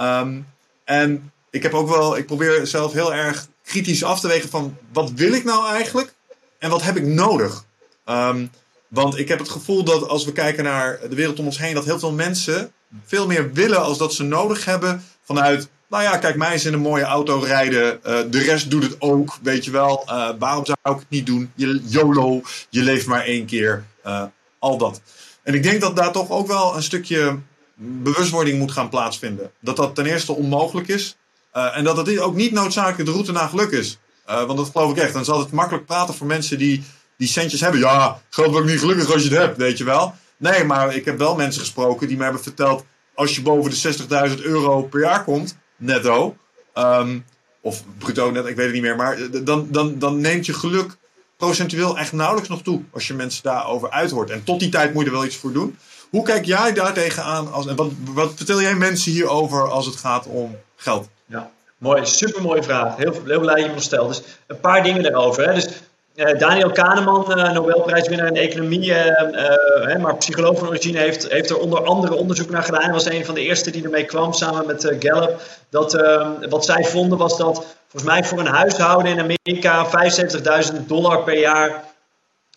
[0.00, 0.46] Um,
[0.84, 4.76] en ik heb ook wel, ik probeer zelf heel erg kritisch af te wegen van
[4.92, 6.14] wat wil ik nou eigenlijk?
[6.58, 7.64] En wat heb ik nodig?
[8.06, 8.50] Um,
[8.92, 11.74] want ik heb het gevoel dat als we kijken naar de wereld om ons heen,
[11.74, 12.72] dat heel veel mensen
[13.06, 15.04] veel meer willen als dat ze nodig hebben.
[15.22, 18.00] Vanuit, nou ja, kijk, mij is in een mooie auto rijden.
[18.06, 20.04] Uh, de rest doet het ook, weet je wel.
[20.06, 21.52] Uh, waarom zou ik het niet doen?
[21.54, 23.84] Je, YOLO, je leeft maar één keer.
[24.06, 24.24] Uh,
[24.58, 25.00] al dat.
[25.42, 27.38] En ik denk dat daar toch ook wel een stukje
[27.74, 29.50] bewustwording moet gaan plaatsvinden.
[29.60, 31.16] Dat dat ten eerste onmogelijk is.
[31.52, 33.98] en dat het ook niet noodzakelijk de route naar geluk is.
[34.24, 35.12] want dat geloof ik echt.
[35.12, 36.84] Dan zal het makkelijk praten voor mensen die
[37.22, 37.80] die centjes hebben.
[37.80, 40.14] Ja, geld wordt niet gelukkig als je het hebt, weet je wel.
[40.36, 42.84] Nee, maar ik heb wel mensen gesproken die mij hebben verteld...
[43.14, 46.36] als je boven de 60.000 euro per jaar komt, netto...
[46.74, 47.24] Um,
[47.60, 48.96] of bruto net, ik weet het niet meer.
[48.96, 50.96] Maar dan, dan, dan neemt je geluk
[51.36, 52.82] procentueel echt nauwelijks nog toe.
[52.92, 54.30] Als je mensen daarover uithoort.
[54.30, 55.78] En tot die tijd moet je er wel iets voor doen.
[56.10, 57.52] Hoe kijk jij daar tegenaan?
[57.52, 61.08] Als, en wat, wat vertel jij mensen hierover als het gaat om geld?
[61.26, 62.06] Ja, mooi.
[62.06, 62.96] Super mooie vraag.
[62.96, 64.08] Heel, heel blij dat je me stelt.
[64.08, 65.48] Dus een paar dingen erover.
[65.48, 65.54] Hè.
[65.54, 65.68] Dus
[66.14, 71.58] uh, Daniel Kahneman, uh, Nobelprijswinnaar in economie, uh, maar psycholoog van origine, heeft, heeft er
[71.58, 72.82] onder andere onderzoek naar gedaan.
[72.82, 75.40] Hij was een van de eerste die ermee kwam, samen met Gallup.
[75.68, 80.88] Dat, ehm, wat zij vonden was dat, volgens mij voor een huishouden in Amerika, 75.000
[80.88, 81.84] dollar per jaar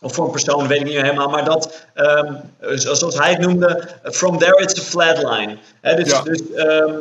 [0.02, 3.88] of voor een persoon, weet ik niet helemaal, maar dat, ehm, zoals hij het noemde,
[4.04, 5.58] from there it's a flatline.
[5.82, 6.94] He, dus, dus ehm,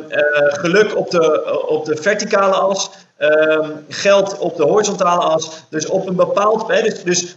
[0.47, 5.49] geluk op de, op de verticale as, ehm, geld op de horizontale as.
[5.69, 7.35] Dus op een bepaald, dus, dus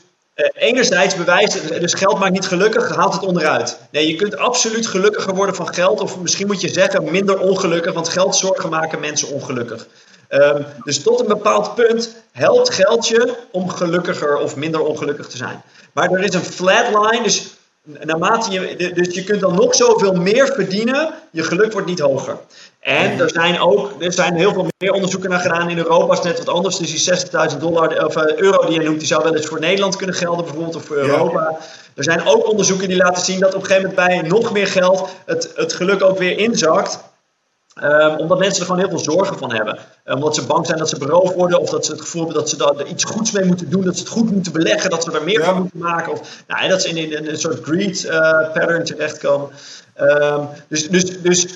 [0.52, 3.78] enerzijds bewijst, dus geld maakt niet gelukkig, haalt het onderuit.
[3.90, 7.92] Nee, je kunt absoluut gelukkiger worden van geld, of misschien moet je zeggen minder ongelukkig,
[7.92, 9.86] want geld zorgen maken mensen ongelukkig.
[10.30, 15.36] Um, dus tot een bepaald punt helpt geld je om gelukkiger of minder ongelukkig te
[15.36, 15.62] zijn.
[15.92, 17.46] Maar er is een flatline, dus
[17.82, 22.38] naarmate je, dus je kunt dan nog zoveel meer verdienen, je geluk wordt niet hoger.
[22.88, 25.70] En er zijn ook er zijn heel veel meer onderzoeken naar gedaan.
[25.70, 26.76] In Europa is net wat anders.
[26.76, 29.60] Dus die 60.000 dollar of eh, euro die je noemt, die zou wel eens voor
[29.60, 31.58] Nederland kunnen gelden, bijvoorbeeld, of voor Europa.
[31.94, 34.66] Er zijn ook onderzoeken die laten zien dat op een gegeven moment bij nog meer
[34.66, 37.06] geld het, het geluk ook weer inzakt.
[37.82, 39.78] Um, omdat mensen er gewoon heel veel zorgen van hebben.
[40.04, 41.60] Um, omdat ze bang zijn dat ze beroofd worden.
[41.60, 43.84] Of dat ze het gevoel hebben dat ze daar iets goeds mee moeten doen.
[43.84, 44.90] Dat ze het goed moeten beleggen.
[44.90, 46.12] Dat ze er meer van moeten maken.
[46.12, 48.12] Of nou, dat ze in, in, een soort greed uh,
[48.52, 49.48] pattern terechtkomen.
[50.00, 51.46] Um, dus dus, dus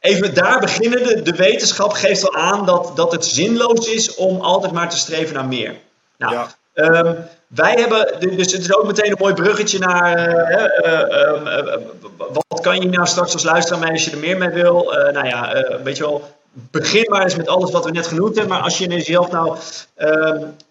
[0.00, 1.02] even daar beginnen.
[1.04, 4.96] De, de wetenschap geeft al aan dat, dat het zinloos is om altijd maar te
[4.96, 5.74] streven naar meer.
[6.16, 6.48] Nou, ja.
[6.74, 7.16] Um,
[7.46, 10.28] wij hebben, dus het is ook meteen een mooi bruggetje naar
[10.86, 11.74] uh,
[12.48, 14.92] wat kan je nou straks als luisteraar mee als je er meer mee wil.
[14.92, 16.22] Uh, nou ja, weet je wel,
[16.52, 18.54] begin maar eens met alles wat we net genoemd hebben.
[18.54, 19.56] Maar als je in jezelf nou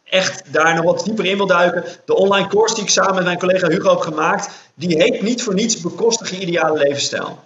[0.04, 1.84] echt daar nog wat dieper in wil duiken.
[2.06, 5.44] De online course die ik samen met mijn collega Hugo heb gemaakt, die heet niet
[5.44, 7.40] voor niets bekostig je ideale levensstijl.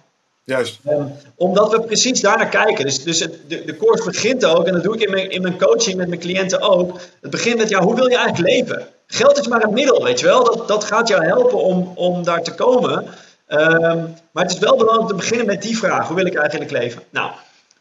[0.44, 0.78] Juist.
[0.88, 2.84] Um, omdat we precies daar naar kijken.
[2.84, 5.58] Dus, dus de, de course begint ook, en dat doe ik in mijn, in mijn
[5.58, 7.00] coaching met mijn cliënten ook.
[7.20, 8.86] Het begint met, ja, hoe wil je eigenlijk leven?
[9.06, 10.44] Geld is maar een middel, weet je wel.
[10.44, 13.06] Dat, dat gaat jou helpen om, om daar te komen.
[13.48, 16.06] Um, maar het is wel belangrijk te beginnen met die vraag.
[16.06, 17.02] Hoe wil ik eigenlijk leven?
[17.10, 17.30] Nou,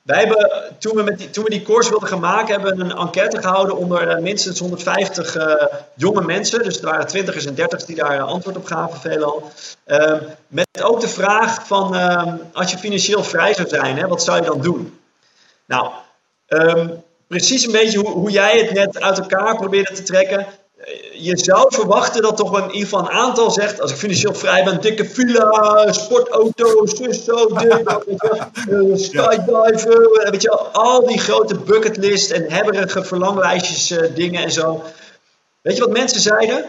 [0.04, 3.42] wij hebben, toen we, met die, toen course wilden gaan maken, hebben we een enquête
[3.42, 6.64] gehouden onder uh, minstens 150 uh, eh, jonge mensen.
[6.64, 9.52] Dus er waren twintigers en dertigers die daar antwoord op gaven, veelal.
[9.86, 14.24] Uh, met ook de vraag van, ehm, als je financieel vrij zou zijn, hè, wat
[14.24, 15.00] zou je dan doen?
[15.66, 15.92] Nou,
[16.48, 20.48] um, precies een beetje hoe, hoe jij het net uit elkaar probeerde te trekken
[21.12, 24.64] je zou verwachten dat toch in ieder geval een aantal zegt, als ik financieel vrij
[24.64, 27.82] ben, dikke villa, sportauto's, zus, zo, dit,
[28.70, 34.84] uh, skydiven, weet je, al die grote bucketlist en hebberige verlanglijstjes uh, dingen en zo.
[35.62, 36.66] Weet je wat mensen zeiden?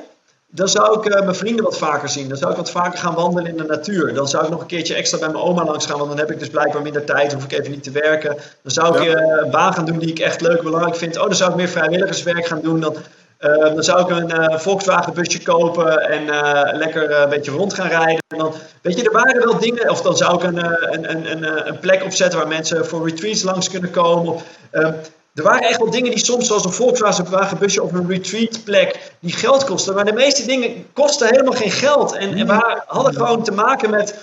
[0.51, 2.29] Dan zou ik uh, mijn vrienden wat vaker zien.
[2.29, 4.15] Dan zou ik wat vaker gaan wandelen in de natuur.
[4.15, 6.31] Dan zou ik nog een keertje extra bij mijn oma langs gaan, want dan heb
[6.31, 8.37] ik dus blijkbaar minder tijd, hoef ik even niet te werken.
[8.63, 11.17] Dan zou ik een baan gaan doen die ik echt leuk en belangrijk vind.
[11.17, 12.81] Oh, dan zou ik meer vrijwilligerswerk gaan doen.
[12.81, 12.97] Dan
[13.41, 17.75] uh, dan zou ik een uh, Volkswagen busje kopen en uh, lekker een beetje rond
[17.75, 18.23] gaan rijden.
[18.29, 21.69] En dan, weet je, er waren wel dingen, of dan zou ik een, een, een,
[21.69, 24.37] een, plek opzetten waar mensen voor retreats langs kunnen komen.
[24.71, 29.33] er waren echt wel dingen die soms, zoals een Volkswagen busje of een retreatplek, die
[29.33, 29.95] geld kosten.
[29.95, 32.13] Maar de meeste dingen kosten helemaal geen geld.
[32.13, 34.15] En, en we hadden gewoon te maken met,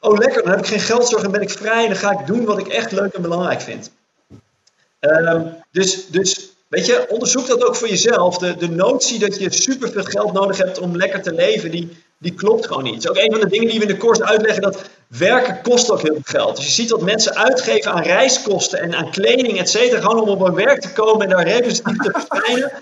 [0.00, 2.26] oh lekker, dan heb ik geen geldzorg en ben ik vrij en dan ga ik
[2.26, 3.90] doen wat ik echt leuk en belangrijk vind.
[5.00, 8.38] Um, dus, dus Weet je, onderzoek dat ook voor jezelf.
[8.38, 11.88] De, de notie dat je superveel geld nodig hebt om lekker te leven, die,
[12.18, 12.94] die klopt gewoon niet.
[12.94, 15.62] Het is ook een van de dingen die we in de course uitleggen, dat werken
[15.62, 16.56] kost ook heel veel geld.
[16.56, 20.28] Dus je ziet dat mensen uitgeven aan reiskosten en aan kleding, et cetera, gewoon om
[20.28, 22.72] op hun werk te komen en daar representatief te verschijnen.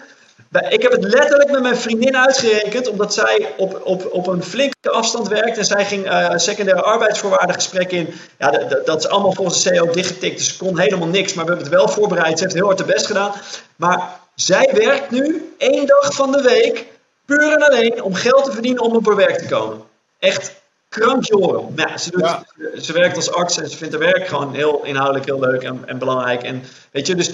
[0.68, 4.90] Ik heb het letterlijk met mijn vriendin uitgerekend, omdat zij op, op, op een flinke
[4.90, 5.58] afstand werkt.
[5.58, 8.14] En zij ging uh, secundaire arbeidsvoorwaarden gesprek in.
[8.38, 8.50] Ja,
[8.84, 11.34] dat is allemaal volgens de CEO dichtgetikt, dus ze kon helemaal niks.
[11.34, 12.38] Maar we hebben het wel voorbereid.
[12.38, 13.32] Ze heeft heel hard haar best gedaan.
[13.76, 16.86] Maar zij werkt nu één dag van de week,
[17.24, 19.82] puur en alleen, om geld te verdienen om op haar werk te komen.
[20.18, 20.55] Echt
[21.00, 21.72] krankjoren.
[21.76, 25.24] Ja, ze, doet, ze werkt als arts en ze vindt haar werk gewoon heel inhoudelijk
[25.24, 26.42] heel leuk en, en belangrijk.
[26.42, 27.30] En weet je, dus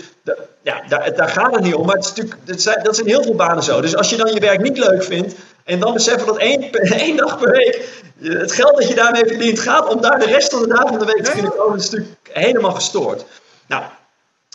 [0.63, 1.87] ja, daar, daar, gaat het niet om.
[1.87, 3.81] Maar het is natuurlijk, dat, zijn, dat zijn heel veel banen zo.
[3.81, 5.35] Dus als je dan je werk niet leuk vindt
[5.65, 6.73] en dan beseffen dat één,
[7.07, 10.53] één dag per week het geld dat je daarmee verdient gaat om daar de rest
[10.53, 13.25] van de dagen van de week te kunnen komen, is natuurlijk helemaal gestoord.
[13.67, 13.85] Nou,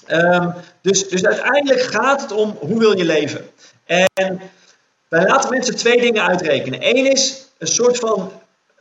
[0.07, 3.49] um, dus, dus uiteindelijk gaat het om hoe wil je leven.
[3.85, 4.41] En
[5.07, 6.79] wij laten mensen twee dingen uitrekenen.
[6.81, 8.31] Eén is een soort van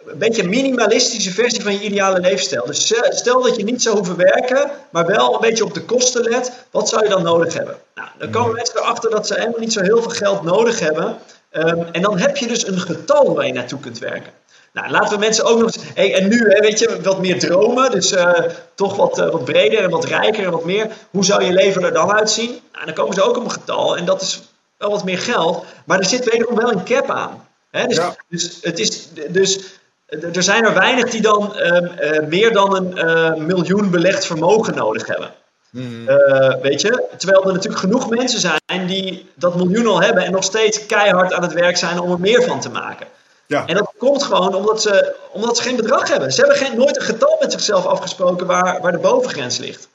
[0.07, 2.66] een beetje een minimalistische versie van je ideale leefstijl.
[2.66, 6.23] Dus stel dat je niet zou hoeven werken, maar wel een beetje op de kosten
[6.23, 6.53] let.
[6.70, 7.77] Wat zou je dan nodig hebben?
[7.95, 8.55] Nou, dan komen mm.
[8.55, 11.19] mensen erachter dat ze helemaal niet zo heel veel geld nodig hebben.
[11.53, 14.33] Um, en dan heb je dus een getal waar je naartoe kunt werken.
[14.73, 15.85] Nou, laten we mensen ook nog eens.
[15.95, 17.91] Hey, en nu, hè, weet je, wat meer dromen.
[17.91, 18.33] Dus uh,
[18.74, 20.89] toch wat, uh, wat breder en wat rijker en wat meer.
[21.11, 22.61] Hoe zou je leven er dan uitzien?
[22.73, 23.97] Nou, dan komen ze ook op een getal.
[23.97, 24.43] En dat is
[24.77, 25.65] wel wat meer geld.
[25.85, 27.47] Maar er zit wederom wel een cap aan.
[27.70, 27.87] Hè?
[27.87, 28.16] Dus, ja.
[28.28, 29.61] dus, het is, dus
[30.07, 35.07] er zijn er weinig die dan uh, meer dan een uh, miljoen belegd vermogen nodig
[35.07, 35.31] hebben.
[35.70, 36.09] Mhm.
[36.09, 37.05] Eh, weet je?
[37.16, 41.33] Terwijl er natuurlijk genoeg mensen zijn die dat miljoen al hebben en nog steeds keihard
[41.33, 43.07] aan het werk zijn om er meer van te maken.
[43.47, 43.66] Ja.
[43.66, 46.33] En dat komt gewoon omdat ze, omdat ze geen bedrag hebben.
[46.33, 49.89] Ze hebben geen, nooit een getal met zichzelf afgesproken waar, waar de bovengrens ligt.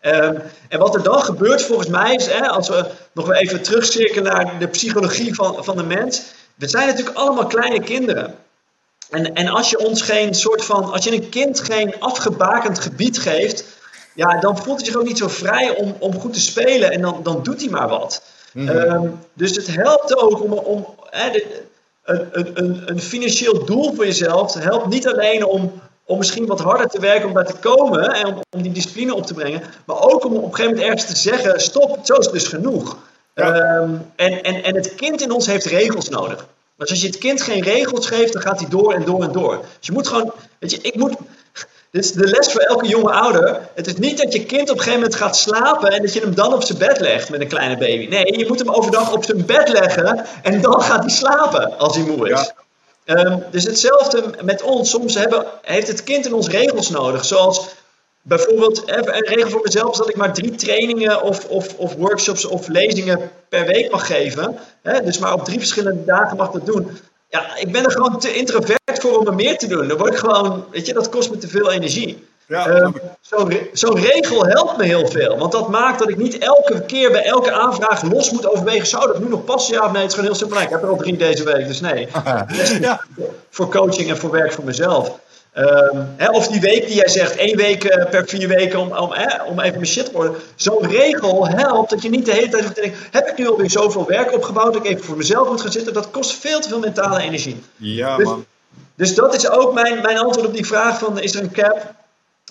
[0.00, 4.32] Um, en wat er dan gebeurt volgens mij is, hè, als we nog even terugcirkelen
[4.32, 6.22] naar de psychologie van, van de mens.
[6.54, 8.34] We zijn natuurlijk allemaal kleine kinderen.
[9.14, 13.18] En, en als je ons geen soort van, als je een kind geen afgebakend gebied
[13.18, 13.64] geeft,
[14.14, 17.00] ja, dan voelt hij zich ook niet zo vrij om, om goed te spelen en
[17.00, 18.22] dan, dan doet hij maar wat.
[18.52, 19.18] Mm -hmm.
[19.32, 21.42] dus het helpt ook om, om een,
[22.54, 25.72] een, een financieel doel voor jezelf helpt niet alleen om,
[26.04, 29.14] om misschien wat harder te werken om daar te komen en om, om die discipline
[29.14, 32.14] op te brengen, maar ook om op een gegeven moment ergens te zeggen: stop, zo
[32.14, 32.96] is het dus genoeg.
[33.34, 36.46] Um, en, en, en het kind in ons heeft regels nodig.
[36.76, 39.32] Dus als je het kind geen regels geeft, dan gaat hij door en door en
[39.32, 39.56] door.
[39.78, 41.14] Dus je moet gewoon, weet je, ik moet,
[41.90, 43.68] dit is de les voor elke jonge ouder.
[43.74, 46.20] Het is niet dat je kind op een gegeven moment gaat slapen en dat je
[46.20, 48.08] hem dan op zijn bed legt met een kleine baby.
[48.08, 51.96] Nee, je moet hem overdag op zijn bed leggen en dan gaat hij slapen als
[51.96, 52.52] hij moe is.
[53.06, 54.90] Um, dus hetzelfde met ons.
[54.90, 57.24] Soms hebben, heeft het kind in ons regels nodig.
[57.24, 57.68] Zoals
[58.26, 62.44] bijvoorbeeld een regel voor mezelf is dat ik maar drie trainingen of, of, of workshops
[62.44, 64.58] of lezingen per week mag geven.
[64.82, 65.02] Hè?
[65.02, 66.98] Dus maar op drie verschillende dagen mag dat doen.
[67.28, 69.88] Ja, ik ben er gewoon te introvert voor om er meer te doen.
[69.88, 72.26] Dan word ik gewoon, weet je, dat kost me te veel energie.
[72.46, 72.94] Ja, um,
[73.72, 75.38] Zo'n regel helpt me heel veel.
[75.38, 78.86] Want dat maakt dat ik niet elke keer bij elke aanvraag los moet overwegen.
[78.86, 79.74] Zou dat nu nog passen?
[79.74, 80.00] Ja of nee?
[80.00, 80.60] Het is gewoon heel simpel.
[80.60, 82.08] Ik heb er al drie deze week, dus nee.
[82.80, 83.04] ja.
[83.50, 85.18] Voor coaching en voor werk voor mezelf.
[85.56, 88.92] Um, hè, of die week die jij zegt, één week uh, per vier weken om,
[88.92, 89.12] om,
[89.46, 90.34] om even mijn shit te worden.
[90.56, 93.48] Zo'n regel helpt dat je niet de hele tijd hoeft te denken: heb ik nu
[93.48, 95.92] alweer zoveel werk opgebouwd dat ik even voor mezelf moet gaan zitten?
[95.92, 97.62] Dat kost veel te veel mentale energie.
[97.76, 98.44] Ja, dus, man.
[98.94, 101.94] Dus dat is ook mijn, mijn antwoord op die vraag: van, is er een cap?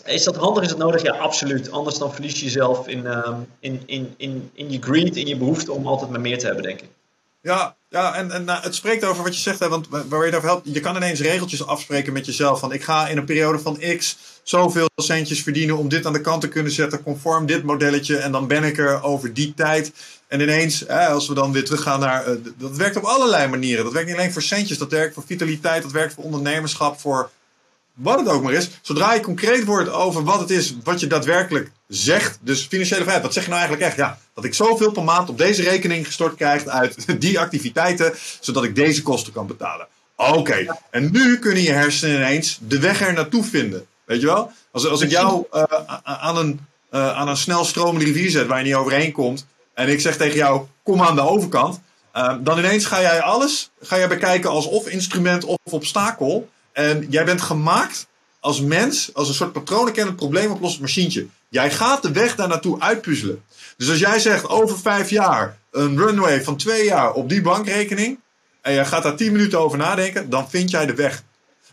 [0.06, 0.64] Is dat handig?
[0.64, 1.02] Is dat nodig?
[1.02, 1.72] Ja, absoluut.
[1.72, 5.38] Anders dan verlies je jezelf in, um, in, in, in, in je greed, in je
[5.38, 6.90] behoefte om altijd maar meer te hebben, denk ik.
[7.42, 10.26] Ja, ja en, en nou, het spreekt over wat je zegt, hè, want waar je
[10.26, 12.60] het over helpt, je kan ineens regeltjes afspreken met jezelf.
[12.60, 16.22] Van ik ga in een periode van X zoveel centjes verdienen om dit aan de
[16.22, 18.18] kant te kunnen zetten, conform dit modelletje.
[18.18, 19.92] En dan ben ik er over die tijd.
[20.28, 22.28] En ineens, als we dan weer teruggaan naar.
[22.28, 23.84] Uh, dat werkt op allerlei manieren.
[23.84, 27.30] Dat werkt niet alleen voor centjes, dat werkt voor vitaliteit, dat werkt voor ondernemerschap, voor
[27.94, 28.70] wat het ook maar is.
[28.82, 32.38] Zodra je concreet wordt over wat het is wat je daadwerkelijk zegt.
[32.42, 34.00] Dus financiële vrijheid, wat zeg je nou eigenlijk echt?
[34.00, 38.64] Ja, dat ik zoveel per maand op deze rekening gestort krijg uit die activiteiten, zodat
[38.64, 39.88] ik deze kosten kan betalen.
[40.16, 43.86] Oké, en nu kunnen je hersenen ineens de weg er naartoe vinden.
[44.06, 44.52] Weet je wel?
[44.72, 45.64] Als, als ik jou uh,
[46.04, 46.60] aan, een,
[46.92, 49.46] uh, aan een snel stromende rivier zet waar je niet overheen komt.
[49.74, 51.80] En ik zeg tegen jou, kom aan de overkant.
[52.16, 56.50] Uh, dan ineens ga jij alles ga jij bekijken als of instrument of obstakel.
[56.74, 58.08] En jij bent gemaakt
[58.40, 61.28] als mens, als een soort patronenkennend probleemoplossend machientje.
[61.50, 63.44] Jij gaat de weg daar naartoe uitpuzzelen.
[63.78, 68.20] Dus als jij zegt over vijf jaar een runway van twee jaar op die bankrekening.
[68.62, 71.24] En jij gaat daar tien minuten over nadenken, dan vind jij de weg.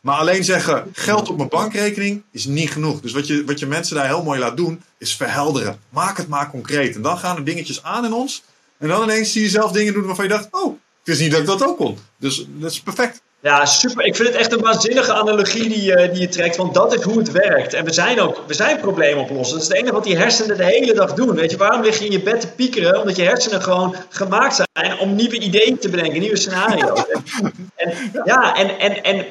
[0.02, 3.00] Maar alleen zeggen geld op mijn bankrekening is niet genoeg.
[3.00, 5.80] Dus wat je, wat je mensen daar heel mooi laat doen, is verhelderen.
[5.88, 6.94] Maak het maar concreet.
[6.94, 8.42] En dan gaan er dingetjes aan in ons.
[8.78, 11.30] En dan ineens zie je zelf dingen doen waarvan je dacht, oh, ik wist niet
[11.30, 11.98] dat ik dat ook kon.
[12.16, 13.22] Dus dat is perfect.
[13.42, 14.04] Ja, super.
[14.04, 17.02] Ik vind het echt een waanzinnige analogie die, je, die je trekt, want dat is
[17.02, 17.74] hoe het werkt.
[17.74, 19.50] En we zijn ook, we zijn probleemoplossers.
[19.50, 21.34] Dat is het enige wat die hersenen de hele dag doen.
[21.34, 23.00] Weet je, waarom lig je in je bed te piekeren?
[23.00, 27.04] Omdat je hersenen gewoon gemaakt zijn om nieuwe ideeën te bedenken, nieuwe scenario's.
[27.76, 27.92] en,
[28.24, 29.24] ja, en, en, en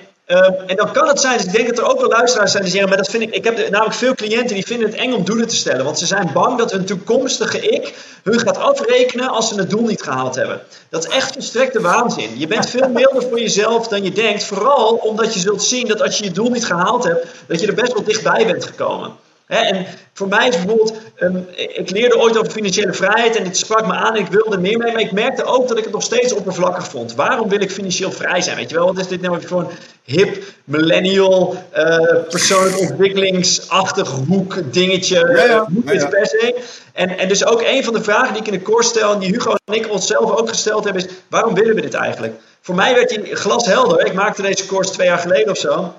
[0.68, 2.72] en dan kan het zijn, dus ik denk dat er ook wel luisteraars zijn die
[2.72, 5.24] zeggen, maar dat vind ik, ik heb namelijk veel cliënten die vinden het eng om
[5.24, 7.94] doelen te stellen, want ze zijn bang dat hun toekomstige ik
[8.24, 10.62] hun gaat afrekenen als ze het doel niet gehaald hebben.
[10.90, 12.40] Dat is echt volstrekte waanzin.
[12.40, 16.02] Je bent veel milder voor jezelf dan je denkt, vooral omdat je zult zien dat
[16.02, 19.12] als je je doel niet gehaald hebt, dat je er best wel dichtbij bent gekomen
[19.50, 23.86] en voor mij is bijvoorbeeld, ehm, ik leerde ooit over financiële vrijheid en dit sprak
[23.88, 26.04] me aan en ik wilde meer mee, maar ik merkte ook dat ik het nog
[26.04, 27.16] steeds oppervlakkig vond.
[27.16, 28.56] Waarom wil ik financieel vrij zijn?
[28.56, 29.68] Weet je wel, wat is dit nou voor een
[30.04, 31.98] hip, millennial, uh,
[32.30, 35.16] persoonlijk ontwikkelingsachtig hoek dingetje?
[35.16, 36.56] Ja, ja, ja, per se.
[36.94, 39.20] En, en dus ook een van de vragen die ik in de koers stel en
[39.20, 42.34] die Hugo en ik onszelf ook gesteld hebben is, waarom willen we dit eigenlijk?
[42.62, 44.06] Voor mij werd die glashelder.
[44.06, 45.94] Ik maakte deze course twee jaar geleden of zo.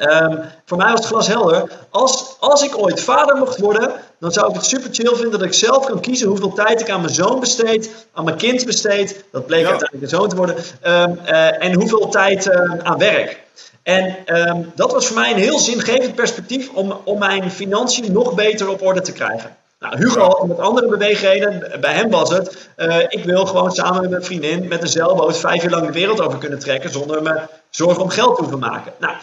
[0.00, 1.70] Um, voor mij was het glas helder.
[1.90, 5.42] Als, als ik ooit vader mocht worden, dan zou ik het super chill vinden dat
[5.42, 9.24] ik zelf kan kiezen hoeveel tijd ik aan mijn zoon besteed, aan mijn kind besteed.
[9.32, 10.56] Dat bleek uiteindelijk een zoon te worden.
[10.56, 13.40] Um, uh, en hoeveel tijd uh, aan werk.
[13.82, 18.34] En um, dat was voor mij een heel zingevend perspectief om, om mijn financiën nog
[18.34, 19.56] beter op orde te krijgen.
[19.80, 21.80] Nou, Hugo had met andere beweegredenen.
[21.80, 25.38] Bij hem was het, uh, ik wil gewoon samen met mijn vriendin met een zeilboot
[25.38, 27.40] vijf jaar lang de wereld over kunnen trekken zonder me
[27.70, 28.92] zorgen om geld te hoeven maken.
[28.98, 29.14] Nou,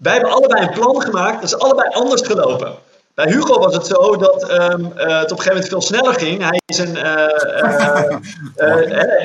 [0.00, 2.74] wij hebben allebei een plan gemaakt, dat is allebei anders gelopen.
[3.14, 6.42] bij Hugo was het zo dat um, het op een gegeven moment veel sneller ging.
[6.42, 8.16] Hij is een, uh,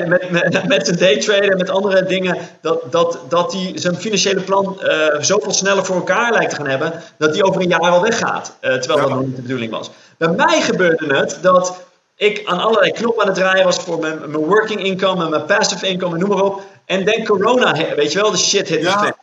[0.08, 4.40] met, met, met zijn daytrader en met andere dingen, dat, dat, dat hij zijn financiële
[4.40, 4.80] plan
[5.20, 8.56] zoveel sneller voor elkaar lijkt te gaan hebben, dat hij over een jaar al weggaat.
[8.60, 9.90] terwijl dat nog niet de bedoeling was.
[10.16, 11.84] Bij mij gebeurde het dat
[12.16, 15.44] ik aan allerlei knoppen aan het draaien was voor mijn, mijn working income en mijn
[15.44, 16.62] passive income en noem maar op.
[16.84, 19.14] En denk corona, weet je wel, de shit hit ja.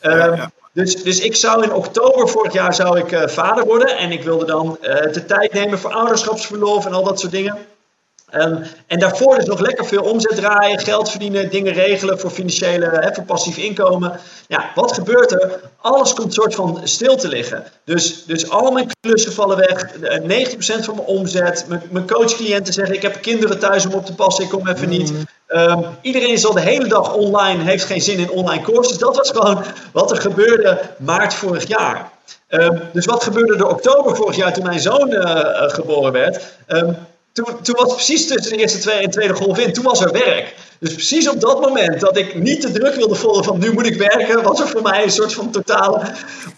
[0.00, 0.46] Ehm,
[0.80, 3.96] dus, dus ik zou in oktober vorig jaar zou ik uh, vader worden.
[3.96, 7.58] En ik wilde dan uh, de tijd nemen voor ouderschapsverlof en al dat soort dingen.
[8.34, 12.86] Um, en daarvoor dus nog lekker veel omzet draaien, geld verdienen, dingen regelen voor financiële,
[12.86, 14.20] hè, voor passief inkomen.
[14.48, 15.60] Ja, wat gebeurt er?
[15.76, 17.64] Alles komt soort van stil te liggen.
[17.84, 21.64] Dus, dus al mijn klussen vallen weg, 90% van mijn omzet.
[21.68, 24.88] Mijn, mijn coachcliënten zeggen: Ik heb kinderen thuis om op te passen, ik kom even
[24.88, 25.12] niet.
[25.48, 28.98] Um, iedereen is al de hele dag online, heeft geen zin in online courses.
[28.98, 32.10] Dat was gewoon wat er gebeurde maart vorig jaar.
[32.48, 36.42] Um, dus wat gebeurde er oktober vorig jaar toen mijn zoon uh, uh, geboren werd?
[36.68, 36.96] Um,
[37.32, 40.12] toen, toen was precies tussen de eerste twee en tweede golf in, toen was er
[40.12, 40.54] werk.
[40.80, 43.86] Dus precies op dat moment dat ik niet te druk wilde volgen van nu moet
[43.86, 46.00] ik werken, was er voor mij een soort van totale.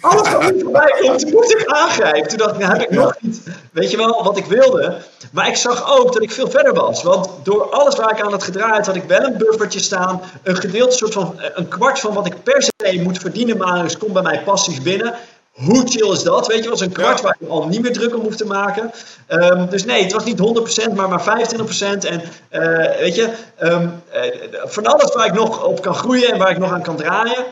[0.00, 2.28] Alles wat niet voorbij komt, toen moest ik aangrijpen.
[2.28, 3.42] Toen dacht ik, nou heb ik nog niet,
[3.72, 4.96] weet je wel, wat ik wilde.
[5.32, 7.02] Maar ik zag ook dat ik veel verder was.
[7.02, 10.22] Want door alles waar ik aan het gedraaid had ik wel een buffertje staan.
[10.42, 13.98] Een gedeelte, soort van een kwart van wat ik per se moet verdienen, maar dus
[13.98, 15.14] komt bij mij passief binnen.
[15.52, 16.46] Hoe chill is dat?
[16.46, 18.90] Weet je, was een kwart waar je al niet meer druk om hoeft te maken.
[19.28, 20.38] Um, dus nee, het was niet
[20.90, 22.06] 100%, maar maar 25%.
[22.06, 24.22] En uh, weet je, um, uh,
[24.64, 27.44] van alles waar ik nog op kan groeien en waar ik nog aan kan draaien.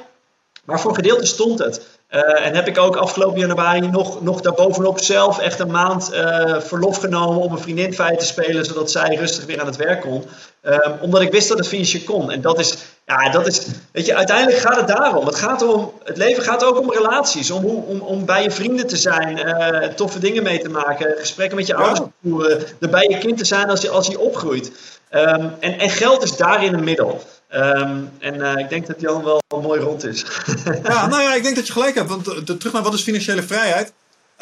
[0.65, 1.87] Maar voor een gedeelte stond het.
[2.11, 6.11] Uh, en heb ik ook afgelopen januari nog, nog daarbovenop zelf echt een maand
[6.59, 10.01] verlof genomen om een vriendin feit te spelen, zodat zij rustig weer aan het werk
[10.01, 10.25] kon.
[10.63, 12.31] Um, omdat ik wist dat het financieel kon.
[12.31, 12.77] En dat is,
[13.11, 15.27] ja, dat is, weet je, uiteindelijk gaat het daarom.
[15.27, 18.87] Het, gaat om, het leven gaat ook om relaties, om, om, om bij je vrienden
[18.87, 22.91] te zijn, uh, toffe dingen mee te maken, gesprekken met je ouders te voeren, er
[22.91, 24.73] bij je kind te zijn als hij als hij opgroeit.
[25.11, 27.25] Um, en, en geld is daarin een middel.
[27.55, 30.25] Um, en uh, ik denk dat Jan wel mooi rond is.
[30.83, 32.09] ja, nou ja, ik denk dat je gelijk hebt.
[32.09, 33.93] Want de, de, terug naar wat is financiële vrijheid?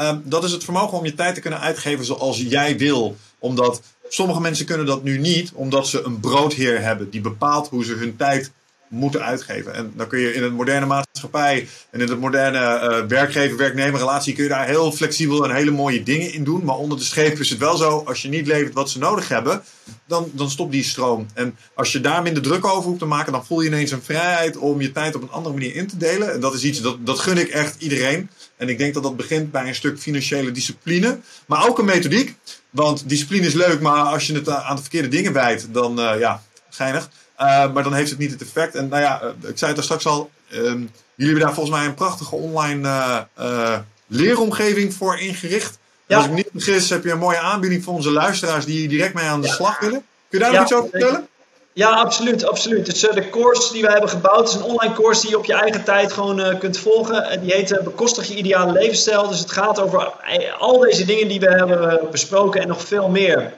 [0.00, 3.16] Um, dat is het vermogen om je tijd te kunnen uitgeven zoals jij wil.
[3.38, 7.84] Omdat sommige mensen kunnen dat nu niet, omdat ze een broodheer hebben die bepaalt hoe
[7.84, 8.50] ze hun tijd
[8.88, 9.74] moeten uitgeven.
[9.74, 14.42] En dan kun je in een moderne maatschappij en in het moderne uh, werkgever-werknemer-relatie kun
[14.42, 16.64] je daar heel flexibel en hele mooie dingen in doen.
[16.64, 19.28] Maar onder de scheep is het wel zo, als je niet levert wat ze nodig
[19.28, 19.62] hebben,
[20.06, 21.26] dan, dan stopt die stroom.
[21.34, 24.02] En als je daar minder druk over hoeft te maken, dan voel je ineens een
[24.02, 26.32] vrijheid om je tijd op een andere manier in te delen.
[26.32, 28.30] En dat is iets, dat, dat gun ik echt iedereen.
[28.56, 32.34] En ik denk dat dat begint bij een stuk financiële discipline, maar ook een methodiek.
[32.70, 36.18] Want discipline is leuk, maar als je het aan de verkeerde dingen wijt, dan uh,
[36.18, 37.10] ja, geinig.
[37.40, 38.74] Uh, maar dan heeft het niet het effect.
[38.74, 40.30] En nou ja, ik zei het daar straks al.
[40.52, 45.78] Um, jullie hebben daar volgens mij een prachtige online uh, uh, leeromgeving voor ingericht.
[46.06, 46.16] Ja.
[46.16, 48.88] Als ik me niet vergis, heb je een mooie aanbieding voor onze luisteraars die hier
[48.88, 49.52] direct mee aan de ja.
[49.52, 50.04] slag willen.
[50.28, 51.28] Kun je daar ja, nog iets over vertellen?
[51.72, 52.44] Ja, absoluut.
[52.44, 52.86] absoluut.
[52.86, 55.54] Dus de course die wij hebben gebouwd is een online course die je op je
[55.54, 57.40] eigen tijd gewoon kunt volgen.
[57.40, 59.28] Die heet Bekostig je ideale levensstijl.
[59.28, 60.12] Dus het gaat over
[60.58, 63.52] al deze dingen die we hebben besproken en nog veel meer.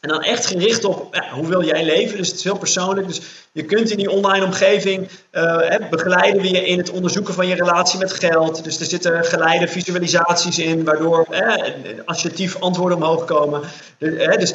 [0.00, 2.16] En dan echt gericht op hoe wil jij leven.
[2.16, 3.06] Dus het is heel persoonlijk.
[3.06, 3.20] Dus
[3.52, 7.54] je kunt in die online omgeving uh, begeleiden we je in het onderzoeken van je
[7.54, 8.64] relatie met geld.
[8.64, 11.74] Dus er zitten geleide visualisaties in, waardoor eh,
[12.04, 13.60] assertief antwoorden omhoog komen.
[13.98, 14.54] Dus, dus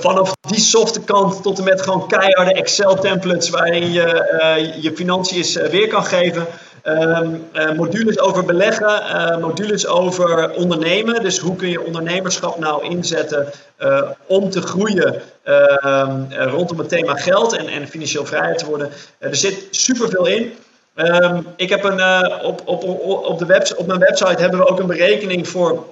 [0.00, 5.88] vanaf die softe kant tot en met gewoon keiharde Excel-templates waarin je je financiën weer
[5.88, 6.46] kan geven.
[6.84, 11.22] Um, uh, modules over beleggen, uh, modules over ondernemen.
[11.22, 13.48] Dus hoe kun je ondernemerschap nou inzetten
[13.78, 18.90] uh, om te groeien ehm, rondom het thema geld en, en financieel vrijheid te worden.
[19.18, 20.52] er zit superveel in.
[20.96, 22.00] Um, ik heb een,
[22.42, 22.84] op, op,
[23.24, 25.84] op, de webs op mijn website hebben we ook een berekening voor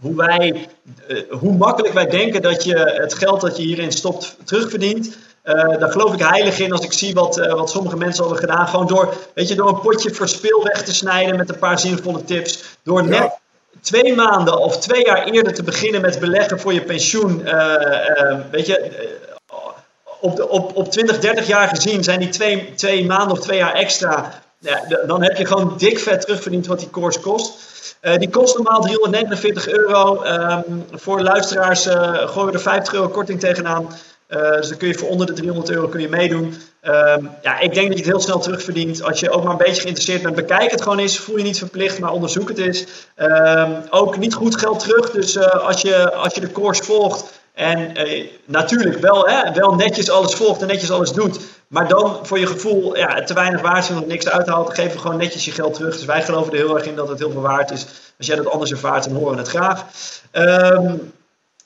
[0.00, 0.68] hoe, wij,
[1.30, 5.16] hoe makkelijk wij denken dat je het geld dat je hierin stopt terugverdient.
[5.46, 8.40] Uh, daar geloof ik heilig in als ik zie wat, uh, wat sommige mensen hebben
[8.40, 8.68] gedaan.
[8.68, 12.24] Gewoon door, weet je, door een potje verspil weg te snijden met een paar zinvolle
[12.24, 12.64] tips.
[12.82, 13.38] Door net ja.
[13.80, 17.40] twee maanden of twee jaar eerder te beginnen met beleggen voor je pensioen.
[17.44, 18.90] Uh, weet je,
[20.20, 23.58] op, de, op, op 20, 30 jaar gezien zijn die twee, twee maanden of twee
[23.58, 24.42] jaar extra.
[24.58, 27.52] Ja, dan heb je gewoon dik vet terugverdiend wat die course kost.
[28.18, 30.24] die kost normaal 349 euro.
[30.24, 33.88] Um, voor luisteraars gooien we er 50 euro korting tegenaan.
[34.28, 36.54] Uh, dus dan kun je voor onder de 300 euro kun je meedoen.
[36.82, 39.02] Um, ja, ik denk dat je het heel snel terugverdient.
[39.02, 41.18] Als je ook maar een beetje geïnteresseerd bent, bekijk het gewoon eens.
[41.18, 42.84] Voel je niet verplicht, maar onderzoek het eens.
[43.16, 45.10] Um, ook niet goed geld terug.
[45.10, 47.92] Dus uh, als, je, als je de course volgt En
[48.44, 51.38] natuurlijk wel, hè, wel netjes alles volgt en netjes alles doet.
[51.68, 54.98] Maar dan voor je gevoel ja, te weinig waard is en niks uithaalt, geef we
[54.98, 55.96] gewoon netjes je geld terug.
[55.96, 57.86] Dus wij geloven er heel erg in dat het heel veel waard is.
[58.18, 59.84] Als jij dat anders ervaart, dan horen we het graag.
[60.32, 61.12] Um,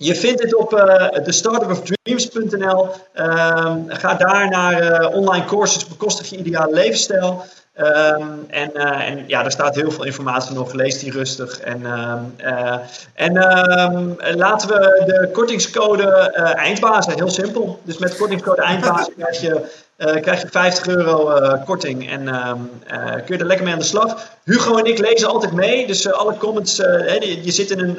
[0.03, 2.89] je vindt het op uh, de startupofdreams.nl.
[3.15, 7.45] Uh, ga daar naar uh, online courses bekostig je ideale levensstijl.
[7.77, 10.73] Um, en, uh, en ja, daar staat heel veel informatie nog.
[10.73, 11.61] Lees die rustig.
[11.61, 12.73] En, uh,
[13.15, 17.13] en uh, laten we de kortingscode eindbazen.
[17.13, 17.81] Heel simpel.
[17.85, 19.61] Dus met kortingscode eindbazen krijg je,
[20.21, 22.11] krijg je 50 euro korting.
[22.11, 22.25] En
[23.25, 24.29] kun je er lekker mee aan de slag.
[24.45, 25.87] Hugo en ik lezen altijd mee.
[25.87, 26.77] Dus alle comments.
[26.77, 27.99] je, zit in een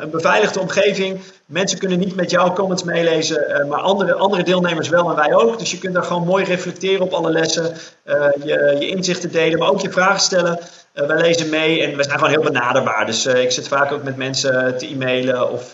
[0.00, 1.20] een beveiligde omgeving.
[1.46, 5.34] Mensen kunnen niet met jouw comments meelezen, uh, maar andere, andere deelnemers wel en wij
[5.34, 5.58] ook.
[5.58, 7.72] Dus je kunt daar gewoon mooi reflecteren op alle lessen,
[8.06, 10.58] uh, je, je inzichten delen, maar ook je vragen stellen.
[10.92, 13.06] wij lezen mee en we zijn gewoon heel benaderbaar.
[13.06, 15.72] Dus ik zit vaak ook met mensen te e-mailen of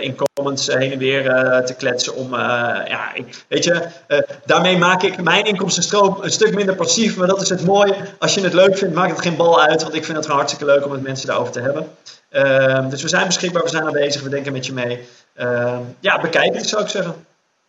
[0.00, 1.22] in comments heen en weer
[1.64, 2.14] te kletsen.
[2.14, 3.12] Om, ja,
[3.48, 3.82] weet je,
[4.44, 7.16] daarmee maak ik mijn inkomstenstroom een stuk minder passief.
[7.16, 7.94] Maar dat is het mooie.
[8.18, 9.82] Als je het leuk vindt, maakt het geen bal uit.
[9.82, 11.88] Want ik vind het gewoon hartstikke leuk om met mensen daarover te hebben.
[12.36, 15.06] Uh, dus we zijn beschikbaar, we zijn aanwezig, we denken met je mee.
[15.36, 17.26] Uh, ja, bekijk het zou ik zeggen.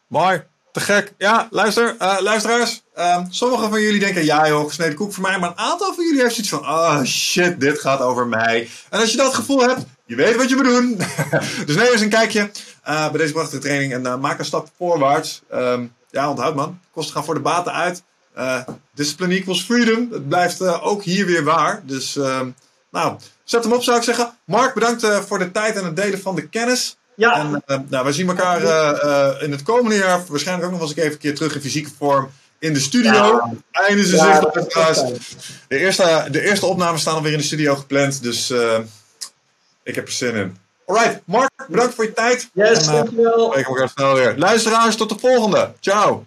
[0.08, 1.14] Mooi, te gek.
[1.18, 2.82] Ja, luister, uh, luisteraars.
[2.94, 5.40] Ehm, sommigen van jullie denken, ja joh, gesneden koek voor mij.
[5.40, 8.70] Maar een aantal van jullie heeft zoiets van, oh shit, dit gaat over mij.
[8.90, 10.98] En als je dat gevoel hebt, je weet wat je moet doen.
[11.66, 12.52] dus neem eens een kijkje
[12.84, 15.42] eh, bij deze prachtige training en eh, maak een stap voorwaarts.
[16.10, 18.04] Ja, onthoud man, kosten gaan voor de baten uit.
[18.94, 20.08] discipline equals freedom.
[20.12, 21.82] Het blijft ook hier weer waar.
[21.86, 22.20] Dus,
[22.92, 23.18] nou...
[23.48, 24.34] Zet hem op, zou ik zeggen.
[24.46, 26.98] Mark, bedankt uh, voor de tijd en het delen van de kennis.
[27.16, 27.40] Ja.
[27.40, 30.96] En uh, nou, we zien elkaar uh, in het komende jaar waarschijnlijk ook nog eens
[30.96, 32.30] even een keer terug in fysieke vorm
[32.60, 33.12] in de studio.
[33.12, 33.54] Ja.
[33.72, 34.40] Einde ze ja,
[35.68, 38.54] de, eerste, de eerste opnames staan alweer in de studio gepland, dus
[39.84, 40.58] ik heb er zin in.
[40.86, 42.50] Alright, Mark, bedankt voor je tijd.
[42.54, 43.58] Yes, en, dankjewel.
[43.58, 44.38] Ik elkaar snel weer.
[44.38, 45.72] Luisteraars, tot de volgende.
[45.80, 46.26] Ciao.